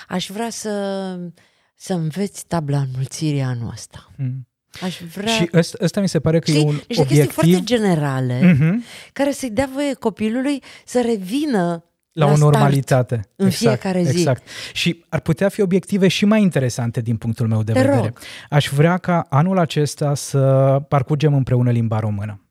Aș 0.09 0.31
vrea 0.31 0.51
să, 0.51 0.71
să 1.75 1.93
înveți 1.93 2.47
tabla 2.47 2.79
înmulțirii 2.79 3.41
anul 3.41 3.71
ăsta. 3.73 4.11
Mm. 4.17 4.49
Aș 4.83 5.01
vrea... 5.15 5.33
Și 5.33 5.49
ăsta, 5.53 5.79
ăsta 5.83 6.01
mi 6.01 6.09
se 6.09 6.21
pare 6.21 6.39
că 6.39 6.51
Știi, 6.51 6.63
e 6.63 6.67
un 6.67 6.81
niște 6.89 7.03
obiectiv... 7.03 7.17
chestii 7.17 7.53
foarte 7.53 7.65
generale 7.65 8.55
mm-hmm. 8.55 9.13
care 9.13 9.31
să-i 9.31 9.51
dea 9.51 9.69
voie 9.73 9.95
copilului 9.95 10.63
să 10.85 11.01
revină 11.01 11.85
la, 12.13 12.27
la 12.27 12.33
o 12.33 12.37
normalitate. 12.37 13.21
în 13.37 13.47
exact, 13.47 13.81
fiecare 13.81 14.03
zi. 14.03 14.19
Exact. 14.19 14.43
Și 14.73 15.05
ar 15.09 15.21
putea 15.21 15.49
fi 15.49 15.61
obiective 15.61 16.09
și 16.09 16.25
mai 16.25 16.43
interesante 16.43 17.01
din 17.01 17.17
punctul 17.17 17.49
meu 17.49 17.63
de 17.63 17.73
Te 17.73 17.81
vedere. 17.81 18.01
rog. 18.01 18.19
Aș 18.51 18.69
vrea 18.69 18.99
ca 18.99 19.27
anul 19.29 19.59
acesta 19.59 20.15
să 20.15 20.39
parcurgem 20.89 21.35
împreună 21.35 21.71
limba 21.71 21.99
română. 21.99 22.50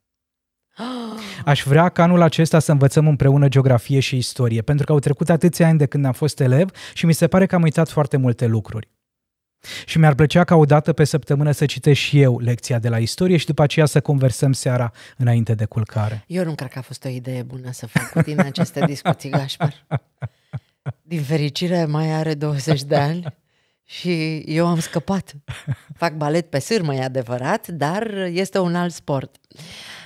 Aș 1.45 1.63
vrea 1.63 1.89
ca 1.89 2.03
anul 2.03 2.21
acesta 2.21 2.59
să 2.59 2.71
învățăm 2.71 3.07
împreună 3.07 3.47
geografie 3.47 3.99
și 3.99 4.17
istorie, 4.17 4.61
pentru 4.61 4.85
că 4.85 4.91
au 4.91 4.99
trecut 4.99 5.29
atâția 5.29 5.67
ani 5.67 5.77
de 5.77 5.85
când 5.85 6.05
am 6.05 6.11
fost 6.11 6.39
elev 6.39 6.69
și 6.93 7.05
mi 7.05 7.13
se 7.13 7.27
pare 7.27 7.45
că 7.45 7.55
am 7.55 7.61
uitat 7.61 7.89
foarte 7.89 8.17
multe 8.17 8.45
lucruri. 8.45 8.89
Și 9.85 9.97
mi-ar 9.97 10.15
plăcea 10.15 10.43
ca 10.43 10.55
o 10.55 10.65
dată 10.65 10.93
pe 10.93 11.03
săptămână 11.03 11.51
să 11.51 11.65
citesc 11.65 11.99
și 11.99 12.21
eu 12.21 12.39
lecția 12.39 12.79
de 12.79 12.89
la 12.89 12.97
istorie 12.97 13.37
și 13.37 13.45
după 13.45 13.61
aceea 13.61 13.85
să 13.85 14.01
conversăm 14.01 14.51
seara 14.51 14.91
înainte 15.17 15.53
de 15.53 15.65
culcare. 15.65 16.23
Eu 16.27 16.43
nu 16.43 16.55
cred 16.55 16.69
că 16.69 16.79
a 16.79 16.81
fost 16.81 17.05
o 17.05 17.09
idee 17.09 17.43
bună 17.43 17.71
să 17.71 17.87
fac 17.87 18.09
cu 18.11 18.21
tine 18.21 18.41
aceste 18.41 18.85
discuții, 18.85 19.29
Gașpar. 19.29 19.85
Din 21.01 21.21
fericire, 21.21 21.85
mai 21.85 22.11
are 22.11 22.33
20 22.33 22.83
de 22.83 22.95
ani 22.95 23.23
și 23.85 24.43
eu 24.45 24.67
am 24.67 24.79
scăpat. 24.79 25.35
Fac 25.95 26.13
balet 26.13 26.49
pe 26.49 26.59
sârmă, 26.59 26.95
e 26.95 27.03
adevărat, 27.03 27.67
dar 27.67 28.11
este 28.31 28.59
un 28.59 28.75
alt 28.75 28.93
sport. 28.93 29.35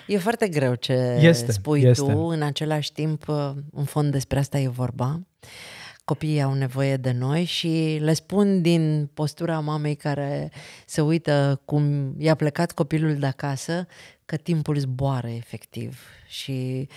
E 0.07 0.17
foarte 0.17 0.47
greu 0.47 0.75
ce 0.75 0.93
Este, 1.21 1.51
spui 1.51 1.81
este. 1.81 2.11
tu, 2.11 2.17
în 2.19 2.41
același 2.41 2.91
timp, 2.91 3.25
în 3.71 3.83
fond 3.83 4.11
despre 4.11 4.39
asta 4.39 4.57
e 4.59 4.67
vorba. 4.67 5.21
Copiii 6.05 6.41
au 6.41 6.53
nevoie 6.53 6.97
de 6.97 7.11
noi 7.11 7.43
și 7.43 7.97
le 8.01 8.13
spun 8.13 8.61
din 8.61 9.09
postura 9.13 9.59
mamei 9.59 9.95
care 9.95 10.51
se 10.85 11.01
uită 11.01 11.61
cum 11.65 12.13
i-a 12.17 12.35
plecat 12.35 12.71
copilul 12.71 13.15
de 13.15 13.25
acasă 13.25 13.87
că 14.25 14.35
timpul 14.35 14.77
zboară 14.77 15.27
efectiv 15.27 16.01
și 16.27 16.87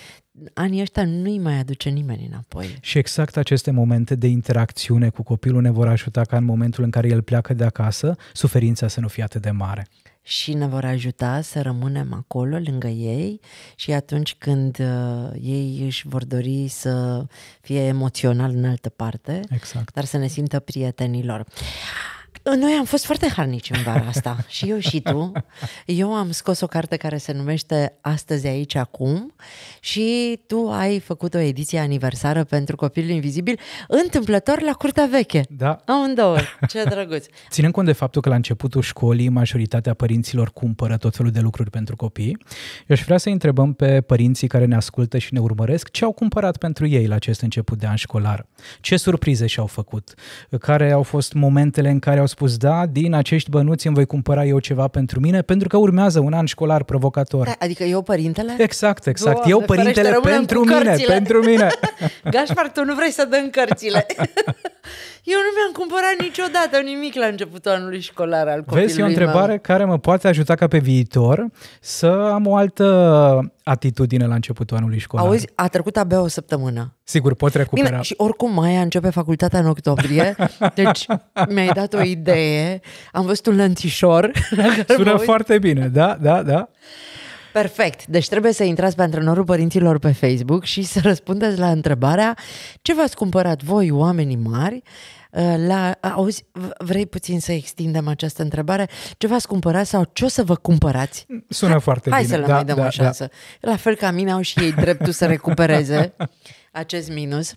anii 0.55 0.81
ăștia 0.81 1.05
nu-i 1.05 1.39
mai 1.39 1.59
aduce 1.59 1.89
nimeni 1.89 2.27
înapoi. 2.31 2.77
Și 2.81 2.99
exact 2.99 3.37
aceste 3.37 3.71
momente 3.71 4.15
de 4.15 4.27
interacțiune 4.27 5.09
cu 5.09 5.23
copilul 5.23 5.63
ne 5.63 5.71
vor 5.71 5.89
ajuta 5.89 6.21
ca 6.21 6.37
în 6.37 6.45
momentul 6.45 6.85
în 6.85 6.91
care 6.91 7.09
el 7.09 7.23
pleacă 7.23 7.55
de 7.55 7.65
acasă, 7.65 8.17
suferința 8.33 8.89
să 8.89 9.01
nu 9.01 9.09
fie 9.09 9.23
atât 9.23 9.43
de 9.43 9.51
mare 9.51 9.87
și 10.27 10.55
ne 10.55 10.67
vor 10.67 10.85
ajuta 10.85 11.41
să 11.41 11.63
rămânem 11.63 12.13
acolo 12.13 12.59
lângă 12.59 12.87
ei 12.87 13.41
și 13.75 13.93
atunci 13.93 14.35
când 14.35 14.79
uh, 14.79 15.31
ei 15.41 15.83
își 15.85 16.09
vor 16.09 16.25
dori 16.25 16.69
să 16.69 17.25
fie 17.61 17.81
emoțional 17.81 18.51
în 18.51 18.65
altă 18.65 18.89
parte, 18.89 19.41
exact. 19.51 19.93
dar 19.93 20.05
să 20.05 20.17
ne 20.17 20.27
simtă 20.27 20.59
prietenilor. 20.59 21.47
Noi 22.55 22.73
am 22.79 22.85
fost 22.85 23.05
foarte 23.05 23.29
harnici 23.37 23.71
în 23.71 23.83
vara 23.83 24.05
asta, 24.09 24.37
și 24.49 24.71
eu 24.71 24.79
și 24.79 25.01
tu. 25.01 25.33
Eu 25.87 26.15
am 26.15 26.31
scos 26.31 26.61
o 26.61 26.67
carte 26.67 26.97
care 26.97 27.17
se 27.17 27.33
numește 27.33 27.97
Astăzi, 28.01 28.47
aici, 28.47 28.75
acum 28.75 29.35
și 29.81 30.39
tu 30.47 30.71
ai 30.71 31.01
făcut 31.01 31.35
o 31.35 31.39
ediție 31.39 31.79
aniversară 31.79 32.45
pentru 32.45 32.77
Copilul 32.77 33.11
Invizibil, 33.11 33.59
întâmplător 33.89 34.63
la 34.63 34.73
Curtea 34.73 35.07
Veche. 35.11 35.43
Da. 35.49 35.83
Amândouă. 35.87 36.39
Ce 36.69 36.85
drăguț. 36.85 37.27
Ținând 37.51 37.73
cont 37.73 37.87
de 37.87 37.93
faptul 37.93 38.23
că 38.23 38.29
la 38.29 38.35
începutul 38.35 38.83
școlii 38.83 39.29
majoritatea 39.29 39.95
părinților 39.95 40.51
cumpără 40.51 40.97
tot 40.97 41.17
felul 41.17 41.33
de 41.33 41.41
lucruri 41.41 41.71
pentru 41.71 41.97
copii, 41.97 42.37
eu 42.87 42.97
aș 42.97 43.03
vrea 43.05 43.19
să 43.19 43.29
întrebăm 43.29 43.73
pe 43.73 44.01
părinții 44.01 44.49
care 44.49 44.65
ne 44.65 44.75
ascultă 44.75 45.19
și 45.19 45.35
ne 45.35 45.41
urmăresc 45.41 45.91
ce 45.91 46.05
au 46.05 46.13
cumpărat 46.13 46.57
pentru 46.57 46.87
ei 46.87 47.07
la 47.07 47.15
acest 47.15 47.41
început 47.41 47.79
de 47.79 47.87
an 47.87 47.97
școlar. 47.97 48.47
Ce 48.81 48.97
surprize 48.97 49.47
și-au 49.47 49.67
făcut? 49.67 50.15
Care 50.61 50.93
au 50.93 51.03
fost 51.03 51.33
momentele 51.33 51.91
în 51.91 51.99
care 51.99 52.21
au 52.21 52.27
spus, 52.37 52.57
da, 52.57 52.87
din 52.87 53.15
acești 53.15 53.51
bănuți 53.51 53.87
îmi 53.87 53.95
voi 53.95 54.07
cumpăra 54.07 54.45
eu 54.45 54.59
ceva 54.59 54.89
pentru 54.89 55.21
mine, 55.21 55.43
pentru 55.43 55.69
că 55.69 55.77
urmează 55.77 56.21
un 56.21 56.33
an 56.33 56.45
școlar 56.45 56.83
provocator. 56.83 57.47
Da, 57.47 57.55
adică 57.59 57.83
eu 57.83 58.03
părintele? 58.03 58.55
Exact, 58.59 59.07
exact. 59.07 59.35
Doamne, 59.35 59.53
eu 59.53 59.61
părintele 59.61 60.19
pentru 60.23 60.61
mine, 60.61 60.83
cărțile. 60.83 61.13
pentru 61.13 61.43
mine. 61.43 61.69
Gașpar, 62.31 62.71
tu 62.71 62.85
nu 62.85 62.95
vrei 62.95 63.11
să 63.11 63.27
dăm 63.31 63.51
cărțile. 63.51 64.07
eu 65.27 65.39
nu 65.39 65.51
mi-am 65.57 65.73
cumpărat 65.73 66.15
niciodată 66.21 66.81
nimic 66.85 67.15
la 67.15 67.27
începutul 67.27 67.71
anului 67.71 68.01
școlar 68.01 68.47
al 68.49 68.59
copilului 68.59 68.87
Vezi, 68.87 69.01
e 69.01 69.03
o 69.03 69.07
întrebare 69.07 69.47
meu. 69.47 69.59
care 69.59 69.85
mă 69.85 69.99
poate 69.99 70.29
ajuta 70.29 70.55
ca 70.55 70.67
pe 70.67 70.79
viitor 70.79 71.47
să 71.81 72.07
am 72.07 72.47
o 72.47 72.57
altă 72.57 73.53
atitudine 73.63 74.27
la 74.27 74.35
începutul 74.35 74.77
anului 74.77 74.99
școlar. 74.99 75.27
Auzi, 75.27 75.49
a 75.55 75.69
trecut 75.69 75.97
abia 75.97 76.21
o 76.21 76.29
săptămână. 76.29 76.97
Sigur, 77.05 77.35
pot 77.35 77.55
recupera. 77.55 77.89
Bine, 77.89 78.03
și 78.03 78.15
oricum 78.17 78.53
Maia 78.53 78.81
începe 78.81 79.11
facultatea 79.11 79.59
în 79.59 79.67
octombrie, 79.67 80.37
deci 80.75 81.07
mi-ai 81.49 81.71
dat 81.75 81.95
o 81.95 82.03
idee, 82.03 82.81
am 83.13 83.27
văzut 83.27 83.47
un 83.47 83.57
lănțișor. 83.57 84.31
Sună 84.97 85.17
foarte 85.17 85.59
bine, 85.59 85.89
da, 85.89 86.19
da, 86.21 86.43
da. 86.43 86.69
Perfect. 87.53 88.07
Deci 88.07 88.29
trebuie 88.29 88.53
să 88.53 88.65
intrați 88.65 88.97
pe 88.97 89.03
antrenorul 89.03 89.45
părinților 89.45 89.99
pe 89.99 90.13
Facebook 90.13 90.65
și 90.65 90.83
să 90.83 91.01
răspundeți 91.03 91.59
la 91.59 91.71
întrebarea 91.71 92.37
ce 92.83 92.95
v-ați 92.95 93.17
cumpărat 93.17 93.63
voi, 93.63 93.91
oamenii 93.91 94.37
mari, 94.37 94.75
uh, 94.75 95.16
la, 95.57 95.99
auzi, 96.01 96.45
vrei 96.79 97.07
puțin 97.07 97.41
să 97.41 97.53
extindem 97.53 98.09
această 98.09 98.43
întrebare? 98.43 98.89
Ce 99.19 99.27
v-ați 99.27 99.47
cumpărat 99.47 99.87
sau 99.87 100.11
ce 100.13 100.25
o 100.25 100.29
să 100.29 100.45
vă 100.45 100.55
cumpărați? 100.55 101.27
Sună 101.49 101.79
foarte 101.79 102.11
Hai 102.11 102.23
bine. 102.23 102.33
Hai 102.33 102.41
să 102.41 102.47
le 102.47 102.53
da, 102.53 102.55
mai 102.55 102.65
dăm 102.65 102.77
da, 102.77 102.87
o 102.87 102.91
șansă. 102.91 103.29
Da. 103.61 103.71
La 103.71 103.77
fel 103.77 103.95
ca 103.95 104.11
mine 104.11 104.33
au 104.33 104.41
și 104.41 104.61
ei 104.61 104.73
dreptul 104.73 105.13
să 105.13 105.27
recupereze 105.27 106.15
acest 106.77 107.11
minus. 107.13 107.55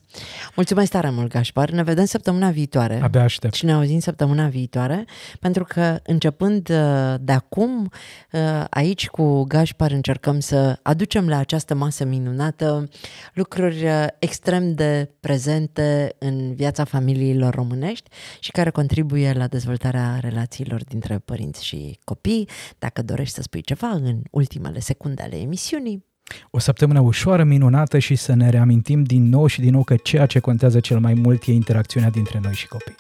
Mulțumesc 0.56 0.92
tare 0.92 1.10
mult, 1.10 1.32
Gașpar. 1.32 1.70
Ne 1.70 1.84
vedem 1.84 2.06
săptămâna 2.06 2.50
viitoare. 2.50 3.00
Abia 3.04 3.24
aștept. 3.24 3.54
Și 3.54 3.66
ne 3.66 3.72
auzim 3.72 4.00
săptămâna 4.00 4.48
viitoare, 4.48 5.06
pentru 5.40 5.64
că 5.64 6.00
începând 6.04 6.70
uh, 6.70 7.16
de 7.20 7.32
acum, 7.32 7.92
uh, 8.32 8.64
aici 8.70 9.08
cu 9.08 9.44
Gașpar 9.44 9.92
încercăm 9.92 10.40
să 10.40 10.80
aducem 10.82 11.28
la 11.28 11.38
această 11.38 11.76
masă 11.76 12.06
minunată 12.06 12.90
lucruri 13.34 13.86
uh, 13.86 14.08
extrem 14.20 14.74
de 14.74 15.12
prezente 15.20 16.16
în 16.20 16.56
viața 16.56 16.84
familiilor 16.84 17.54
românești 17.54 18.10
și 18.40 18.52
care 18.52 18.70
contribuie 18.70 19.34
la 19.34 19.48
dezvoltarea 19.48 20.18
relațiilor 20.22 20.84
dintre 20.84 21.18
părinți 21.18 21.66
și 21.66 22.00
copii. 22.04 22.50
Dacă 22.80 23.02
dorești 23.02 23.34
să 23.34 23.42
spui 23.42 23.62
ceva 23.62 23.88
în 23.88 24.22
ultimele 24.32 24.80
secunde 24.80 25.22
ale 25.22 25.36
emisiunii, 25.36 26.08
o 26.50 26.60
săptămână 26.60 27.00
ușoară, 27.00 27.44
minunată 27.44 27.98
și 27.98 28.16
să 28.16 28.36
ne 28.36 28.50
reamintim 28.50 29.04
din 29.04 29.30
nou 29.30 29.48
și 29.48 29.62
din 29.62 29.72
nou 29.72 29.84
că 29.84 29.96
ceea 29.96 30.26
ce 30.26 30.40
contează 30.40 30.80
cel 30.80 31.00
mai 31.00 31.14
mult 31.14 31.44
e 31.46 31.52
interacțiunea 31.52 32.10
dintre 32.10 32.40
noi 32.44 32.54
și 32.54 32.68
copii. 32.68 32.96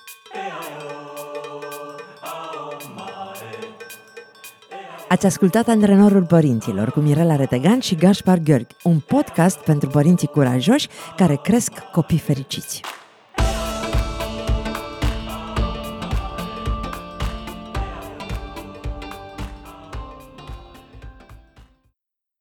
Ați 5.09 5.25
ascultat 5.25 5.67
Antrenorul 5.67 6.25
Părinților 6.25 6.91
cu 6.91 6.99
Mirela 6.99 7.35
Retegan 7.35 7.79
și 7.79 7.95
Gaspar 7.95 8.37
Gheorghi, 8.37 8.75
un 8.83 8.99
podcast 8.99 9.59
pentru 9.59 9.89
părinții 9.89 10.27
curajoși 10.27 10.87
care 11.15 11.39
cresc 11.43 11.71
copii 11.91 12.17
fericiți. 12.17 12.81